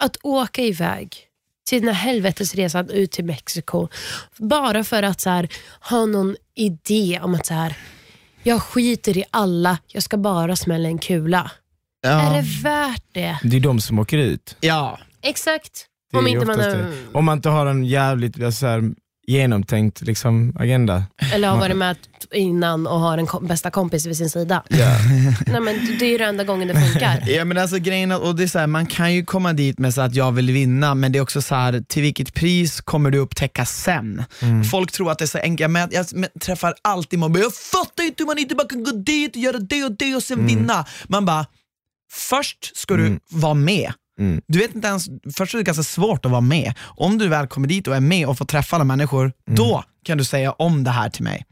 Att 0.00 0.16
åka 0.22 0.62
iväg 0.62 1.16
till 1.68 1.80
den 1.84 1.94
här 1.94 2.06
helvetesresan 2.12 2.90
ut 2.90 3.10
till 3.10 3.24
Mexiko 3.24 3.88
bara 4.38 4.84
för 4.84 5.02
att 5.02 5.20
så 5.20 5.30
här, 5.30 5.48
ha 5.90 6.06
någon 6.06 6.36
idé 6.56 7.20
om 7.22 7.34
att 7.34 7.46
så 7.46 7.54
här, 7.54 7.76
jag 8.44 8.62
skiter 8.62 9.18
i 9.18 9.24
alla, 9.30 9.78
jag 9.86 10.02
ska 10.02 10.16
bara 10.16 10.56
smälla 10.56 10.88
en 10.88 10.98
kula. 10.98 11.50
Är 12.06 12.10
Ja. 12.10 12.32
det 12.32 12.62
värt 12.62 13.04
det? 13.12 13.38
Det 13.42 13.56
är 13.56 13.60
de 13.60 13.80
som 13.80 13.98
åker 13.98 14.18
ut. 14.18 14.56
ja. 14.60 14.98
Exakt. 15.22 15.86
Är 16.12 16.18
Om 16.18 16.26
inte 16.26 16.46
man 16.46 16.60
är. 16.60 16.92
Om 17.12 17.24
man 17.24 17.38
inte 17.38 17.48
har 17.48 17.66
en 17.66 17.84
jävligt 17.84 18.42
alltså, 18.42 18.58
så 18.60 18.66
här, 18.66 18.82
genomtänkt 19.26 20.00
liksom, 20.00 20.56
agenda. 20.58 21.04
eller 21.32 21.48
har 21.48 21.58
varit 21.58 21.76
med 21.76 21.96
innan 22.32 22.86
och 22.86 23.00
har 23.00 23.18
en 23.18 23.26
kom, 23.26 23.46
bästa 23.46 23.70
kompis 23.70 24.06
vid 24.06 24.16
sin 24.16 24.30
sida. 24.30 24.62
Ja. 24.68 24.98
Nej, 25.46 25.60
men 25.60 25.96
det 25.98 26.04
är 26.04 26.10
ju 26.10 26.18
den 26.18 26.28
enda 26.28 26.44
gången 26.44 26.68
det 26.68 26.74
funkar. 26.74 27.22
Ja 27.34 27.44
men 27.44 27.58
alltså 27.58 27.78
grejen 27.78 28.12
och 28.12 28.36
det 28.36 28.42
är 28.42 28.46
så 28.46 28.58
här, 28.58 28.66
man 28.66 28.86
kan 28.86 29.14
ju 29.14 29.24
komma 29.24 29.52
dit 29.52 29.78
med 29.78 29.94
så 29.94 30.00
att 30.00 30.14
jag 30.14 30.32
vill 30.32 30.50
vinna, 30.50 30.94
men 30.94 31.12
det 31.12 31.18
är 31.18 31.22
också 31.22 31.42
så 31.42 31.54
här, 31.54 31.84
till 31.88 32.02
vilket 32.02 32.34
pris 32.34 32.80
kommer 32.80 33.10
du 33.10 33.18
upptäcka 33.18 33.64
sen? 33.64 34.22
Folk 34.70 34.92
tror 34.92 35.10
att 35.10 35.18
det 35.18 35.24
är 35.24 35.26
så 35.26 35.38
enkelt, 35.38 35.70
men 35.70 35.88
jag, 35.92 36.06
jag 36.12 36.26
träffar 36.40 36.74
alltid 36.82 37.18
mobbar, 37.18 37.40
jag 37.40 37.54
fattar 37.54 38.04
inte 38.04 38.22
hur 38.22 38.26
man 38.26 38.38
inte 38.38 38.54
bara 38.54 38.68
kan 38.68 38.84
gå 38.84 38.90
dit 38.90 39.36
och 39.36 39.42
göra 39.42 39.58
det 39.58 39.84
och 39.84 39.92
det 39.92 40.14
och 40.14 40.22
sen 40.22 40.46
vinna. 40.46 40.84
Man 41.06 41.24
bara, 41.24 41.46
först 42.12 42.76
ska 42.76 42.96
du 42.96 43.18
vara 43.30 43.54
med. 43.54 43.92
Mm. 44.20 44.40
Du 44.48 44.58
vet 44.58 44.74
inte 44.74 44.88
ens, 44.88 45.06
först 45.36 45.54
är 45.54 45.58
det 45.58 45.64
ganska 45.64 45.82
svårt 45.82 46.24
att 46.24 46.30
vara 46.30 46.40
med. 46.40 46.74
Om 46.82 47.18
du 47.18 47.28
väl 47.28 47.46
kommer 47.46 47.68
dit 47.68 47.88
och 47.88 47.96
är 47.96 48.00
med 48.00 48.26
och 48.26 48.38
får 48.38 48.44
träffa 48.44 48.76
alla 48.76 48.84
människor, 48.84 49.32
då 49.50 49.84
kan 50.04 50.18
du 50.18 50.24
säga 50.24 50.52
om 50.52 50.84
det 50.84 50.90
här 50.90 51.10
till 51.10 51.24
mig. 51.24 51.44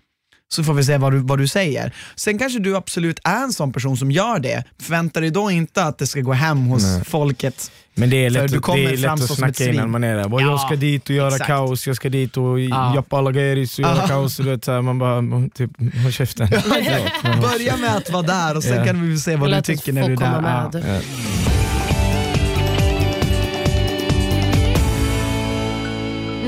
Så 0.48 0.64
får 0.64 0.74
vi 0.74 0.84
se 0.84 0.98
vad 0.98 1.12
du, 1.12 1.18
vad 1.18 1.38
du 1.38 1.48
säger. 1.48 1.94
Sen 2.16 2.38
kanske 2.38 2.58
du 2.58 2.76
absolut 2.76 3.20
är 3.24 3.42
en 3.42 3.52
sån 3.52 3.72
person 3.72 3.96
som 3.96 4.10
gör 4.10 4.38
det. 4.38 4.64
Förvänta 4.80 5.20
dig 5.20 5.30
då 5.30 5.50
inte 5.50 5.84
att 5.84 5.98
det 5.98 6.06
ska 6.06 6.20
gå 6.20 6.32
hem 6.32 6.58
hos 6.66 6.82
Nej. 6.82 7.04
folket. 7.04 7.70
Men 7.94 8.10
det 8.10 8.16
är 8.26 8.30
lätt, 8.30 8.48
du 8.48 8.54
det 8.54 8.60
kommer 8.60 8.78
är 8.92 8.96
lätt 8.96 9.10
att 9.10 9.36
snacka 9.36 9.64
innan 9.64 9.90
man 9.90 10.04
är 10.04 10.14
där. 10.16 10.28
Ja, 10.30 10.40
jag 10.40 10.60
ska 10.60 10.76
dit 10.76 11.08
och 11.10 11.16
göra 11.16 11.28
exakt. 11.28 11.46
kaos, 11.46 11.86
jag 11.86 11.96
ska 11.96 12.08
dit 12.08 12.36
och 12.36 12.60
Ja. 12.60 12.94
jappa 12.94 13.18
alla 13.18 13.32
gairis 13.32 13.78
och 13.78 13.82
göra 13.84 13.96
Ja. 13.96 14.06
kaos. 14.06 14.38
Och 14.38 14.44
här, 14.44 14.82
man 14.82 14.98
bara, 14.98 15.48
typ, 15.54 15.70
håll 16.02 16.12
käften. 16.12 16.48
Börja 17.22 17.76
med 17.76 17.96
att 17.96 18.10
vara 18.10 18.22
där 18.22 18.56
och 18.56 18.62
sen 18.62 18.86
kan 18.86 19.10
vi 19.10 19.18
se 19.18 19.36
vad 19.36 19.50
du 19.50 19.60
tycker 19.62 19.92
när 19.92 20.08
du 20.08 20.14
är 20.14 20.70
där. 20.70 21.02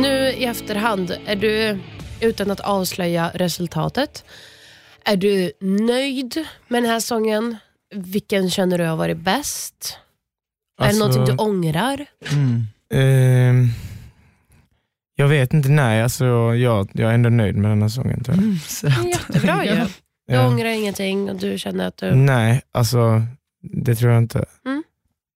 Nu 0.04 0.28
i 0.32 0.44
efterhand, 0.44 1.16
är 1.26 1.36
du, 1.36 1.78
utan 2.20 2.50
att 2.50 2.60
avslöja 2.60 3.30
resultatet, 3.34 4.24
är 5.04 5.16
du 5.16 5.52
nöjd 5.60 6.44
med 6.68 6.82
den 6.82 6.90
här 6.90 7.00
sången? 7.00 7.56
Vilken 7.94 8.50
känner 8.50 8.78
du 8.78 8.84
har 8.84 8.96
varit 8.96 9.16
bäst? 9.18 9.98
är 10.80 10.82
det 10.82 10.88
Alltså, 10.88 11.06
någonting 11.08 11.36
du 11.36 11.42
ångrar? 11.42 12.06
Mm. 12.32 12.64
ehm, 12.94 13.68
jag 15.16 15.28
vet 15.28 15.54
inte, 15.54 15.68
nej. 15.68 16.02
Alltså, 16.02 16.24
jag, 16.54 16.88
jag 16.92 17.10
är 17.10 17.14
ändå 17.14 17.30
nöjd 17.30 17.56
med 17.56 17.70
den 17.70 17.82
här 17.82 17.88
sången 17.88 18.24
tror 18.24 18.36
jag. 18.36 18.44
Mm, 18.44 18.58
söt. 18.58 19.04
Jättebra 19.06 19.64
ju. 19.64 19.70
Du 20.28 20.34
Ja. 20.34 20.48
ångrar 20.48 20.68
ingenting 20.68 21.30
och 21.30 21.36
du 21.36 21.58
känner 21.58 21.86
att 21.88 21.96
du... 21.96 22.14
Nej, 22.14 22.62
alltså 22.72 23.22
det 23.62 23.94
tror 23.94 24.12
jag 24.12 24.22
inte. 24.22 24.44
Mm. 24.66 24.82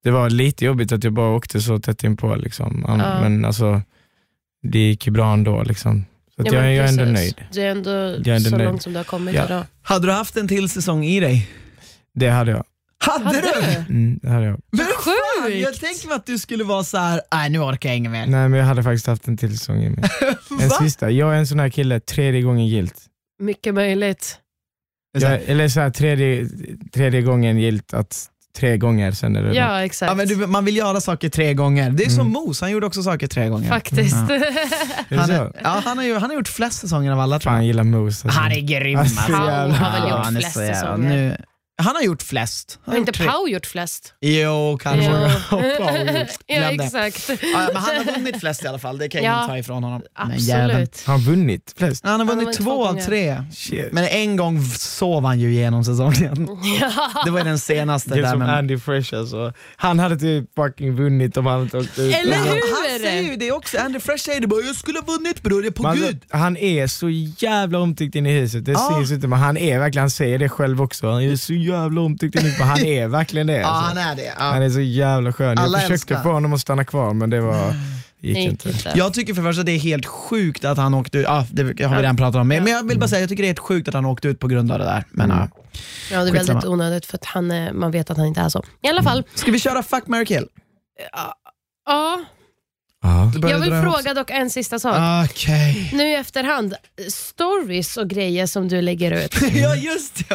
Det 0.05 0.11
var 0.11 0.31
lite 0.31 0.65
jobbigt 0.65 0.93
att 0.93 1.05
jag 1.05 1.13
bara 1.13 1.37
åkte 1.37 1.61
så 1.61 1.79
tätt 1.79 2.05
inpå. 2.05 2.35
Liksom. 2.37 2.85
Ja. 2.89 2.97
Men 3.21 3.45
alltså, 3.45 3.83
det 4.69 4.79
gick 4.79 5.07
ju 5.07 5.13
bra 5.13 5.33
ändå. 5.33 5.63
Liksom. 5.63 6.05
Så 6.37 6.43
att 6.43 6.53
Ja, 6.53 6.55
jag, 6.65 6.75
jag 6.75 6.85
är 6.85 6.89
ändå 6.89 7.05
nöjd. 7.05 7.35
Du 7.53 7.61
är 7.63 7.67
ändå, 7.71 7.91
är 7.91 8.29
ändå 8.29 8.51
så 8.51 8.57
nöjd. 8.57 8.69
långt 8.69 8.83
som 8.83 8.93
du 8.93 8.99
har 8.99 9.05
kommit 9.05 9.35
Ja. 9.35 9.45
idag. 9.45 9.65
Hade 9.83 10.07
du 10.07 10.13
haft 10.13 10.37
en 10.37 10.49
till 10.49 10.69
säsong 10.69 11.05
i 11.05 11.21
dig? 11.21 11.49
Det 12.15 12.29
hade 12.29 12.51
jag. 12.51 12.65
Hade, 13.01 13.25
Hade 13.25 13.41
du? 13.41 13.47
du? 13.87 13.95
Mm, 13.95 14.19
det 14.23 14.29
hade 14.31 14.47
jag. 14.47 14.61
Men 14.71 14.87
fan, 14.87 15.61
jag 15.61 15.75
tänker 15.75 16.09
mig 16.09 16.17
att 16.17 16.27
du 16.27 16.39
skulle 16.39 16.65
vara 16.65 16.85
så 16.85 16.99
här. 16.99 17.21
nej 17.33 17.51
nu 17.51 17.59
orkar 17.59 17.89
jag 17.89 17.97
inget 17.97 18.13
mer. 18.13 18.27
Nej 18.27 18.49
men 18.49 18.59
jag 18.61 18.67
hade 18.67 18.83
faktiskt 18.83 19.07
haft 19.07 19.29
en 19.29 19.37
till 19.37 19.59
säsong 19.59 19.83
i 19.83 19.91
mig. 19.91 20.05
En 20.63 20.71
sista. 20.71 21.11
Jag 21.11 21.35
är 21.35 21.39
en 21.39 21.47
sån 21.47 21.61
här 21.61 21.69
kille, 21.69 22.01
tredje 22.01 22.43
gången 22.43 22.67
gilt. 22.67 22.95
Mycket 23.41 23.75
möjligt. 23.75 24.39
Jag, 25.19 25.41
eller 25.47 25.69
så 25.69 25.81
här, 25.81 25.91
tredje, 25.91 26.49
tredje 26.93 27.23
gången 27.23 27.59
gilt 27.59 27.95
att 27.95 28.27
tre 28.59 28.77
gånger 28.77 29.13
sen 29.13 29.37
är 29.37 29.43
det 29.43 29.55
Ja, 29.55 29.83
exakt. 29.85 30.11
Ja, 30.11 30.15
men 30.15 30.27
du, 30.29 30.37
man 30.47 30.65
vill 30.65 30.77
göra 30.77 31.01
saker 31.01 31.29
tre 31.29 31.55
gånger. 31.55 31.91
Det 31.91 32.05
är 32.05 32.09
som 32.11 32.21
Mm. 32.21 32.33
Mos, 32.33 32.61
han 32.61 32.71
gjorde 32.71 32.87
också 32.87 33.03
saker 33.03 33.27
tre 33.27 33.49
gånger. 33.49 33.69
Faktiskt. 33.69 34.17
Ja. 35.09 35.17
Han, 35.21 35.31
är, 35.31 35.53
ja, 35.65 35.83
han, 35.85 35.99
har 35.99 36.05
ju, 36.05 36.15
han 36.19 36.31
har 36.31 36.37
gjort 36.37 36.49
flest 36.49 36.79
säsonger 36.81 37.13
av 37.13 37.21
alla 37.21 37.39
tror 37.39 37.51
Fan 37.51 37.55
jag 37.55 37.63
jag. 37.63 37.67
gillar 37.67 37.85
Moose. 37.85 38.27
Alltså. 38.29 38.41
Han 38.41 38.53
är 38.53 38.61
grym 38.61 38.99
Alltså, 38.99 39.33
Han 39.33 39.71
har 39.73 40.01
väl 40.01 40.11
gjort 40.11 40.41
flest 40.43 40.55
säsonger. 40.55 41.09
Nu, 41.09 41.37
han 41.79 41.95
har 41.97 42.03
gjort 42.03 42.23
flest. 42.23 42.79
Han 42.85 42.93
Har 42.93 42.93
har 42.93 42.99
inte 42.99 43.09
gjort 43.11 43.17
tre. 43.17 43.27
Pau 43.27 43.49
gjort 43.49 43.67
flest? 43.67 44.15
Jo, 44.21 44.79
kanske. 44.83 45.11
Ja. 45.51 46.61
Glöm 46.61 46.63
ja, 46.63 46.71
det. 46.79 46.85
exakt. 46.85 47.29
Ja, 47.43 47.69
men 47.73 47.77
han 47.77 47.97
har 47.97 48.15
vunnit 48.15 48.41
flest 48.41 48.65
i 48.65 48.67
alla 48.69 48.79
fall, 48.79 48.99
det 48.99 49.09
kan 49.09 49.23
Ja, 49.23 49.37
ingen 49.37 49.49
ta 49.49 49.59
ifrån 49.59 49.85
honom. 49.85 50.03
Absolut. 50.15 51.03
Har 51.07 51.13
han 51.15 51.21
vunnit 51.23 51.75
flest? 51.79 52.05
Han 52.05 52.13
har 52.13 52.19
Han 52.19 52.29
har 52.29 52.35
vunnit 52.35 52.47
vunnit 52.47 52.59
två 52.59 52.87
av 52.87 52.95
tre. 53.01 53.45
Shit. 53.53 53.93
Men 53.93 54.05
en 54.05 54.37
gång 54.37 54.65
sov 54.65 55.25
han 55.25 55.41
ju 55.41 55.53
igenom 55.53 55.85
säsongen. 55.85 56.49
Ja. 56.81 57.23
Det 57.25 57.31
var 57.31 57.45
den 57.45 57.59
senaste. 57.59 58.11
Det 58.11 58.19
är 58.19 58.23
där, 58.23 58.31
som 58.31 58.39
men... 58.39 58.51
Andy 58.51 58.79
Fresh 58.79 59.15
alltså. 59.15 59.53
Han 59.77 59.99
hade 59.99 60.17
typ 60.17 60.55
fucking 60.57 60.97
vunnit 60.97 61.37
om 61.37 61.47
han 61.47 61.63
inte 61.63 61.79
åkt 61.79 61.99
ut. 61.99 62.15
Eller 62.15 62.37
hur? 62.37 62.91
Han 62.91 63.01
säger 63.01 63.23
ju 63.31 63.37
det 63.37 63.53
också, 63.53 63.79
Andy 63.79 64.01
Fresh 64.01 64.25
säger 64.25 64.41
det 64.41 64.47
bara, 64.47 64.61
jag 64.61 64.77
skulle 64.77 64.99
ha 64.99 65.07
vunnit 65.07 65.43
bror, 65.43 65.63
jag 65.63 65.67
är 65.67 65.71
på 65.75 65.83
Man, 65.83 65.97
gud. 65.97 66.25
han 66.31 66.57
är 66.57 66.87
så 66.87 67.09
jävla 67.39 67.79
omtyckt 67.79 68.15
inne 68.15 68.31
i 68.37 68.41
huset, 68.41 68.65
det 68.65 68.73
Ja. 68.73 68.95
syns 68.99 69.11
inte 69.13 69.27
men 69.29 69.39
han 69.39 69.57
är 69.57 69.79
verkligen, 69.79 70.03
han 70.03 70.11
säger 70.11 70.39
det 70.39 70.49
själv 70.49 70.83
också, 70.83 71.11
han 71.11 71.23
är 71.23 71.37
så 71.37 71.53
jävla 71.69 72.01
omtyckt 72.01 72.37
i 72.45 72.51
han 72.63 72.79
är 72.79 73.09
verkligen 73.09 73.47
det. 73.47 73.53
Ja, 73.61 73.67
alltså. 73.67 74.01
han 74.01 74.11
är 74.13 74.17
det. 74.17 74.33
Han 74.37 74.57
Ja. 74.63 74.65
är 74.67 74.71
så 74.71 74.81
jävla 74.81 75.33
skön. 75.33 75.59
Alla 75.59 75.65
Jag 75.65 75.73
försökte 75.73 75.93
älskar. 76.15 76.23
få 76.23 76.33
honom 76.33 76.53
att 76.53 76.61
stanna 76.61 76.85
kvar 76.85 77.15
men 77.15 77.31
det 77.31 77.41
var, 77.41 77.75
gick 78.21 78.37
inte. 78.37 78.69
inte. 78.69 78.93
Jag 78.95 79.15
tycker 79.15 79.35
för 79.35 79.43
det 79.43 79.49
första 79.49 79.61
att 79.61 79.67
det 79.67 79.73
är 79.73 79.79
helt 79.79 80.07
sjukt 80.07 80.65
att 80.65 80.79
han 80.79 80.95
åkte 80.95 81.19
ut, 81.19 81.25
ja, 81.29 81.47
det 81.51 81.63
har 81.63 81.97
vi 81.97 82.03
redan 82.03 82.17
pratat 82.17 82.41
om, 82.41 82.49
men 82.49 82.65
men 82.65 82.73
jag 82.73 82.89
vill 82.89 82.99
bara 82.99 83.09
säga 83.09 83.21
jag 83.21 83.29
tycker 83.29 83.43
det 83.43 83.47
är 83.47 83.51
helt 83.51 83.59
sjukt 83.59 83.89
att 83.89 83.95
han 83.95 84.05
åkte 84.07 84.29
ut 84.29 84.39
på 84.39 84.49
grund 84.49 84.73
av 84.73 84.79
det 84.79 84.85
där. 84.85 85.05
Men, 85.11 85.31
Mm. 85.31 85.39
ja. 85.53 85.63
Ja, 86.13 86.25
det 86.25 86.29
är 86.31 86.33
Skitsamma. 86.33 86.55
väldigt 86.59 86.71
onödigt 86.71 87.07
för 87.07 87.17
att 87.17 87.25
han, 87.25 87.51
är- 87.51 87.73
man 87.73 87.91
vet 87.91 88.11
att 88.11 88.17
han 88.17 88.27
inte 88.27 88.41
är 88.41 88.49
så. 88.49 88.65
I 88.83 88.89
alla 88.89 89.03
fall, 89.03 89.25
Ska 89.35 89.51
vi 89.51 89.59
köra 89.59 89.83
fuck, 89.83 90.07
marry, 90.07 90.27
kill? 90.27 90.47
ja. 91.13 91.35
Ja. 91.87 92.21
Jag 93.35 93.59
vill 93.59 93.71
fråga 93.83 94.15
dock 94.15 94.31
en 94.31 94.51
sista 94.51 94.79
sak. 94.79 94.97
Okej. 95.31 95.91
Nu 95.95 96.03
i 96.09 96.15
efterhand, 96.15 96.75
stories 97.09 97.97
och 97.97 98.09
grejer 98.09 98.47
som 98.47 98.69
du 98.69 98.81
lägger 98.83 99.13
ut. 99.25 99.35
ja 99.53 99.75
just 99.75 100.29
det. 100.29 100.35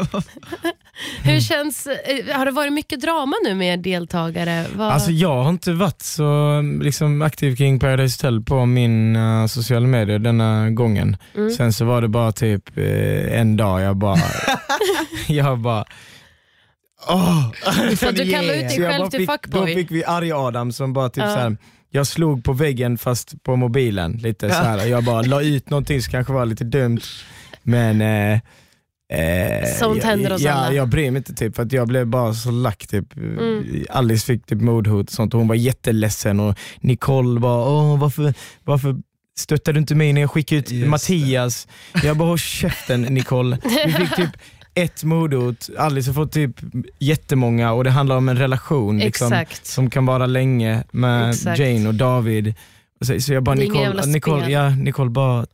Hur 1.23 1.39
känns, 1.39 1.87
eh, 1.87 2.35
har 2.37 2.45
det 2.45 2.51
varit 2.51 2.73
mycket 2.73 3.01
drama 3.01 3.35
nu 3.43 3.55
med 3.55 3.79
deltagare? 3.79 4.65
Vad- 4.75 4.91
Alltså 4.93 5.11
jag 5.11 5.43
har 5.43 5.49
inte 5.49 5.71
varit 5.73 6.01
så 6.01 6.61
liksom, 6.81 7.21
aktiv 7.21 7.55
kring 7.55 7.79
Paradise 7.79 8.17
Hotel 8.27 8.41
på 8.41 8.65
mina 8.65 9.47
sociala 9.47 9.87
medier 9.87 10.19
denna 10.19 10.69
gången. 10.69 11.17
Mm. 11.35 11.49
Sen 11.51 11.73
så 11.73 11.85
var 11.85 12.01
det 12.01 12.07
bara 12.07 12.31
typ 12.31 12.77
eh, 12.77 13.39
en 13.39 13.57
dag 13.57 13.81
jag 13.81 13.97
bara, 13.97 14.19
jag 15.27 15.59
bara 15.59 15.85
Åh! 17.09 17.49
Så 17.99 18.11
du 18.11 18.31
kallar 18.31 18.53
ut 18.53 18.71
Så 18.71 18.81
dig 18.81 18.91
själv 18.91 19.09
till 19.09 19.19
fick, 19.19 19.27
Då 19.29 19.33
fuckboy? 19.33 19.75
fick 19.75 19.91
vi 19.91 20.03
arg 20.05 20.31
Adam 20.31 20.71
som 20.71 20.93
bara 20.93 21.09
typ 21.09 21.23
Ja. 21.23 21.33
så 21.33 21.39
här, 21.39 21.57
jag 21.91 22.07
slog 22.07 22.43
på 22.43 22.53
väggen 22.53 22.97
fast 22.97 23.43
på 23.43 23.55
mobilen 23.55 24.11
lite 24.11 24.49
så 24.49 24.55
här. 24.55 24.85
Jag 24.85 25.03
bara 25.03 25.21
la 25.21 25.41
ut 25.41 25.69
någonting 25.69 26.01
som 26.01 26.11
kanske 26.11 26.33
var 26.33 26.45
lite 26.45 26.63
dumt 26.63 26.99
men 27.63 28.01
eh, 28.01 28.39
eh, 29.13 29.67
Sånt 29.79 29.97
jag, 29.97 30.05
händer 30.05 30.33
oss 30.33 30.41
ja, 30.41 30.51
alla. 30.51 30.73
Jag 30.75 30.89
bryr 30.89 31.11
mig 31.11 31.17
inte 31.17 31.33
typ 31.33 31.55
för 31.55 31.63
att 31.63 31.71
jag 31.71 31.87
blev 31.87 32.07
bara 32.07 32.33
så 32.33 32.51
lack 32.51 32.87
typ. 32.87 33.17
Mm. 33.17 33.85
Alice 33.89 34.25
fick 34.25 34.45
typ 34.45 34.61
mordhot 34.61 35.07
och 35.07 35.13
sånt 35.13 35.33
och 35.33 35.39
hon 35.39 35.47
var 35.47 35.55
jätteledsen 35.55 36.39
och 36.39 36.57
Nicole 36.79 37.39
var, 37.39 37.67
åh 37.67 37.99
varför, 37.99 38.33
varför 38.63 38.95
stöttar 39.37 39.73
du 39.73 39.79
inte 39.79 39.95
mig 39.95 40.13
när 40.13 40.21
jag 40.21 40.31
skickade 40.31 40.59
ut 40.59 40.71
Just 40.71 40.89
Mattias? 40.89 41.67
Jag 42.03 42.17
bara, 42.17 42.27
håll 42.27 42.39
käften 42.39 43.01
Nicole. 43.01 43.57
Vi 43.85 43.91
fick 43.93 44.15
typ 44.15 44.29
ett 44.73 45.03
mordhot, 45.03 45.69
Alice 45.77 46.09
har 46.09 46.13
fått 46.13 46.31
typ 46.31 46.55
jättemånga 46.99 47.73
och 47.73 47.83
det 47.83 47.89
handlar 47.89 48.17
om 48.17 48.29
en 48.29 48.37
relation 48.37 48.99
liksom, 48.99 49.45
som 49.63 49.89
kan 49.89 50.05
vara 50.05 50.25
länge 50.25 50.83
med 50.91 51.29
Exakt. 51.29 51.59
Jane 51.59 51.87
och 51.87 51.93
David. 51.93 52.53
Så, 53.01 53.19
så 53.19 53.33
jag 53.33 53.43
bara, 53.43 53.55
Det 53.55 53.61
Nicole, 53.61 54.05
Nicole, 54.05 54.49
ja, 54.49 54.69
Nicole 54.69 55.09
bara, 55.09 55.45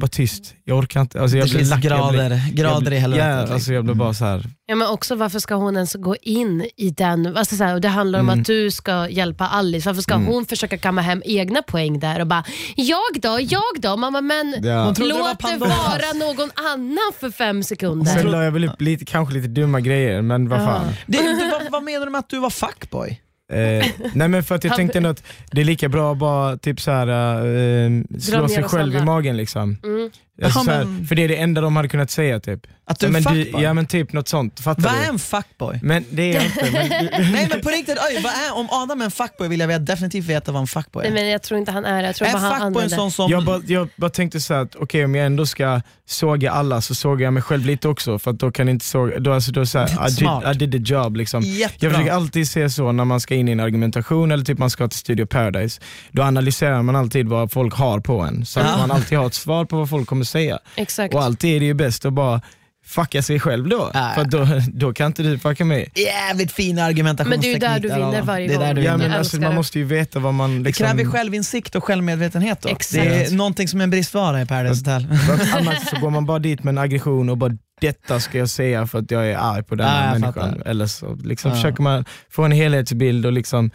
bara 0.00 0.08
tyst. 0.08 0.54
Jag 0.64 0.78
orkar 0.78 1.00
inte. 1.00 1.20
Alltså, 1.20 1.36
jag 1.36 1.46
Det 1.46 1.50
blir 1.50 1.58
finns 1.58 1.70
lack, 1.70 1.84
jag 1.84 2.10
blir- 2.10 2.20
grader, 2.20 2.52
grader 2.52 2.92
i 2.92 2.94
jag, 2.94 3.00
helvetet. 3.00 3.26
Ja, 3.28 3.38
liksom. 3.40 3.54
alltså 3.54 3.72
jag 3.72 3.84
blir 3.84 3.94
bara 3.94 4.14
så 4.14 4.24
här. 4.24 4.44
Ja, 4.66 4.74
men 4.76 4.88
också 4.88 5.14
varför 5.14 5.38
ska 5.38 5.54
hon 5.54 5.74
ens 5.74 5.94
gå 5.94 6.16
in 6.22 6.68
i 6.76 6.90
den? 6.90 7.36
Alltså 7.36 7.56
så 7.56 7.64
här, 7.64 7.74
och 7.74 7.80
det 7.80 7.88
handlar 7.88 8.20
om 8.20 8.28
Mm. 8.28 8.40
att 8.40 8.46
du 8.46 8.70
ska 8.70 9.08
hjälpa 9.08 9.46
Alice. 9.46 9.88
Varför 9.88 10.02
ska 10.02 10.14
hon 10.14 10.46
försöka 10.46 10.78
kamma 10.78 11.00
hem 11.00 11.22
egna 11.24 11.62
poäng 11.62 11.98
där 12.00 12.20
och 12.20 12.26
bara, 12.26 12.44
jag 12.76 12.98
då, 13.22 13.38
jag 13.40 13.62
då? 13.78 13.96
Mamma 13.96 14.20
men 14.20 14.54
Ja. 14.62 14.84
Hon 14.84 14.94
trodde 14.94 15.12
det 15.12 15.18
var 15.18 15.28
låt 15.28 15.38
det 15.38 15.44
Pandoras. 15.44 15.78
vara 15.78 16.26
någon 16.26 16.50
annan 16.72 17.12
för 17.20 17.30
fem 17.30 17.62
Sen 17.62 17.64
sekunder. 17.64 18.24
la 18.24 18.44
jag 18.44 18.50
väl 18.52 18.64
upp 18.64 18.80
lite, 18.80 19.04
kanske 19.04 19.34
lite 19.34 19.48
dumma 19.48 19.80
grejer, 19.80 20.22
men 20.22 20.48
vad 20.48 20.60
Ja. 20.60 20.64
fan. 20.66 20.84
Det, 21.06 21.18
det, 21.18 21.50
vad, 21.62 21.72
vad 21.72 21.82
menar 21.82 22.06
du 22.06 22.12
med 22.12 22.18
att 22.18 22.28
du 22.28 22.38
var 22.38 22.50
fuckboy? 22.50 23.20
Eh, 23.52 23.86
nej 24.14 24.28
men 24.28 24.42
för 24.42 24.54
att 24.54 24.64
jag 24.64 24.76
tänkte 24.76 25.10
att 25.10 25.24
det 25.50 25.60
är 25.60 25.64
lika 25.64 25.88
bra 25.88 26.12
att 26.12 26.18
bara 26.18 26.56
typ 26.56 26.80
så 26.80 26.90
här, 26.90 27.06
eh, 27.46 27.90
slå 28.18 28.48
sig 28.48 28.62
själv 28.62 28.94
alla. 28.94 29.02
i 29.02 29.04
magen. 29.04 29.36
Liksom. 29.36 29.76
Mm. 29.84 30.10
Alltså, 30.42 30.60
Ja, 30.66 30.72
här, 30.72 30.84
men- 30.84 31.06
För 31.06 31.14
det 31.14 31.24
är 31.24 31.28
det 31.28 31.36
enda 31.36 31.60
de 31.60 31.76
hade 31.76 31.88
kunnat 31.88 32.10
säga. 32.10 32.40
Typ. 32.40 32.60
Att 32.86 32.98
du 33.00 33.06
är 33.06 33.10
ja, 33.10 33.12
men 33.12 33.22
fuckboy? 33.22 33.62
ja 33.62 33.74
men 33.74 33.86
typ 33.86 34.12
något 34.12 34.28
sånt, 34.28 34.60
fattar 34.60 34.82
Vad 34.82 34.92
du? 34.92 34.98
är 34.98 35.08
en 35.08 35.18
fuckboy? 35.18 35.78
Men 35.82 36.04
det 36.10 36.22
är 36.22 36.34
jag 36.34 36.44
inte. 36.44 36.70
Men, 36.72 36.88
Nej 37.32 37.46
men 37.50 37.60
på 37.60 37.68
riktigt, 37.68 37.98
oj, 38.10 38.20
vad 38.24 38.32
är, 38.32 38.54
om 38.56 38.68
Adam 38.70 39.00
är 39.00 39.04
en 39.04 39.10
fuckboy 39.10 39.48
vill 39.48 39.60
jag 39.60 39.68
veta- 39.68 39.78
definitivt 39.78 40.24
veta 40.24 40.52
vad 40.52 40.60
en 40.60 40.66
fuckboy 40.66 41.02
Nej, 41.02 41.10
är. 41.10 41.14
men 41.14 41.28
jag 41.32 41.42
tror 41.42 41.60
inte 41.60 41.72
han 41.72 41.84
är 41.84 42.02
det. 42.02 42.06
Jag 42.08 42.16
tror 42.16 42.28
Är 42.28 42.32
bara 42.32 42.38
han 42.42 42.52
en 42.52 42.58
fuckboy 42.60 42.66
en 42.66 42.76
använder. 42.76 42.96
sån 42.96 43.10
som... 43.10 43.30
jag, 43.30 43.44
bara, 43.44 43.60
jag 43.66 43.88
bara 43.96 44.10
tänkte 44.10 44.40
så 44.40 44.54
här 44.54 44.60
att 44.62 44.76
okej 44.76 45.04
om 45.04 45.14
jag 45.14 45.26
ändå 45.26 45.46
ska 45.46 45.80
såga 46.06 46.50
alla 46.52 46.80
så 46.80 46.94
sågar 46.94 47.24
jag 47.24 47.32
mig 47.32 47.42
själv 47.42 47.66
lite 47.66 47.88
också 47.88 48.18
för 48.18 48.30
att 48.30 48.38
då 48.38 48.50
kan 48.50 48.66
jag 48.66 48.74
inte 48.74 48.84
såga, 48.84 49.18
då, 49.18 49.32
alltså, 49.32 49.52
då 49.52 49.66
så 49.66 49.78
här, 49.78 50.08
I, 50.08 50.10
Smart. 50.10 50.44
did, 50.44 50.62
I 50.62 50.66
did 50.66 50.86
the 50.86 50.94
job 50.94 51.16
liksom. 51.16 51.42
Jag 51.42 51.50
Jättebra. 51.54 51.90
försöker 51.90 52.12
alltid 52.12 52.48
se 52.48 52.70
så 52.70 52.92
när 52.92 53.04
man 53.04 53.20
ska 53.20 53.34
in 53.34 53.48
i 53.48 53.52
en 53.52 53.60
argumentation 53.60 54.32
eller 54.32 54.44
typ 54.44 54.58
man 54.58 54.70
ska 54.70 54.88
till 54.88 54.98
Studio 54.98 55.26
Paradise. 55.26 55.80
Då 56.12 56.22
analyserar 56.22 56.82
man 56.82 56.96
alltid 56.96 57.28
vad 57.28 57.52
folk 57.52 57.74
har 57.74 58.00
på 58.00 58.20
en. 58.20 58.44
Så 58.46 58.60
att 58.60 58.66
Ja. 58.66 58.76
man 58.78 58.90
alltid 58.90 59.18
har 59.18 59.26
ett 59.26 59.34
svar 59.34 59.64
på 59.64 59.76
vad 59.76 59.90
folk 59.90 60.08
kommer 60.08 60.24
säga. 60.28 60.58
Exakt. 60.76 61.14
Och 61.14 61.22
alltid 61.22 61.56
är 61.56 61.60
det 61.60 61.66
ju 61.66 61.74
bäst 61.74 62.04
att 62.04 62.12
bara 62.12 62.40
fucka 62.84 63.22
sig 63.22 63.40
själv 63.40 63.68
då. 63.68 63.90
Ja. 63.94 64.12
För 64.14 64.24
då, 64.24 64.46
då 64.72 64.92
kan 64.92 65.06
inte 65.06 65.22
du 65.22 65.38
fucka 65.38 65.64
mig. 65.64 65.90
Jävligt 65.94 66.52
fin 66.52 66.78
argumentationsteknik 66.78 67.52
Men 67.52 67.60
det 67.60 67.66
är 67.66 67.74
ju 67.74 67.88
där 67.88 67.96
du 67.96 68.02
vinner 68.04 68.22
varje 68.22 68.48
det 68.48 68.54
är 68.54 68.58
där 68.58 68.66
gång. 68.66 68.74
du 68.74 68.82
Ja, 68.82 68.96
men 68.96 69.12
alltså, 69.12 69.36
man 69.40 69.50
det. 69.50 69.56
måste 69.56 69.78
ju 69.78 69.84
veta 69.84 70.18
vad 70.18 70.34
man... 70.34 70.62
Det 70.62 70.68
Liksom, 70.68 70.86
kräver 70.86 71.04
självinsikt 71.04 71.74
och 71.74 71.84
självmedvetenhet 71.84 72.60
då. 72.62 72.68
Exakt. 72.68 73.04
Det 73.04 73.24
är 73.26 73.30
någonting 73.36 73.68
som 73.68 73.80
är 73.80 73.84
en 73.84 73.90
bristvara 73.90 74.42
i 74.42 74.46
Paradise 74.46 74.90
Hotel. 74.90 75.06
annars 75.54 75.88
så 75.90 75.96
går 76.00 76.10
man 76.10 76.26
bara 76.26 76.38
dit 76.38 76.64
med 76.64 76.72
en 76.72 76.78
aggression 76.78 77.28
och 77.28 77.36
bara 77.38 77.52
detta 77.80 78.20
ska 78.20 78.38
jag 78.38 78.48
säga 78.48 78.86
för 78.86 78.98
att 78.98 79.10
jag 79.10 79.26
är 79.30 79.36
arg 79.36 79.62
på 79.62 79.74
den 79.74 79.86
här 79.88 80.12
jag 80.12 80.20
människan. 80.20 80.50
fattar. 80.52 80.70
Eller 80.70 80.86
så 80.86 81.14
liksom 81.14 81.50
Ja. 81.50 81.54
försöker 81.54 81.82
man 81.82 82.04
få 82.30 82.42
en 82.44 82.52
helhetsbild 82.52 83.26
och 83.26 83.32
liksom 83.32 83.70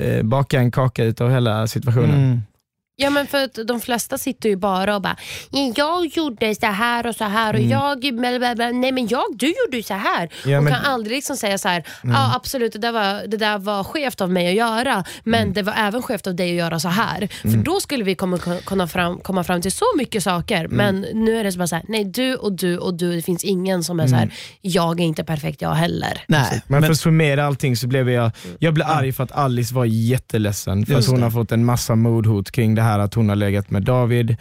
eh, 0.00 0.22
baka 0.22 0.58
en 0.58 0.70
kaka 0.70 1.04
utav 1.04 1.30
hela 1.30 1.66
situationen. 1.66 2.10
Mm. 2.24 2.42
Ja 2.96 3.10
men 3.10 3.26
för 3.26 3.44
att 3.44 3.58
de 3.68 3.80
flesta 3.80 4.18
sitter 4.18 4.48
ju 4.48 4.56
bara 4.56 4.96
och 4.96 5.02
bara 5.02 5.16
jag 5.76 6.06
gjorde 6.06 6.54
så 6.54 6.66
här 6.66 7.06
och 7.06 7.14
så 7.14 7.24
här 7.24 7.54
och 7.54 7.60
Mm. 7.60 7.70
jag, 7.70 8.14
blablabla. 8.14 8.70
nej 8.70 8.92
men 8.92 9.08
jag, 9.08 9.22
du 9.36 9.46
gjorde 9.46 9.76
ju 9.76 9.82
så 9.82 9.94
här. 9.94 10.28
Ja, 10.46 10.58
och 10.58 10.64
men- 10.64 10.72
kan 10.72 10.84
aldrig 10.84 11.16
liksom 11.16 11.36
säga 11.36 11.58
så 11.58 11.68
här, 11.68 11.84
ja 12.02 12.34
absolut 12.36 12.72
det 12.72 12.78
där, 12.78 12.92
var, 12.92 13.26
det 13.26 13.36
där 13.36 13.58
var 13.58 13.84
skevt 13.84 14.20
av 14.20 14.30
mig 14.30 14.48
att 14.48 14.54
göra 14.54 15.04
men 15.24 15.40
Mm. 15.42 15.52
det 15.54 15.62
var 15.62 15.72
även 15.76 16.02
skevt 16.02 16.26
av 16.26 16.34
dig 16.34 16.50
att 16.50 16.56
göra 16.56 16.80
så 16.80 16.88
här. 16.88 17.28
För 17.42 17.56
då 17.64 17.80
skulle 17.80 18.04
vi 18.04 18.14
komma, 18.14 18.38
kunna 18.66 18.88
fram, 18.88 19.18
komma 19.20 19.44
fram 19.44 19.62
till 19.62 19.72
så 19.72 19.84
mycket 19.98 20.22
saker 20.22 20.64
Mm. 20.64 20.76
men 20.76 21.00
nu 21.24 21.36
är 21.38 21.44
det 21.44 21.52
så 21.52 21.58
bara 21.58 21.66
så 21.68 21.76
här, 21.76 21.84
nej 21.88 22.04
du 22.04 22.34
och 22.36 22.52
du 22.52 22.78
och 22.78 22.94
du, 22.94 23.16
det 23.16 23.22
finns 23.22 23.44
ingen 23.44 23.84
som 23.84 24.00
är 24.00 24.06
så 24.06 24.14
här, 24.14 24.22
Mm. 24.22 24.34
jag 24.60 25.00
är 25.00 25.04
inte 25.04 25.24
perfekt 25.24 25.62
jag 25.62 25.70
heller. 25.74 26.24
Nej, 26.28 26.50
Men, 26.50 26.60
men, 26.66 26.82
för 26.82 26.90
att 26.90 26.98
summera 26.98 27.44
allting 27.46 27.76
så 27.76 27.86
blev 27.86 28.10
jag, 28.10 28.30
jag 28.58 28.74
blev 28.74 28.86
arg 28.86 29.12
för 29.12 29.24
att 29.24 29.32
Alice 29.32 29.74
var 29.74 29.84
jätteledsen 29.84 30.86
för 30.86 30.94
att 30.94 31.06
hon 31.06 31.16
det. 31.18 31.22
har 31.24 31.30
fått 31.30 31.52
en 31.52 31.64
massa 31.64 31.94
mordhot 31.94 32.50
kring 32.50 32.74
det 32.74 32.81
här 32.82 32.98
att 32.98 33.14
hon 33.14 33.28
har 33.28 33.36
legat 33.36 33.70
med 33.70 33.82
David. 33.82 34.36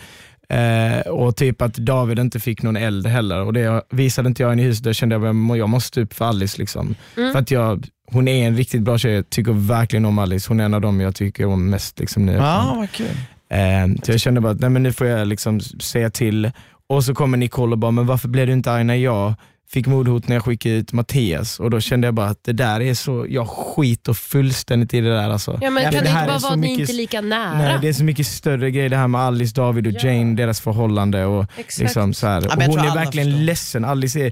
Eh, 0.49 0.99
och 0.99 1.35
typ 1.35 1.61
att 1.61 1.73
David 1.73 2.19
inte 2.19 2.39
fick 2.39 2.63
någon 2.63 2.77
eld 2.77 3.07
heller. 3.07 3.41
Och 3.41 3.53
det 3.53 3.83
visade 3.89 4.27
inte 4.27 4.43
jag 4.43 4.53
in 4.53 4.59
i 4.59 4.63
huset, 4.63 4.83
då 4.83 4.93
kände 4.93 5.15
jag 5.15 5.51
att 5.51 5.57
jag 5.57 5.69
måste 5.69 6.01
upp 6.01 6.13
för 6.13 6.25
Alice. 6.25 6.59
Liksom. 6.59 6.95
Mm. 7.17 7.31
För 7.31 7.39
att 7.39 7.51
jag, 7.51 7.87
hon 8.11 8.27
är 8.27 8.47
en 8.47 8.57
riktigt 8.57 8.81
bra 8.81 8.97
tjej, 8.97 9.13
jag 9.13 9.29
tycker 9.29 9.51
verkligen 9.51 10.05
om 10.05 10.19
Alice. 10.19 10.49
Hon 10.49 10.59
är 10.59 10.63
en 10.63 10.73
av 10.73 10.81
dem 10.81 11.01
jag 11.01 11.15
tycker 11.15 11.45
om 11.45 11.69
mest. 11.69 11.99
Liksom, 11.99 12.25
nu. 12.25 12.33
ja, 12.33 12.73
vad 12.77 12.91
kul. 12.91 13.07
Eh, 13.49 14.03
så 14.03 14.11
jag 14.11 14.19
kände 14.19 14.41
bara 14.41 14.51
att 14.51 14.59
nej, 14.59 14.69
men 14.69 14.83
nu 14.83 14.93
får 14.93 15.07
jag 15.07 15.27
liksom 15.27 15.59
säga 15.59 16.09
till. 16.09 16.51
Och 16.87 17.03
så 17.03 17.13
kommer 17.13 17.37
Nicole 17.37 17.71
och 17.71 17.77
bara, 17.77 17.91
men 17.91 18.05
varför 18.05 18.27
blev 18.27 18.47
du 18.47 18.53
inte 18.53 18.71
arg 18.71 18.83
när 18.83 18.95
jag 18.95 19.33
fick 19.73 19.87
mordhot 19.87 20.27
när 20.27 20.35
jag 20.35 20.43
skickade 20.45 20.75
ut 20.75 20.93
Mattias? 20.93 21.59
Och 21.59 21.69
då 21.69 21.79
kände 21.79 22.07
jag 22.07 22.13
bara 22.13 22.27
att 22.27 22.43
det 22.43 22.53
där 22.53 22.81
är 22.81 22.93
så, 22.93 23.25
jag 23.29 23.47
skiter 23.49 24.13
fullständigt 24.13 24.93
i 24.93 25.01
det 25.01 25.09
där. 25.09 25.29
Alltså. 25.29 25.59
Ja, 25.61 25.69
men 25.69 25.83
Ja, 25.83 25.91
kan 25.91 26.03
det 26.03 26.09
det 26.09 26.09
inte 26.19 26.27
bara 26.27 26.37
vara 26.39 26.53
att 26.53 26.59
ni 26.59 26.79
inte 26.79 26.91
är 26.91 26.95
lika 26.95 27.21
nära? 27.21 27.57
Nej, 27.57 27.77
det 27.81 27.87
är 27.87 27.93
så 27.93 28.03
mycket 28.03 28.27
större 28.27 28.71
grej 28.71 28.89
det 28.89 28.97
här 28.97 29.07
med 29.07 29.21
Alice, 29.21 29.53
David 29.55 29.87
och 29.87 29.93
Ja. 29.93 30.09
Jane, 30.09 30.35
deras 30.35 30.61
förhållande. 30.61 31.25
Och 31.25 31.45
Exakt. 31.57 31.79
liksom 31.79 32.13
så 32.13 32.27
här. 32.27 32.41
men 32.41 32.69
Och 32.69 32.75
hon 32.77 32.87
är 32.87 32.95
verkligen 32.95 33.27
förstår. 33.27 33.43
ledsen. 33.43 33.85
Alice 33.85 34.19
är 34.19 34.31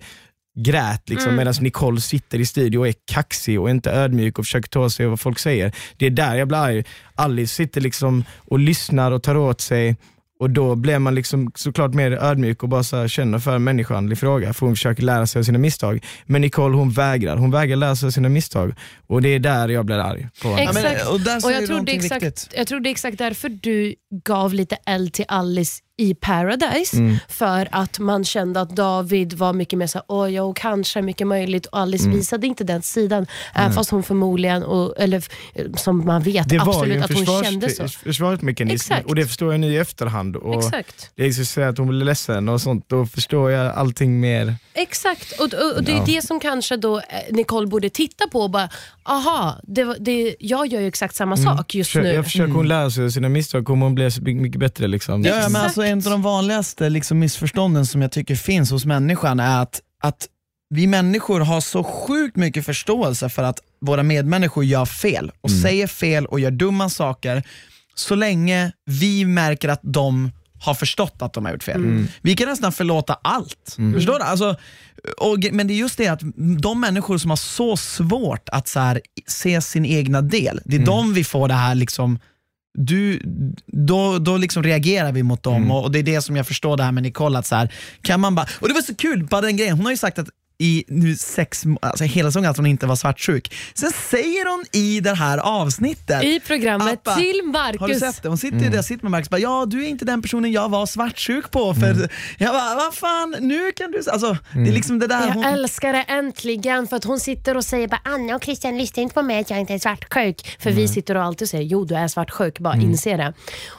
grät 0.60 1.10
liksom, 1.10 1.28
Mm. 1.28 1.38
medan 1.38 1.54
Nicole 1.62 2.02
sitter 2.02 2.40
i 2.40 2.46
studio 2.46 2.80
och 2.80 2.88
är 2.88 2.94
kaxig 3.12 3.60
och 3.60 3.70
inte 3.70 3.92
ödmjuk 3.92 4.40
och 4.40 4.46
försöker 4.46 4.70
ta 4.70 4.90
sig 4.90 5.06
vad 5.06 5.20
folk 5.20 5.40
säger. 5.40 5.72
Det 5.98 6.06
är 6.06 6.10
där 6.10 6.36
jag 6.36 6.48
blir 6.48 6.58
arg. 6.58 6.84
Alice 7.16 7.56
sitter 7.56 7.82
liksom 7.82 8.24
och 8.38 8.60
lyssnar 8.60 9.12
och 9.12 9.24
tar 9.24 9.38
åt 9.38 9.62
sig 9.62 9.96
och 10.40 10.50
då 10.50 10.76
blir 10.76 11.00
man 11.00 11.16
liksom 11.16 11.52
såklart 11.56 11.94
mer 11.94 12.12
ödmjuk 12.12 12.64
och 12.64 12.70
bara 12.70 12.84
så 12.84 12.98
här 12.98 13.08
känner 13.08 13.40
för 13.40 13.56
en 13.56 13.64
människohandlig 13.64 14.18
fråga 14.18 14.54
för 14.54 14.66
hon 14.66 14.76
försöker 14.76 15.04
lära 15.04 15.28
sig 15.28 15.40
av 15.40 15.44
sina 15.44 15.58
misstag. 15.60 16.06
Men 16.26 16.42
Nicole 16.42 16.76
hon 16.78 16.92
vägrar, 16.92 17.38
hon 17.38 17.52
vägrar 17.52 17.76
lära 17.76 17.96
sig 17.96 18.08
av 18.08 18.12
sina 18.12 18.30
misstag 18.30 18.74
och 19.08 19.22
det 19.22 19.30
är 19.30 19.40
där 19.40 19.70
jag 19.70 19.86
blir 19.86 19.98
arg. 19.98 20.28
På 20.42 20.48
henne. 20.48 20.64
Ja, 20.64 20.74
men, 20.74 20.86
Exakt. 20.86 21.10
och 21.10 21.20
där 21.20 21.46
Och 21.46 21.52
jag 21.52 21.58
tror, 21.58 21.60
det 21.60 21.66
är 21.66 21.70
någonting 21.70 22.00
exakt, 22.00 22.24
viktigt. 22.24 22.54
jag 22.58 22.68
tror 22.68 22.80
det 22.80 22.90
är 22.90 22.92
exakt 22.92 23.18
därför 23.18 23.50
du 23.50 23.96
gav 24.26 24.54
lite 24.54 24.78
eld 24.86 25.14
till 25.14 25.26
Alice 25.28 25.82
i 26.00 26.14
Paradise. 26.16 26.98
Mm. 26.98 27.18
För 27.28 27.68
att 27.72 28.00
man 28.00 28.26
kände 28.26 28.62
att 28.62 28.70
David 28.76 29.34
var 29.34 29.54
mycket 29.54 29.80
mer 29.80 29.88
såhär, 29.88 30.06
åh 30.08 30.30
jo, 30.30 30.54
kanske 30.56 31.02
mycket 31.02 31.28
möjligt. 31.28 31.66
Och 31.66 31.80
Alice 31.80 32.04
Mm. 32.06 32.18
visade 32.18 32.48
inte 32.48 32.64
den 32.64 32.82
sidan. 32.82 33.26
Även 33.56 33.74
fast 33.74 33.90
hon 33.92 34.04
förmodligen, 34.04 34.64
och, 34.64 34.94
eller 34.98 35.24
eh, 35.56 35.66
som 35.76 36.06
man 36.06 36.22
vet, 36.22 36.50
Det 36.50 36.58
var 36.58 36.66
ju 36.66 36.72
absolut 36.72 36.98
en 36.98 37.04
att 37.04 37.28
hon 37.30 37.44
kände 37.44 37.70
så. 37.70 37.88
försvarsmekanism 37.88 38.94
Exakt. 38.94 39.06
och 39.08 39.16
det 39.16 39.26
förstår 39.26 39.54
jag 39.54 39.60
nu 39.60 39.68
i 39.74 39.78
efterhand. 39.78 40.36
Och 40.36 40.56
Exakt. 40.64 41.12
Det 41.16 41.26
är 41.26 41.32
så 41.32 41.42
att 41.42 41.48
säga 41.48 41.70
att 41.70 41.78
hon 41.78 41.88
blir 41.88 42.06
ledsen 42.06 42.50
och 42.50 42.62
sånt, 42.62 42.86
då 42.88 43.06
förstår 43.06 43.52
jag 43.52 43.76
allting 43.76 44.20
mer. 44.20 44.56
Exakt, 44.74 45.32
och, 45.40 45.54
och, 45.54 45.76
och 45.78 45.84
det 45.84 45.92
är 45.92 45.96
Ja. 45.98 46.04
det 46.06 46.26
som 46.26 46.40
kanske 46.40 46.78
då 46.78 46.98
eh, 46.98 47.04
Nicole 47.32 47.68
borde 47.68 47.90
titta 47.90 48.28
på 48.28 48.40
och 48.40 48.50
bara, 48.50 48.70
aha, 49.04 49.60
det, 49.64 49.84
var- 49.84 49.98
det, 50.00 50.36
jag 50.40 50.68
gör 50.68 50.82
ju 50.82 50.88
exakt 50.88 51.16
samma 51.16 51.38
sak 51.38 51.76
just 51.76 51.92
Försö- 51.96 52.02
nu. 52.04 52.14
Jag 52.14 52.26
försöker 52.26 52.54
hon 52.54 52.68
lära 52.68 52.92
sig 52.92 53.12
sina 53.12 53.30
misstag 53.30 53.66
kommer 53.66 53.86
hon 53.86 53.96
bli 53.96 54.12
så 54.12 54.22
mycket 54.22 54.60
bättre. 54.60 54.88
Liksom. 54.88 55.24
Ja, 55.24 55.30
ja, 55.30 55.36
men 55.36 55.62
Exakt. 55.62 55.76
Alltså, 55.94 56.10
en 56.10 56.14
av 56.14 56.20
de 56.20 56.22
vanligaste 56.22 56.90
liksom, 56.90 57.20
missförstånden 57.20 57.86
som 57.86 58.02
jag 58.02 58.12
tycker 58.12 58.36
finns 58.36 58.72
hos 58.72 58.86
människan 58.86 59.40
är 59.40 59.62
att, 59.62 59.82
att 60.04 60.28
vi 60.70 60.88
människor 60.88 61.40
har 61.40 61.62
så 61.62 61.84
sjukt 61.84 62.36
mycket 62.36 62.66
förståelse 62.66 63.30
för 63.30 63.44
att 63.44 63.60
våra 63.82 64.04
medmänniskor 64.04 64.64
gör 64.64 64.86
fel 64.86 65.32
och 65.42 65.52
säger 65.52 65.88
fel 65.88 66.26
och 66.26 66.40
gör 66.40 66.52
dumma 66.52 66.90
saker 66.90 67.44
så 67.96 68.16
länge 68.16 68.72
vi 68.86 69.26
märker 69.26 69.70
att 69.70 69.80
de 69.84 70.32
har 70.62 70.74
förstått 70.74 71.16
att 71.20 71.34
de 71.34 71.46
har 71.46 71.52
gjort 71.52 71.64
fel. 71.64 72.08
Vi 72.22 72.36
kan 72.36 72.48
nästan 72.48 72.72
förlåta 72.72 73.14
allt. 73.22 73.78
Förstår 73.94 74.20
du? 74.20 74.26
Alltså, 74.26 74.56
och, 75.18 75.38
men 75.52 75.68
det 75.68 75.74
är 75.74 75.76
just 75.76 75.98
det 75.98 76.08
att 76.08 76.22
de 76.62 76.80
människor 76.80 77.18
som 77.18 77.30
har 77.30 77.38
så 77.38 77.78
svårt 77.78 78.50
att 78.50 78.68
så 78.68 78.80
här, 78.80 79.02
se 79.28 79.62
sin 79.62 79.86
egna 79.86 80.22
del, 80.22 80.62
det 80.66 80.76
är 80.76 80.86
de 80.86 81.14
vi 81.14 81.24
får 81.24 81.48
det 81.48 81.54
här 81.54 81.76
liksom 81.76 82.20
du, 82.78 83.22
då, 83.68 84.20
då 84.20 84.38
liksom 84.38 84.64
reagerar 84.64 85.12
vi 85.12 85.24
mot 85.24 85.44
dem 85.44 85.56
Mm. 85.56 85.72
och, 85.72 85.84
och 85.84 85.92
det 85.92 86.00
är 86.00 86.04
det 86.04 86.22
som 86.22 86.36
jag 86.36 86.48
förstår 86.48 86.78
det 86.78 86.84
här 86.84 86.92
med 86.92 87.04
Nicole, 87.04 87.40
att 87.40 87.46
så 87.46 87.56
här, 87.56 87.74
kan 88.02 88.20
man 88.20 88.36
bara, 88.36 88.48
och 88.60 88.68
det 88.68 88.74
var 88.74 88.82
så 88.82 88.96
kul, 88.96 89.28
bara 89.28 89.42
den 89.42 89.58
grejen, 89.58 89.76
hon 89.78 89.86
har 89.86 89.92
ju 89.92 89.98
sagt 89.98 90.20
att 90.20 90.30
i 90.62 90.84
nu 90.88 91.16
sex, 91.16 91.64
alltså 91.82 92.04
hela 92.04 92.30
säsongen 92.30 92.50
att 92.52 92.58
hon 92.58 92.66
inte 92.66 92.86
var 92.88 92.96
svartsjuk. 92.96 93.54
Sen 93.74 93.92
säger 94.10 94.52
hon 94.52 94.66
i 94.72 95.00
det 95.00 95.14
här 95.14 95.38
avsnittet, 95.38 96.24
I 96.24 96.40
programmet 96.40 96.94
Appa, 96.94 97.16
till 97.16 97.42
har 97.54 97.72
du 97.72 97.80
Marcus. 97.80 98.00
sett 98.00 98.24
det? 98.24 98.30
Hon 98.30 98.38
sitter 98.38 98.60
ju 98.60 98.70
där, 98.70 98.82
sitter 98.82 99.04
med 99.06 99.12
Marcus 99.12 99.28
och 99.28 99.32
bara, 99.32 99.40
ja 99.42 99.66
du 99.68 99.84
är 99.86 99.88
inte 99.90 100.06
den 100.06 100.22
personen 100.22 100.52
jag 100.52 100.70
var 100.70 100.86
svartsjuk 100.86 101.52
på. 101.52 101.74
För 101.74 102.10
Jag 102.38 102.54
bara, 102.54 102.76
vad 102.76 102.94
fan, 102.96 103.36
nu 103.40 103.72
kan 103.72 103.92
du... 103.92 103.98
Alltså, 104.12 104.38
Det 104.54 104.60
är 104.70 104.74
liksom 104.74 105.00
det 105.00 105.08
där. 105.08 105.28
Jag 105.28 105.34
Hon, 105.34 105.44
älskar 105.44 105.94
det 105.94 106.02
äntligen 106.08 106.88
för 106.88 106.96
att 106.96 107.04
hon 107.04 107.20
sitter 107.20 107.58
och 107.58 107.66
säger 107.66 107.88
bara 107.88 108.02
Anna 108.04 108.36
och 108.36 108.44
Christian 108.44 108.78
lyssnar 108.78 109.04
inte 109.04 109.14
på 109.16 109.22
mig 109.22 109.40
att 109.40 109.50
jag 109.50 109.60
inte 109.60 109.74
är 109.74 109.80
svartsjuk. 109.80 110.56
För 110.60 110.72
vi 110.72 110.88
sitter 110.88 111.16
och 111.18 111.24
alltid 111.24 111.50
säger 111.50 111.64
jo 111.64 111.86
du 111.86 111.96
är 111.96 112.08
svartsjuk, 112.08 112.60
bara 112.60 112.76
inse 112.76 113.18
det. 113.18 113.34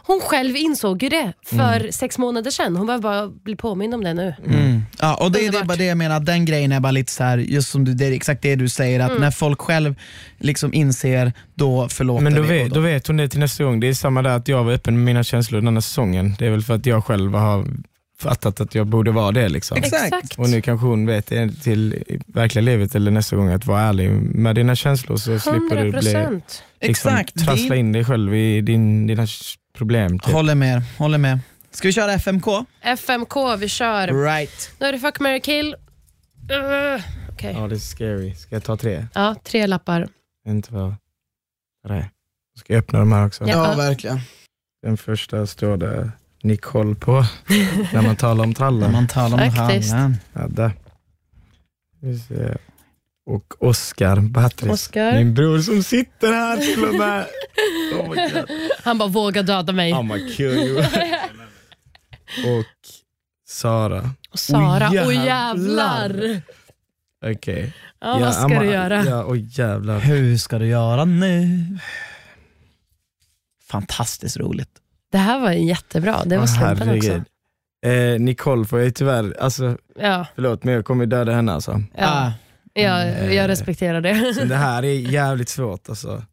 Hon 0.07 0.20
själv 0.20 0.57
insåg 0.57 1.03
ju 1.03 1.09
det 1.09 1.33
för 1.47 1.91
sex 1.93 2.18
månader 2.18 2.51
sedan. 2.51 2.76
Hon 2.76 2.87
behöver 2.87 3.03
bara 3.03 3.28
bli 3.28 3.57
påmind 3.57 3.95
om 3.95 4.05
det 4.05 4.14
nu. 4.14 4.35
Mm. 4.47 4.83
ja, 4.99 5.14
och 5.14 5.33
det, 5.33 5.39
det 5.39 5.45
är 5.45 5.49
Underbart. 5.49 5.66
bara 5.68 5.76
det 5.76 5.85
jag 5.85 5.99
menar, 5.99 6.16
att 6.16 6.26
den 6.26 6.45
grejen 6.45 6.70
är 6.73 6.81
bara 6.81 6.91
lite 6.93 7.12
så 7.12 7.25
här, 7.25 7.39
just 7.39 7.71
som 7.71 7.85
du, 7.85 7.95
det 7.95 8.07
är 8.07 8.12
exakt 8.12 8.43
det 8.43 8.57
du 8.57 8.68
säger, 8.68 9.01
att 9.01 9.11
Mm. 9.11 9.21
när 9.23 9.31
folk 9.31 9.61
själv 9.61 9.95
liksom 10.39 10.75
inser, 10.75 11.33
då 11.55 11.89
förlåter 11.89 12.25
Men 12.25 12.35
då 12.35 12.43
vi. 12.43 12.49
vet, 12.49 12.68
och 12.68 12.75
då 12.75 12.81
vet 12.81 13.07
hon 13.07 13.16
det 13.16 13.29
till 13.29 13.41
nästa 13.41 13.64
gång. 13.64 13.81
Det 13.81 13.89
är 13.89 13.95
samma 13.95 14.23
där 14.23 14.31
att 14.37 14.49
jag 14.49 14.64
var 14.64 14.73
öppen 14.73 14.95
med 14.97 15.05
mina 15.05 15.25
känslor 15.25 15.61
den 15.61 15.75
här 15.77 15.81
säsongen. 15.81 16.35
Det 16.39 16.47
är 16.47 16.51
väl 16.51 16.62
för 16.62 16.75
att 16.75 16.87
jag 16.87 17.05
själv 17.05 17.35
har 17.35 17.66
fattat 18.21 18.61
att 18.61 18.75
jag 18.75 18.87
borde 18.87 19.11
vara 19.11 19.33
det. 19.33 19.49
Liksom. 19.49 19.77
Exakt. 19.79 20.39
Och 20.39 20.49
nu 20.51 20.61
kanske 20.62 20.87
hon 20.87 21.07
vet 21.07 21.27
det 21.27 21.51
till 21.62 22.03
verkliga 22.27 22.62
livet 22.62 22.95
eller 22.95 23.11
nästa 23.11 23.37
gång 23.37 23.49
att 23.49 23.66
vara 23.66 23.81
ärlig 23.81 24.11
med 24.11 24.55
dina 24.55 24.75
känslor 24.77 25.16
så 25.16 25.39
slipper 25.39 25.77
100 25.77 25.85
du 25.85 25.91
bli, 25.91 26.01
liksom, 26.01 26.43
Exakt. 26.81 27.45
trassla 27.47 27.77
in 27.77 27.93
dig 27.93 28.05
själv 28.05 28.35
i 28.35 28.61
din, 28.61 29.07
dina 29.07 29.27
problem. 29.77 30.18
Typ. 30.18 30.33
Håller 30.33 30.55
med, 30.55 30.83
håller 30.99 31.18
med. 31.18 31.39
Ska 31.73 31.89
vi 31.89 31.93
köra 31.93 32.12
FMK? 32.12 32.47
FMK, 32.83 33.37
vi 33.59 33.68
kör. 33.68 34.25
Right. 34.25 34.71
Nu 34.81 34.87
är 34.87 34.93
det 34.93 34.99
fuck, 34.99 35.21
marry, 35.21 35.41
kill. 35.41 35.75
Uh, 36.51 37.03
Okej. 37.32 37.55
Ja, 37.59 37.68
det 37.68 37.74
är 37.74 37.78
scary. 37.78 38.34
Ska 38.34 38.55
jag 38.55 38.64
ta 38.64 38.76
tre? 38.76 39.07
Ja, 39.14 39.34
tre 39.44 39.66
lappar. 39.66 40.09
Inte 40.48 40.72
vad 40.74 40.94
vad 41.82 41.92
det 41.92 41.98
är. 41.98 42.11
Ska 42.59 42.72
jag 42.72 42.78
öppna 42.80 42.98
de 42.98 43.12
här 43.12 43.26
också? 43.26 43.48
Ja. 43.48 43.74
verkligen. 43.76 44.20
Den 44.82 44.96
första 44.96 45.46
står 45.46 45.76
det 45.76 46.11
Nicole 46.42 46.94
på, 46.94 47.12
när 47.92 48.03
man 48.03 48.16
talar 48.16 48.44
om 48.44 48.51
När 48.51 48.55
trallen. 48.55 48.92
man 48.92 49.09
talar 49.09 49.44
om 49.46 49.53
Faktiskt. 49.53 49.92
hallen. 49.92 50.16
Ja. 50.32 50.70
Och 53.26 53.55
Oscar 53.68 54.20
Batris, 54.20 54.70
Oscar. 54.72 55.12
min 55.12 55.34
bror 55.34 55.59
som 55.59 55.82
sitter 55.82 56.32
här 56.32 56.57
till 56.57 56.84
och 56.84 56.94
med. 56.94 57.26
Oh 57.94 58.09
my 58.09 58.28
God. 58.32 58.51
Han 58.84 58.98
bara 58.98 59.09
våga 59.09 59.42
döda 59.42 59.72
mig. 59.72 59.92
I'm 59.92 60.36
kill 60.36 60.46
you. 60.46 60.78
och 62.59 62.64
Sara. 63.48 64.11
Och 64.33 64.39
Sara, 64.39 64.89
Oj, 64.93 65.01
åh 65.07 65.14
jävlar. 65.26 66.09
jävlar. 66.11 66.43
Okej. 67.26 67.74
Ja, 68.01 68.18
vad 68.18 68.35
ska 68.35 68.43
amma- 68.45 68.61
du 68.61 68.66
göra? 68.70 69.05
Ja, 69.05 69.24
oj 69.28 69.49
jävlar. 69.61 69.99
Hur 69.99 70.37
ska 70.37 70.59
du 70.59 70.66
göra 70.66 71.05
nu? 71.05 71.59
Fantastiskt 73.68 74.37
roligt. 74.37 74.70
Det 75.12 75.18
här 75.18 75.41
var 75.41 75.51
jättebra. 75.53 76.22
Det 76.24 76.39
var 76.39 76.47
slumpen 76.47 76.72
också. 76.97 77.11
herregud. 77.11 77.22
Eh, 78.16 78.20
Nicole 78.20 78.64
får 78.64 78.81
jag 78.81 78.95
tyvärr, 78.95 79.37
alltså, 79.41 79.78
Ja, 80.01 80.26
förlåt 80.35 80.64
men 80.64 80.74
jag 80.74 80.85
kommer 80.85 81.07
döda 81.07 81.33
henne 81.33 81.53
alltså. 81.53 81.83
ja. 81.97 82.07
Ah, 82.26 82.33
Jag, 82.74 83.35
jag 83.35 83.49
respekterar 83.49 84.01
det. 84.01 84.35
Så 84.35 84.45
det 84.45 84.57
här 84.57 84.83
är 84.85 84.93
jävligt 85.11 85.49
svårt 85.49 85.89
alltså. 85.89 86.24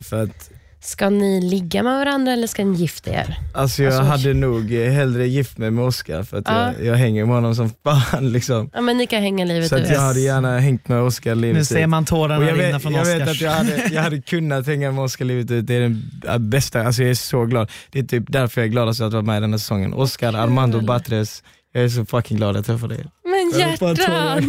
För 0.00 0.22
att 0.22 0.50
Ska 0.84 1.10
ni 1.10 1.40
ligga 1.40 1.82
med 1.82 1.92
varandra 1.98 2.32
eller 2.32 2.46
ska 2.46 2.64
ni 2.64 2.76
gifta 2.78 3.10
er? 3.10 3.36
Alltså 3.54 3.82
jag 3.82 3.92
Alltså, 3.92 4.02
hade 4.10 4.34
nog 4.34 4.70
hellre 4.70 5.26
gift 5.28 5.58
mig 5.58 5.70
med 5.70 5.84
Oscar 5.84 6.22
för 6.22 6.38
att 6.38 6.44
Ja. 6.48 6.72
jag, 6.78 6.86
jag 6.86 6.94
hänger 6.94 7.24
med 7.24 7.34
honom 7.34 7.54
som 7.54 7.70
fan 7.84 8.32
liksom. 8.32 8.70
Ja, 8.74 8.80
men 8.80 8.96
ni 8.96 9.06
kan 9.06 9.22
hänga 9.22 9.44
livet 9.44 9.68
Så 9.68 9.74
att 9.76 9.80
ut. 9.82 9.90
jag 9.90 10.00
hade 10.00 10.20
gärna 10.20 10.58
hängt 10.58 10.88
med 10.88 11.00
Oscar 11.02 11.34
livet 11.34 11.56
nu 11.56 11.64
ser 11.64 11.82
ut. 11.82 11.88
man 11.88 12.04
tårarna 12.04 12.46
jag 12.46 12.58
rinna 12.58 12.72
vet, 12.72 12.82
från 12.82 12.94
jag 12.94 13.04
vet 13.04 13.28
att 13.28 13.40
jag 13.40 13.50
hade, 13.50 13.88
jag 13.92 14.02
hade 14.02 14.20
kunnat 14.22 14.66
hänga 14.66 14.92
med 14.92 15.04
Oscar 15.04 15.24
livet 15.24 15.50
ut, 15.50 15.66
det 15.66 15.74
är 15.74 15.80
den 15.80 16.50
bästa, 16.50 16.82
alltså 16.86 17.02
jag 17.02 17.10
är 17.10 17.14
så 17.14 17.44
glad. 17.44 17.70
Det 17.90 17.98
är 17.98 18.02
typ 18.02 18.24
därför 18.28 18.60
jag 18.60 18.66
är 18.68 18.72
gladast 18.72 19.00
att 19.00 19.12
vara 19.12 19.22
med 19.22 19.36
i 19.38 19.40
den 19.40 19.52
här 19.52 19.58
säsongen. 19.58 19.94
Oscar, 19.94 20.32
Armando 20.36 20.80
Batres, 20.80 21.42
jag 21.72 21.84
är 21.84 21.88
så 21.88 22.04
fucking 22.06 22.36
glad 22.36 22.50
att 22.50 22.56
jag 22.56 22.66
träffade 22.66 22.94
er. 22.94 23.06
Men 23.52 23.60
hjärtan, 23.60 23.90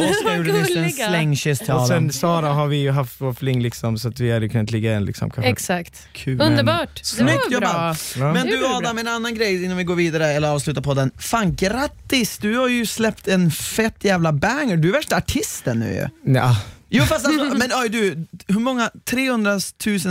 Oscar 0.00 0.24
vad 0.24 0.36
gjorde 0.36 0.52
nyss 0.52 0.76
en 0.76 0.90
slängkyss 0.90 1.58
till 1.58 1.74
Och 1.74 1.86
sen 1.86 2.12
Sara 2.12 2.48
har 2.48 2.66
vi 2.66 2.76
ju 2.76 2.90
haft 2.90 3.20
vår 3.20 3.32
fling 3.32 3.62
liksom 3.62 3.98
så 3.98 4.08
att 4.08 4.20
vi 4.20 4.32
hade 4.32 4.48
kunnat 4.48 4.70
ligga 4.70 4.92
en 4.92 5.04
liksom 5.04 5.30
kanske. 5.30 5.50
Exakt. 5.50 6.08
Kul. 6.12 6.40
Underbart. 6.40 7.00
Snyggt 7.02 7.48
bra. 7.48 7.52
jobbat. 7.52 8.14
Ja. 8.18 8.32
Men 8.32 8.46
du 8.46 8.58
bra. 8.58 8.76
Adam, 8.76 8.98
en 8.98 9.08
annan 9.08 9.34
grej 9.34 9.64
innan 9.64 9.76
vi 9.76 9.84
går 9.84 9.94
vidare 9.94 10.26
eller 10.26 10.48
avslutar 10.48 10.82
podden. 10.82 11.10
Fan 11.18 11.54
grattis, 11.54 12.38
du 12.38 12.56
har 12.56 12.68
ju 12.68 12.86
släppt 12.86 13.28
en 13.28 13.50
fett 13.50 14.04
jävla 14.04 14.32
banger. 14.32 14.76
Du 14.76 14.88
är 14.88 14.92
värsta 14.92 15.16
artisten 15.16 15.80
nu 15.80 15.94
ju. 15.94 16.32
Ja, 16.34 16.56
Jo 16.88 17.04
fast 17.04 17.26
alltså, 17.26 17.44
men 17.58 17.70
oj, 17.82 17.88
du, 17.88 18.26
hur 18.48 18.60
många? 18.60 18.90
300 19.04 19.50
000 19.50 19.60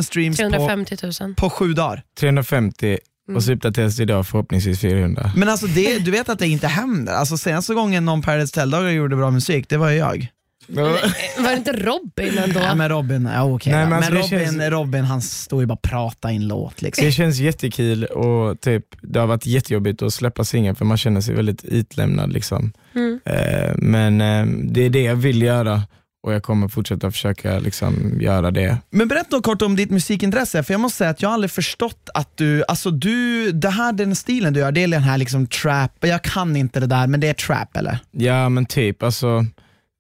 streams 0.03 0.37
på, 0.37 0.49
350 0.49 0.97
000. 1.21 1.35
på 1.35 1.49
sju 1.49 1.73
dagar. 1.73 2.03
350 2.19 2.97
och 3.35 3.43
så 3.43 3.53
uppdateras 3.53 3.95
det 3.95 4.03
idag 4.03 4.27
förhoppningsvis 4.27 4.79
400. 4.81 5.31
Men 5.35 5.49
alltså 5.49 5.67
det, 5.67 5.99
du 5.99 6.11
vet 6.11 6.29
att 6.29 6.39
det 6.39 6.47
inte 6.47 6.67
händer. 6.67 7.13
Alltså 7.13 7.37
senaste 7.37 7.73
gången 7.73 8.05
någon 8.05 8.21
Paradise 8.21 8.59
Hotel-dagar 8.59 8.89
gjorde 8.89 9.15
bra 9.15 9.31
musik, 9.31 9.69
det 9.69 9.77
var 9.77 9.89
ju 9.89 9.97
jag. 9.97 10.27
Var 10.67 11.51
det 11.51 11.57
inte 11.57 11.73
Robin 11.73 12.37
ändå? 12.37 12.59
Ja, 12.59 12.75
men 12.75 12.89
Robin, 12.89 13.29
ja, 13.33 13.43
okej 13.43 13.73
Nej, 13.73 13.81
men 13.81 13.89
men, 13.89 13.97
alltså, 14.17 14.35
det 14.35 14.37
Robin, 14.37 14.59
känns- 14.59 14.71
Robin 14.71 15.03
han 15.03 15.21
står 15.21 15.61
ju 15.61 15.65
bara 15.67 15.73
och 15.73 15.81
pratar 15.81 16.29
i 16.29 16.35
en 16.35 16.47
låt 16.47 16.81
liksom. 16.81 17.05
Det 17.05 17.11
känns 17.11 17.37
jättekul 17.39 18.05
och 18.05 18.61
typ, 18.61 18.85
det 19.01 19.19
har 19.19 19.27
varit 19.27 19.45
jättejobbigt 19.45 20.01
att 20.01 20.13
släppa 20.13 20.43
singeln 20.43 20.75
för 20.75 20.85
man 20.85 20.97
känner 20.97 21.21
sig 21.21 21.35
väldigt 21.35 21.63
utlämnad. 21.63 22.33
Liksom. 22.33 22.73
Mm. 22.95 23.19
Eh, 23.25 23.75
men 23.75 24.21
eh, 24.21 24.45
det 24.71 24.81
är 24.85 24.89
det 24.89 25.01
jag 25.01 25.15
vill 25.15 25.41
göra 25.41 25.81
och 26.25 26.33
jag 26.33 26.43
kommer 26.43 26.67
fortsätta 26.67 27.11
försöka 27.11 27.59
liksom, 27.59 28.21
göra 28.21 28.51
det. 28.51 28.77
Men 28.89 29.07
berätta 29.07 29.41
kort 29.41 29.61
om 29.61 29.75
ditt 29.75 29.91
musikintresse, 29.91 30.63
för 30.63 30.73
jag 30.73 30.81
måste 30.81 30.97
säga 30.97 31.09
att 31.09 31.21
jag 31.21 31.29
har 31.29 31.33
aldrig 31.33 31.51
förstått 31.51 32.09
att 32.13 32.37
du, 32.37 32.63
alltså 32.67 32.91
du, 32.91 33.51
det 33.51 33.69
här 33.69 33.93
den 33.93 34.15
stilen 34.15 34.53
du 34.53 34.59
gör, 34.59 34.71
det 34.71 34.83
är 34.83 34.87
den 34.87 35.03
här 35.03 35.17
liksom 35.17 35.47
trap, 35.47 35.91
jag 35.99 36.21
kan 36.21 36.55
inte 36.55 36.79
det 36.79 36.87
där 36.87 37.07
men 37.07 37.19
det 37.19 37.27
är 37.27 37.33
trap 37.33 37.77
eller? 37.77 37.99
Ja 38.11 38.49
men 38.49 38.65
typ, 38.65 39.03
alltså, 39.03 39.45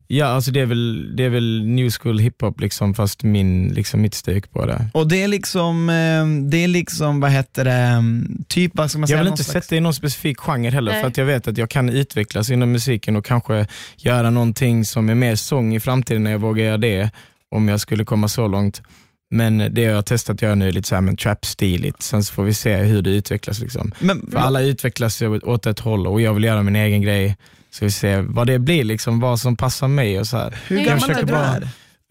ja, 0.07 0.25
alltså 0.25 0.51
det, 0.51 0.59
är 0.59 0.65
väl, 0.65 1.15
det 1.15 1.23
är 1.23 1.29
väl 1.29 1.65
new 1.65 1.89
school 1.89 2.19
hiphop 2.19 2.59
liksom, 2.61 2.93
fast 2.93 3.23
min, 3.23 3.67
liksom, 3.73 4.01
mitt 4.01 4.13
stök 4.13 4.51
på 4.51 4.65
det. 4.65 4.87
Och 4.93 5.07
det 5.07 5.23
är 5.23 5.27
liksom, 5.27 5.89
eh, 5.89 6.49
det 6.49 6.57
är 6.63 6.67
liksom, 6.67 7.19
vad 7.19 7.31
heter 7.31 7.65
det, 7.65 8.03
typ 8.47 8.71
vad 8.75 8.89
ska 8.91 8.99
man 8.99 9.07
säga? 9.07 9.17
Jag 9.17 9.23
vill 9.23 9.31
inte 9.31 9.43
slags- 9.43 9.65
sätta 9.67 9.75
i 9.75 9.79
någon 9.79 9.93
specifik 9.93 10.39
genre 10.39 10.69
heller 10.69 10.91
Nej. 10.91 11.01
för 11.01 11.07
att 11.07 11.17
jag 11.17 11.25
vet 11.25 11.47
att 11.47 11.57
jag 11.57 11.69
kan 11.69 11.89
utvecklas 11.89 12.49
inom 12.49 12.71
musiken 12.71 13.15
och 13.15 13.25
kanske 13.25 13.67
göra 13.97 14.29
någonting 14.29 14.85
som 14.85 15.09
är 15.09 15.15
mer 15.15 15.35
sång 15.35 15.75
i 15.75 15.79
framtiden 15.79 16.23
när 16.23 16.31
jag 16.31 16.39
vågar 16.39 16.65
göra 16.65 16.77
det, 16.77 17.09
om 17.51 17.67
jag 17.67 17.79
skulle 17.79 18.05
komma 18.05 18.27
så 18.27 18.47
långt. 18.47 18.81
Men 19.29 19.57
det 19.57 19.81
jag 19.81 19.95
har 19.95 20.01
testat 20.01 20.33
att 20.33 20.41
göra 20.41 20.55
nu 20.55 20.67
är 20.67 20.71
lite 20.71 20.87
så 20.87 20.95
här 20.95 21.01
med 21.01 21.17
trap-stiligt, 21.19 22.01
sen 22.01 22.23
så 22.23 22.33
får 22.33 22.43
vi 22.43 22.53
se 22.53 22.75
hur 22.75 23.01
det 23.01 23.09
utvecklas. 23.09 23.59
Liksom. 23.59 23.91
Men, 23.99 24.27
För 24.31 24.39
alla 24.39 24.61
utvecklas 24.61 25.21
åt 25.21 25.65
ett 25.65 25.79
håll 25.79 26.07
och 26.07 26.21
jag 26.21 26.33
vill 26.33 26.43
göra 26.43 26.63
min 26.63 26.75
egen 26.75 27.01
grej. 27.01 27.35
Så 27.79 27.85
vi 27.85 27.91
ser 27.91 28.21
vad 28.21 28.47
det 28.47 28.59
blir, 28.59 28.83
liksom, 28.83 29.19
vad 29.19 29.39
som 29.39 29.55
passar 29.55 29.87
mig. 29.87 30.19
och 30.19 30.27
så 30.27 30.37
här. 30.37 30.57
hur 30.67 30.77
Jag 30.77 30.85
gammal 30.85 31.09
är 31.09 31.15
du? 31.15 31.25
bara- 31.25 31.55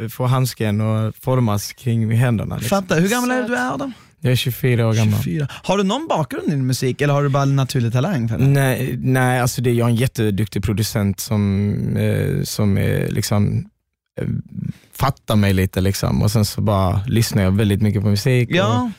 Är? 0.03 0.09
Få 0.09 0.27
handsken 0.27 0.81
och 0.81 1.15
formas 1.21 1.73
kring 1.73 2.11
händerna. 2.11 2.57
Liksom. 2.57 2.83
Fatta, 2.83 2.95
hur 2.95 3.09
gammal 3.09 3.31
är 3.31 3.49
du 3.49 3.57
Adam? 3.59 3.93
Jag 4.21 4.33
är 4.33 4.37
24 4.37 4.87
år 4.89 4.93
gammal. 4.95 5.23
24. 5.23 5.49
Har 5.51 5.79
du 5.79 5.85
någon 5.85 6.07
bakgrund 6.09 6.53
i 6.53 6.57
musik 6.57 7.01
eller 7.01 7.15
har 7.15 7.23
du 7.23 7.29
bara 7.29 7.45
naturlig 7.45 7.93
talang 7.93 8.29
för 8.29 8.39
det? 8.39 8.45
Nej, 8.47 8.97
nej 9.03 9.41
alltså 9.41 9.63
det, 9.63 9.73
jag 9.73 9.87
är 9.87 9.91
en 9.91 9.97
jätteduktig 9.97 10.63
producent 10.63 11.21
som, 11.21 11.75
eh, 11.97 12.43
som 12.43 12.79
eh, 12.79 13.09
liksom, 13.09 13.65
eh, 14.21 14.27
fattar 14.93 15.37
mig 15.37 15.53
lite 15.53 15.81
liksom. 15.81 16.23
och 16.23 16.31
sen 16.31 16.45
så 16.45 16.61
bara 16.61 17.01
lyssnar 17.07 17.43
jag 17.43 17.51
väldigt 17.51 17.83
mycket 17.83 18.03
på 18.03 18.09
musik. 18.09 18.49
Ja, 18.53 18.91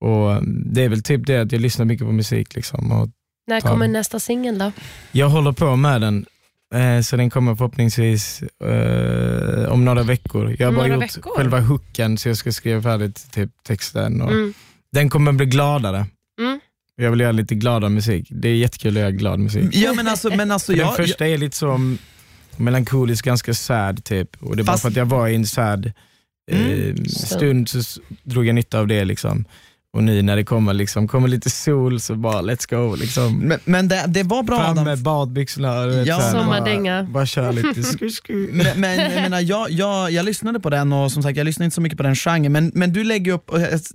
Och, 0.00 0.26
och 0.34 0.42
Det 0.46 0.84
är 0.84 0.88
väl 0.88 1.02
typ 1.02 1.26
det 1.26 1.36
att 1.40 1.52
jag 1.52 1.60
lyssnar 1.60 1.84
mycket 1.86 2.06
på 2.06 2.12
musik. 2.12 2.54
Liksom. 2.54 2.92
Och 2.92 3.08
När 3.48 3.60
kommer 3.60 3.88
nästa 3.88 4.20
singel 4.20 4.58
då? 4.58 4.72
jag 5.12 5.28
håller 5.28 5.52
på 5.52 5.76
med 5.76 6.00
den, 6.00 6.26
eh, 6.74 7.00
så 7.02 7.16
den 7.16 7.30
kommer 7.30 7.54
förhoppningsvis 7.54 8.42
eh, 8.64 9.72
om 9.72 9.84
några 9.84 10.02
veckor. 10.02 10.56
Jag 10.58 10.66
har 10.66 10.72
bara 10.72 10.88
gjort 10.88 11.02
veckor? 11.02 11.36
själva 11.36 11.60
hooken 11.60 12.18
så 12.18 12.28
jag 12.28 12.36
ska 12.36 12.52
skriva 12.52 12.82
färdigt 12.82 13.26
typ, 13.32 13.50
texten. 13.62 14.20
Och 14.22 14.32
Mm. 14.32 14.54
Den 14.92 15.10
kommer 15.10 15.32
bli 15.32 15.46
gladare. 15.46 16.06
Mm. 16.40 16.60
Jag 16.96 17.10
vill 17.10 17.20
göra 17.20 17.32
lite 17.32 17.54
gladare 17.54 17.90
musik. 17.90 18.26
Det 18.30 18.48
är 18.48 18.54
jättekul 18.56 18.96
att 18.96 19.00
göra 19.00 19.10
glad 19.10 19.38
musik. 19.40 19.64
ja 19.76 19.92
men 19.92 20.08
alltså, 20.08 20.28
men 20.36 20.50
alltså 20.50 20.72
För 20.72 20.78
jag, 20.78 20.88
den 20.88 20.96
första 20.96 21.26
är 21.26 21.38
lite 21.38 21.56
så 21.56 21.96
melankolisk, 22.56 23.24
ganska 23.24 23.54
sad 23.54 24.04
typ. 24.04 24.36
Och 24.42 24.56
det 24.56 24.62
är 24.62 24.64
bara 24.64 24.72
Fast- 24.72 24.82
för 24.82 24.88
att 24.90 24.96
jag 24.96 25.06
var 25.06 25.28
i 25.28 25.34
en 25.34 25.46
sad 25.46 25.92
eh, 26.50 26.60
Mm. 26.70 27.04
stund 27.08 27.68
så 27.68 28.00
drog 28.22 28.46
jag 28.46 28.54
nytta 28.54 28.78
av 28.78 28.86
det. 28.86 29.04
liksom. 29.04 29.44
Och 29.98 30.04
nu 30.04 30.22
när 30.22 30.36
det 30.36 30.44
kommer, 30.44 30.74
liksom, 30.74 31.08
kommer 31.08 31.28
lite 31.28 31.50
sol 31.50 32.00
så 32.00 32.14
bara 32.14 32.42
let's 32.42 32.70
go. 32.70 32.96
Liksom. 32.96 33.38
Men, 33.38 33.58
men 33.64 33.88
det, 33.88 34.04
det 34.08 34.22
var 34.22 34.42
bra 34.42 34.58
Fram 34.58 34.70
Adam. 34.70 34.84
med 34.84 34.98
badbyxorna. 34.98 35.86
vet, 35.86 36.06
Ja. 36.06 36.16
här, 36.18 36.32
Sommardänga. 36.32 37.02
Bara, 37.02 37.12
bara 37.12 37.26
kör 37.26 37.52
lite 37.52 37.82
sku, 37.92 38.10
sku. 38.10 38.48
Men, 38.52 38.66
men 38.80 38.98
jag, 39.12 39.22
menar, 39.22 39.40
jag, 39.40 39.70
jag, 39.70 40.10
jag 40.10 40.24
lyssnade 40.24 40.60
på 40.60 40.70
den 40.70 40.92
och 40.92 41.12
som 41.12 41.22
sagt 41.22 41.36
jag 41.38 41.44
lyssnar 41.44 41.64
inte 41.64 41.74
så 41.74 41.80
mycket 41.80 41.96
på 41.96 42.02
den 42.02 42.14
genren 42.14 42.52
men, 42.52 42.70
men 42.74 42.92
du 42.92 43.04
lägger 43.04 43.32
upp, 43.32 43.50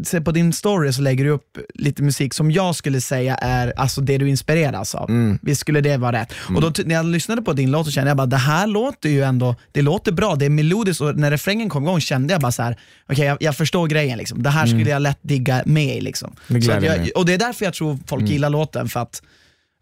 ser 0.06 0.20
på 0.22 0.32
din 0.32 0.54
story 0.54 0.94
så 0.94 1.02
lägger 1.02 1.24
du 1.26 1.30
upp 1.30 1.58
lite 1.74 2.04
musik 2.04 2.34
som 2.34 2.52
jag 2.52 2.76
skulle 2.76 3.02
säga 3.02 3.36
är 3.36 3.74
alltså 3.80 4.02
det 4.02 4.18
du 4.18 4.30
inspireras 4.30 4.96
av. 4.96 5.10
Mm. 5.10 5.40
Visst 5.42 5.62
skulle 5.62 5.82
det 5.82 5.98
vara 5.98 6.22
rätt? 6.22 6.34
Och 6.56 6.62
då, 6.62 6.72
ty- 6.72 6.84
när 6.86 6.96
jag 6.96 7.06
lyssnade 7.06 7.42
på 7.42 7.54
din 7.54 7.72
låt 7.72 7.86
så 7.86 7.92
kände 7.92 8.10
jag 8.10 8.18
bara 8.18 8.28
det 8.28 8.38
här 8.38 8.68
låter 8.68 9.10
ju 9.10 9.22
ändå, 9.24 9.56
det 9.72 9.82
låter 9.82 10.12
bra, 10.12 10.36
det 10.36 10.46
är 10.46 10.50
melodiskt 10.50 11.02
och 11.02 11.16
när 11.16 11.32
refrängen 11.32 11.70
kom 11.70 11.84
igång 11.84 12.00
kände 12.02 12.34
jag 12.34 12.42
bara 12.42 12.52
så 12.52 12.64
här: 12.64 12.78
okej 13.10 13.26
jag, 13.26 13.38
jag 13.42 13.56
förstår 13.58 13.88
grejen 13.88 14.18
liksom. 14.18 14.44
Det 14.44 14.50
här 14.50 14.66
skulle 14.68 14.90
jag 14.90 15.02
lätt 15.02 15.20
digga 15.22 15.64
med 15.66 15.93
i 15.94 16.02
liksom. 16.02 16.36
Det 16.48 16.66
jag, 16.66 16.82
mig. 16.82 17.12
och 17.12 17.26
det 17.26 17.34
är 17.34 17.38
därför 17.38 17.66
jag 17.66 17.74
tror 17.74 18.00
folk 18.08 18.30
gillar 18.30 18.50
låten 18.50 18.90
för 18.90 19.00
att, 19.00 19.22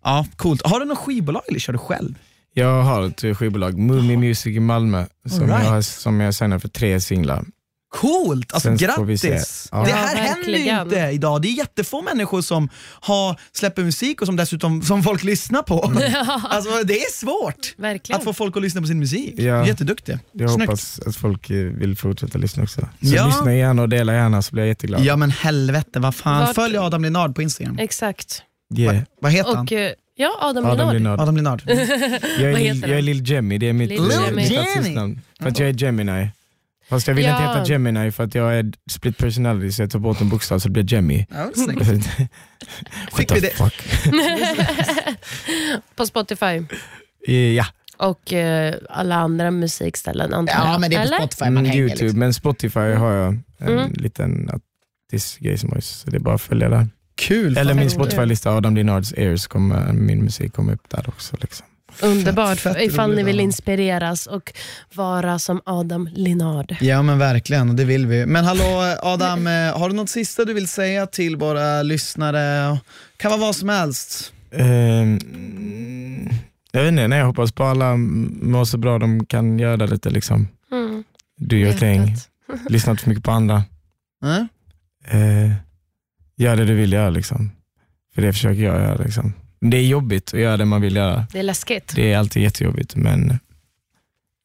ja 0.04 0.26
coolt. 0.36 0.62
Har 0.62 0.80
du 0.80 0.86
något 0.86 0.98
skivbolag 0.98 1.44
eller 1.48 1.60
kör 1.60 1.74
du 1.74 1.80
själv? 1.80 2.16
Jag 2.54 2.84
har 2.84 3.08
ett 3.08 3.38
skivbolag, 3.38 3.78
Mummy 3.78 4.18
Music 4.18 4.58
i 4.58 4.60
Malmö, 4.60 5.06
som, 5.30 5.48
right. 5.48 5.66
jag, 5.66 5.86
som 5.86 6.20
jag 6.20 6.34
sänder 6.34 6.60
för 6.60 6.68
tre 6.68 7.02
singlar. 7.02 7.46
Coolt! 7.92 8.54
Alltså 8.54 8.68
Sen 8.70 8.78
grattis! 8.78 9.70
Ja. 9.72 9.84
Det 9.84 9.90
Ja, 9.90 9.96
här 9.96 10.16
händer 10.16 10.50
ju 10.50 10.82
inte 10.82 11.10
idag. 11.14 11.42
Det 11.42 11.48
är 11.48 11.52
jättefå 11.52 12.02
människor 12.02 12.42
som 12.42 12.70
har, 13.02 13.40
släpper 13.52 13.84
musik 13.84 14.22
och 14.22 14.28
som 14.28 14.36
dessutom 14.36 14.82
som 14.82 15.04
folk 15.04 15.24
lyssnar 15.24 15.62
på. 15.64 15.84
alltså 16.50 16.84
det 16.84 17.02
är 17.02 17.12
svårt 17.12 17.74
Verkligen. 17.78 18.18
att 18.18 18.24
få 18.24 18.34
folk 18.34 18.58
att 18.58 18.64
lyssna 18.64 18.82
på 18.82 18.88
sin 18.88 19.00
musik. 19.00 19.34
Ja. 19.38 19.68
Jätteduktig. 19.68 20.18
Jag 20.32 20.50
Snyggt. 20.52 20.70
hoppas 20.70 21.00
att 21.00 21.16
folk 21.16 21.50
eh, 21.50 21.56
vill 21.56 21.98
fortsätta 21.98 22.38
lyssna 22.38 22.64
också. 22.64 22.82
Så 22.82 22.88
Ja. 23.00 23.26
lyssna 23.26 23.56
gärna 23.56 23.82
och 23.82 23.90
dela 23.90 24.14
gärna 24.14 24.42
så 24.42 24.52
blir 24.52 24.64
jag 24.64 24.68
jätteglad. 24.70 25.02
Ja 25.04 25.16
men 25.16 25.32
helvete, 25.32 26.00
vad 26.00 26.16
fan. 26.16 26.40
Vart- 26.46 26.56
Följ 26.56 26.78
Adam 26.78 27.04
Linnard 27.04 27.36
på 27.36 27.42
Instagram. 27.42 27.78
Exakt. 27.80 28.42
Yeah. 28.78 28.98
Vad 29.22 29.32
heter 29.32 29.56
han? 29.56 29.66
Och 29.66 29.72
eh, 29.72 29.92
ja, 30.16 30.38
Adam, 30.42 30.66
Adam 30.66 30.78
Linnard. 30.78 30.94
Linnard. 30.94 31.20
Adam 31.20 31.36
Linnard. 31.38 31.62
Jag 31.66 31.78
är, 31.80 32.52
Vad 32.52 32.62
Lil, 32.62 32.76
heter 32.76 32.82
jag 32.82 32.90
är 32.90 32.96
han? 32.96 33.06
Lil 33.06 33.30
Jemmy, 33.30 33.58
det 33.58 33.70
är 33.70 33.74
mitt, 33.74 34.00
artistnamn. 34.00 35.22
För 35.42 35.50
att 35.50 35.60
jag 35.60 35.70
är 35.70 35.74
Gemini. 35.74 36.30
Fast 36.92 37.08
jag 37.08 37.16
vill 37.16 37.26
inte 37.26 37.44
Ja. 37.44 37.54
heta 37.54 37.66
Gemini 37.66 38.12
för 38.12 38.24
att 38.24 38.36
jag 38.36 38.58
är 38.60 38.72
split 38.90 39.18
personality 39.18 39.72
så 39.72 39.82
jag 39.82 39.92
tar 39.92 40.00
bort 40.00 40.22
en 40.22 40.30
bokstav 40.30 40.60
så 40.60 40.68
det 40.68 40.72
blir 40.72 40.94
Jemmy. 40.94 41.26
Ja, 41.30 41.50
Fick 43.18 43.28
the 43.28 43.36
vi 43.36 43.40
det? 43.42 43.50
fuck? 43.50 43.84
På 45.96 46.06
Spotify. 46.06 46.62
Eh, 47.28 47.36
Ja, 47.36 47.66
Och 47.98 48.34
eh, 48.34 48.76
alla 48.90 49.16
andra 49.16 49.52
musikställen 49.52 50.34
antar 50.34 50.54
jag. 50.54 50.64
Ja 50.68 50.78
men 50.80 50.90
det 50.90 50.96
är 50.96 51.00
på 51.00 51.06
Eller? 51.08 51.18
Spotify 51.18 51.44
man 51.44 51.58
mm, 51.58 51.66
hänger 51.66 51.82
Youtube, 51.82 52.04
liksom. 52.04 52.20
men 52.20 52.34
Spotify 52.34 52.80
har 52.80 53.12
jag 53.12 53.28
en 53.58 53.68
Mm. 53.68 53.92
liten 53.94 54.50
artistgrej 55.10 55.58
som 55.58 55.70
har 55.72 55.80
så 55.80 56.10
det 56.10 56.18
är 56.18 56.20
bara 56.22 56.36
att 56.36 56.42
följa 56.42 56.70
där. 56.70 56.88
Kul. 57.16 57.58
Eller 57.58 57.74
min. 57.74 57.90
Spotify-lista, 57.90 58.52
Adam 58.52 58.76
Linnards 58.76 59.14
Ears, 59.18 59.48
kommer, 59.48 59.94
min 59.94 60.24
musik 60.24 60.54
kommer 60.54 60.74
upp 60.74 60.90
där 60.90 61.06
också. 61.10 61.38
Liksom. 61.42 61.66
Underbart, 62.04 62.60
Fett- 62.60 62.74
fett 62.74 62.84
ifall 62.84 63.16
ni 63.16 63.24
vill 63.24 63.40
inspireras 63.40 64.28
och 64.28 64.54
vara 64.94 65.40
som 65.40 65.62
Adam 65.66 66.10
Linnard. 66.14 66.76
Ja 66.82 67.02
men 67.02 67.20
verkligen, 67.20 67.70
och 67.70 67.76
det 67.76 67.86
vill 67.86 68.08
vi. 68.08 68.26
Men 68.26 68.46
hallå 68.46 68.96
Adam, 69.02 69.48
eh, 69.48 69.78
har 69.80 69.90
du 69.90 69.96
något 69.96 70.10
sista 70.10 70.46
du 70.46 70.54
vill 70.54 70.68
säga 70.68 71.06
till 71.08 71.36
våra 71.38 71.84
lyssnare? 71.84 72.78
Kan 73.18 73.32
vara 73.32 73.42
vad 73.42 73.56
som 73.56 73.70
helst. 73.70 74.34
Ehm, 74.52 75.20
jag 76.72 76.82
vet 76.82 76.92
inte, 76.92 77.08
nej, 77.08 77.20
jag 77.20 77.26
hoppas 77.26 77.52
på 77.52 77.64
alla 77.64 77.96
mår 77.98 78.66
så 78.66 78.78
bra 78.78 79.00
de 79.00 79.26
kan 79.26 79.60
göra 79.60 79.86
lite. 79.86 80.10
Liksom. 80.10 80.48
Mm. 80.72 81.04
Do 81.38 81.56
your 81.56 81.74
thing, 81.74 82.16
lyssna 82.70 82.92
inte 82.92 83.04
för 83.04 83.10
mycket 83.10 83.24
på 83.26 83.32
andra. 83.32 83.64
Eh? 84.24 85.18
Eh, 85.22 85.52
gör 86.38 86.56
det 86.56 86.66
du 86.66 86.74
vill 86.76 86.94
göra. 86.94 87.10
Liksom. 87.10 87.52
För 88.16 88.22
det 88.22 88.34
försöker 88.34 88.62
jag 88.64 88.82
göra. 88.82 88.96
Liksom. 88.96 89.34
Det 89.62 89.78
är 89.78 89.88
jobbigt 89.88 90.34
att 90.34 90.40
göra 90.40 90.58
det 90.58 90.66
man 90.66 90.82
vill 90.82 90.96
göra. 90.96 91.28
Det 91.32 91.40
är 91.40 91.44
läskigt. 91.44 91.96
Det 91.96 92.14
är 92.14 92.18
alltid 92.18 92.44
jättejobbigt 92.44 92.96
men 92.96 93.40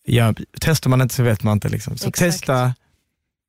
ja, 0.04 0.34
testar 0.60 0.90
man 0.90 1.00
inte 1.00 1.14
så 1.14 1.22
vet 1.22 1.42
man 1.42 1.52
inte. 1.52 1.68
Liksom. 1.68 1.96
Så 1.96 2.08
Exakt. 2.08 2.32
testa, 2.32 2.74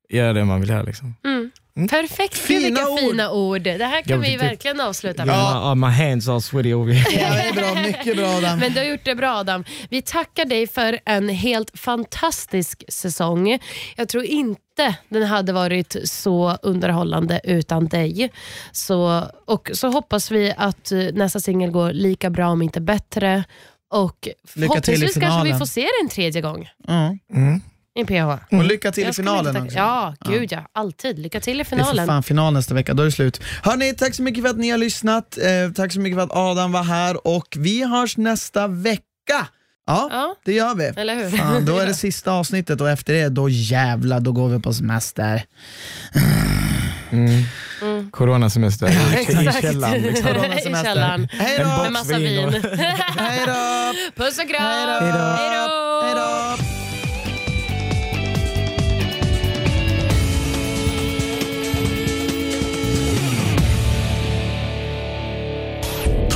gör 0.08 0.34
det 0.34 0.44
man 0.44 0.60
vill 0.60 0.70
göra. 0.70 0.82
Liksom. 0.82 1.14
Mm. 1.24 1.50
Mm. 1.78 1.88
Perfekt, 1.88 2.34
Fina 2.38 2.60
vilka 2.60 2.88
ord. 2.90 2.98
fina 2.98 3.30
ord. 3.30 3.62
Det 3.62 3.70
här 3.84 4.02
kan 4.02 4.10
Jag 4.16 4.18
vi 4.18 4.26
tyckte- 4.28 4.46
verkligen 4.46 4.80
avsluta 4.80 5.26
Ja. 5.26 5.74
med. 5.74 5.76
My, 5.76 5.86
my 5.86 5.92
hands 6.08 6.28
are 6.28 6.40
sweaty 6.40 6.74
over 6.74 6.92
here. 6.92 7.20
Ja, 7.22 7.34
det 7.34 7.48
är 7.48 7.52
bra, 7.74 7.82
mycket 7.82 8.16
bra 8.16 8.26
Adam. 8.36 8.58
Men 8.58 8.72
du 8.72 8.78
har 8.80 8.86
gjort 8.86 9.04
det 9.04 9.14
bra 9.14 9.34
Adam. 9.36 9.64
Vi 9.90 10.02
tackar 10.02 10.44
dig 10.44 10.66
för 10.66 10.98
en 11.04 11.28
helt 11.28 11.78
fantastisk 11.78 12.84
säsong. 12.88 13.58
Jag 13.96 14.08
tror 14.08 14.24
inte 14.24 14.96
den 15.08 15.22
hade 15.22 15.52
varit 15.52 15.96
så 16.04 16.56
underhållande 16.62 17.40
utan 17.44 17.86
dig. 17.88 18.30
Så, 18.72 19.22
och 19.46 19.70
så 19.74 19.88
hoppas 19.88 20.30
vi 20.30 20.54
att 20.56 20.92
eh, 20.92 20.98
nästa 20.98 21.40
singel 21.40 21.70
går 21.70 21.92
lika 21.92 22.30
bra 22.30 22.48
om 22.48 22.62
inte 22.62 22.80
bättre. 22.80 23.44
Och 23.90 24.28
förhoppningsvis 24.46 25.00
kanske 25.14 25.20
vi 25.20 25.20
finalen. 25.30 25.58
får 25.58 25.66
se 25.66 25.80
det 25.80 26.02
en 26.02 26.08
tredje 26.08 26.40
gång 26.40 26.68
Ja. 26.86 27.16
Mm. 27.34 27.60
I 27.98 28.04
PH. 28.04 28.54
Och 28.56 28.64
lycka 28.64 28.92
till 28.92 29.08
i 29.08 29.12
finalen 29.12 29.56
inte 29.56 29.66
också. 29.66 29.78
Ja, 29.78 30.14
gud 30.24 30.52
ja. 30.52 30.58
Alltid. 30.72 31.18
Lycka 31.18 31.40
till 31.40 31.54
i 31.54 31.56
Det 31.56 31.60
är 31.62 31.64
för 31.64 31.76
finalen. 31.76 32.06
fan 32.06 32.22
final 32.22 32.52
nästa 32.52 32.74
vecka, 32.74 32.94
då 32.94 33.02
är 33.02 33.04
det 33.06 33.12
slut. 33.12 33.40
Hörni, 33.62 33.94
tack 33.94 34.14
så 34.14 34.22
mycket 34.22 34.42
för 34.44 34.50
att 34.50 34.56
ni 34.58 34.70
har 34.70 34.78
lyssnat. 34.78 35.38
Eh, 35.38 35.72
tack 35.74 35.92
så 35.92 36.00
mycket 36.00 36.16
för 36.18 36.24
att 36.24 36.32
Adam 36.32 36.72
var 36.72 36.82
här 36.82 37.26
och 37.26 37.56
vi 37.58 37.84
hörs 37.84 38.16
nästa 38.16 38.66
vecka. 38.68 39.02
Ja, 39.86 40.08
Ja, 40.12 40.34
det 40.44 40.52
gör 40.52 40.74
vi. 40.74 40.84
eller 40.84 41.14
hur? 41.16 41.30
Fan, 41.38 41.64
då 41.64 41.78
är 41.78 41.86
det 41.86 41.94
sista 42.08 42.32
avsnittet 42.32 42.80
och 42.80 42.90
efter 42.90 43.12
det, 43.14 43.28
då 43.28 43.48
jävlar, 43.48 44.20
då 44.20 44.32
går 44.32 44.48
vi 44.48 44.58
på 44.60 44.72
semester. 44.74 45.42
Mm. 47.10 47.42
Mm. 47.82 48.10
Coronasemester 48.10 48.88
i 49.18 49.20
Exakt. 49.20 49.60
källaren. 49.62 50.02
Liksom. 50.02 50.28
I 50.72 50.84
källaren. 50.84 51.28
Hej 51.32 51.56
En 51.60 51.68
då! 51.68 51.82
Med 51.82 51.92
massa 51.92 52.18
vin 52.18 52.52
Hej 53.18 53.40
då! 53.46 53.92
Puss 54.24 54.38
och 54.38 54.48
kram. 54.48 54.62
Hej 54.62 56.14
då! 56.14 56.77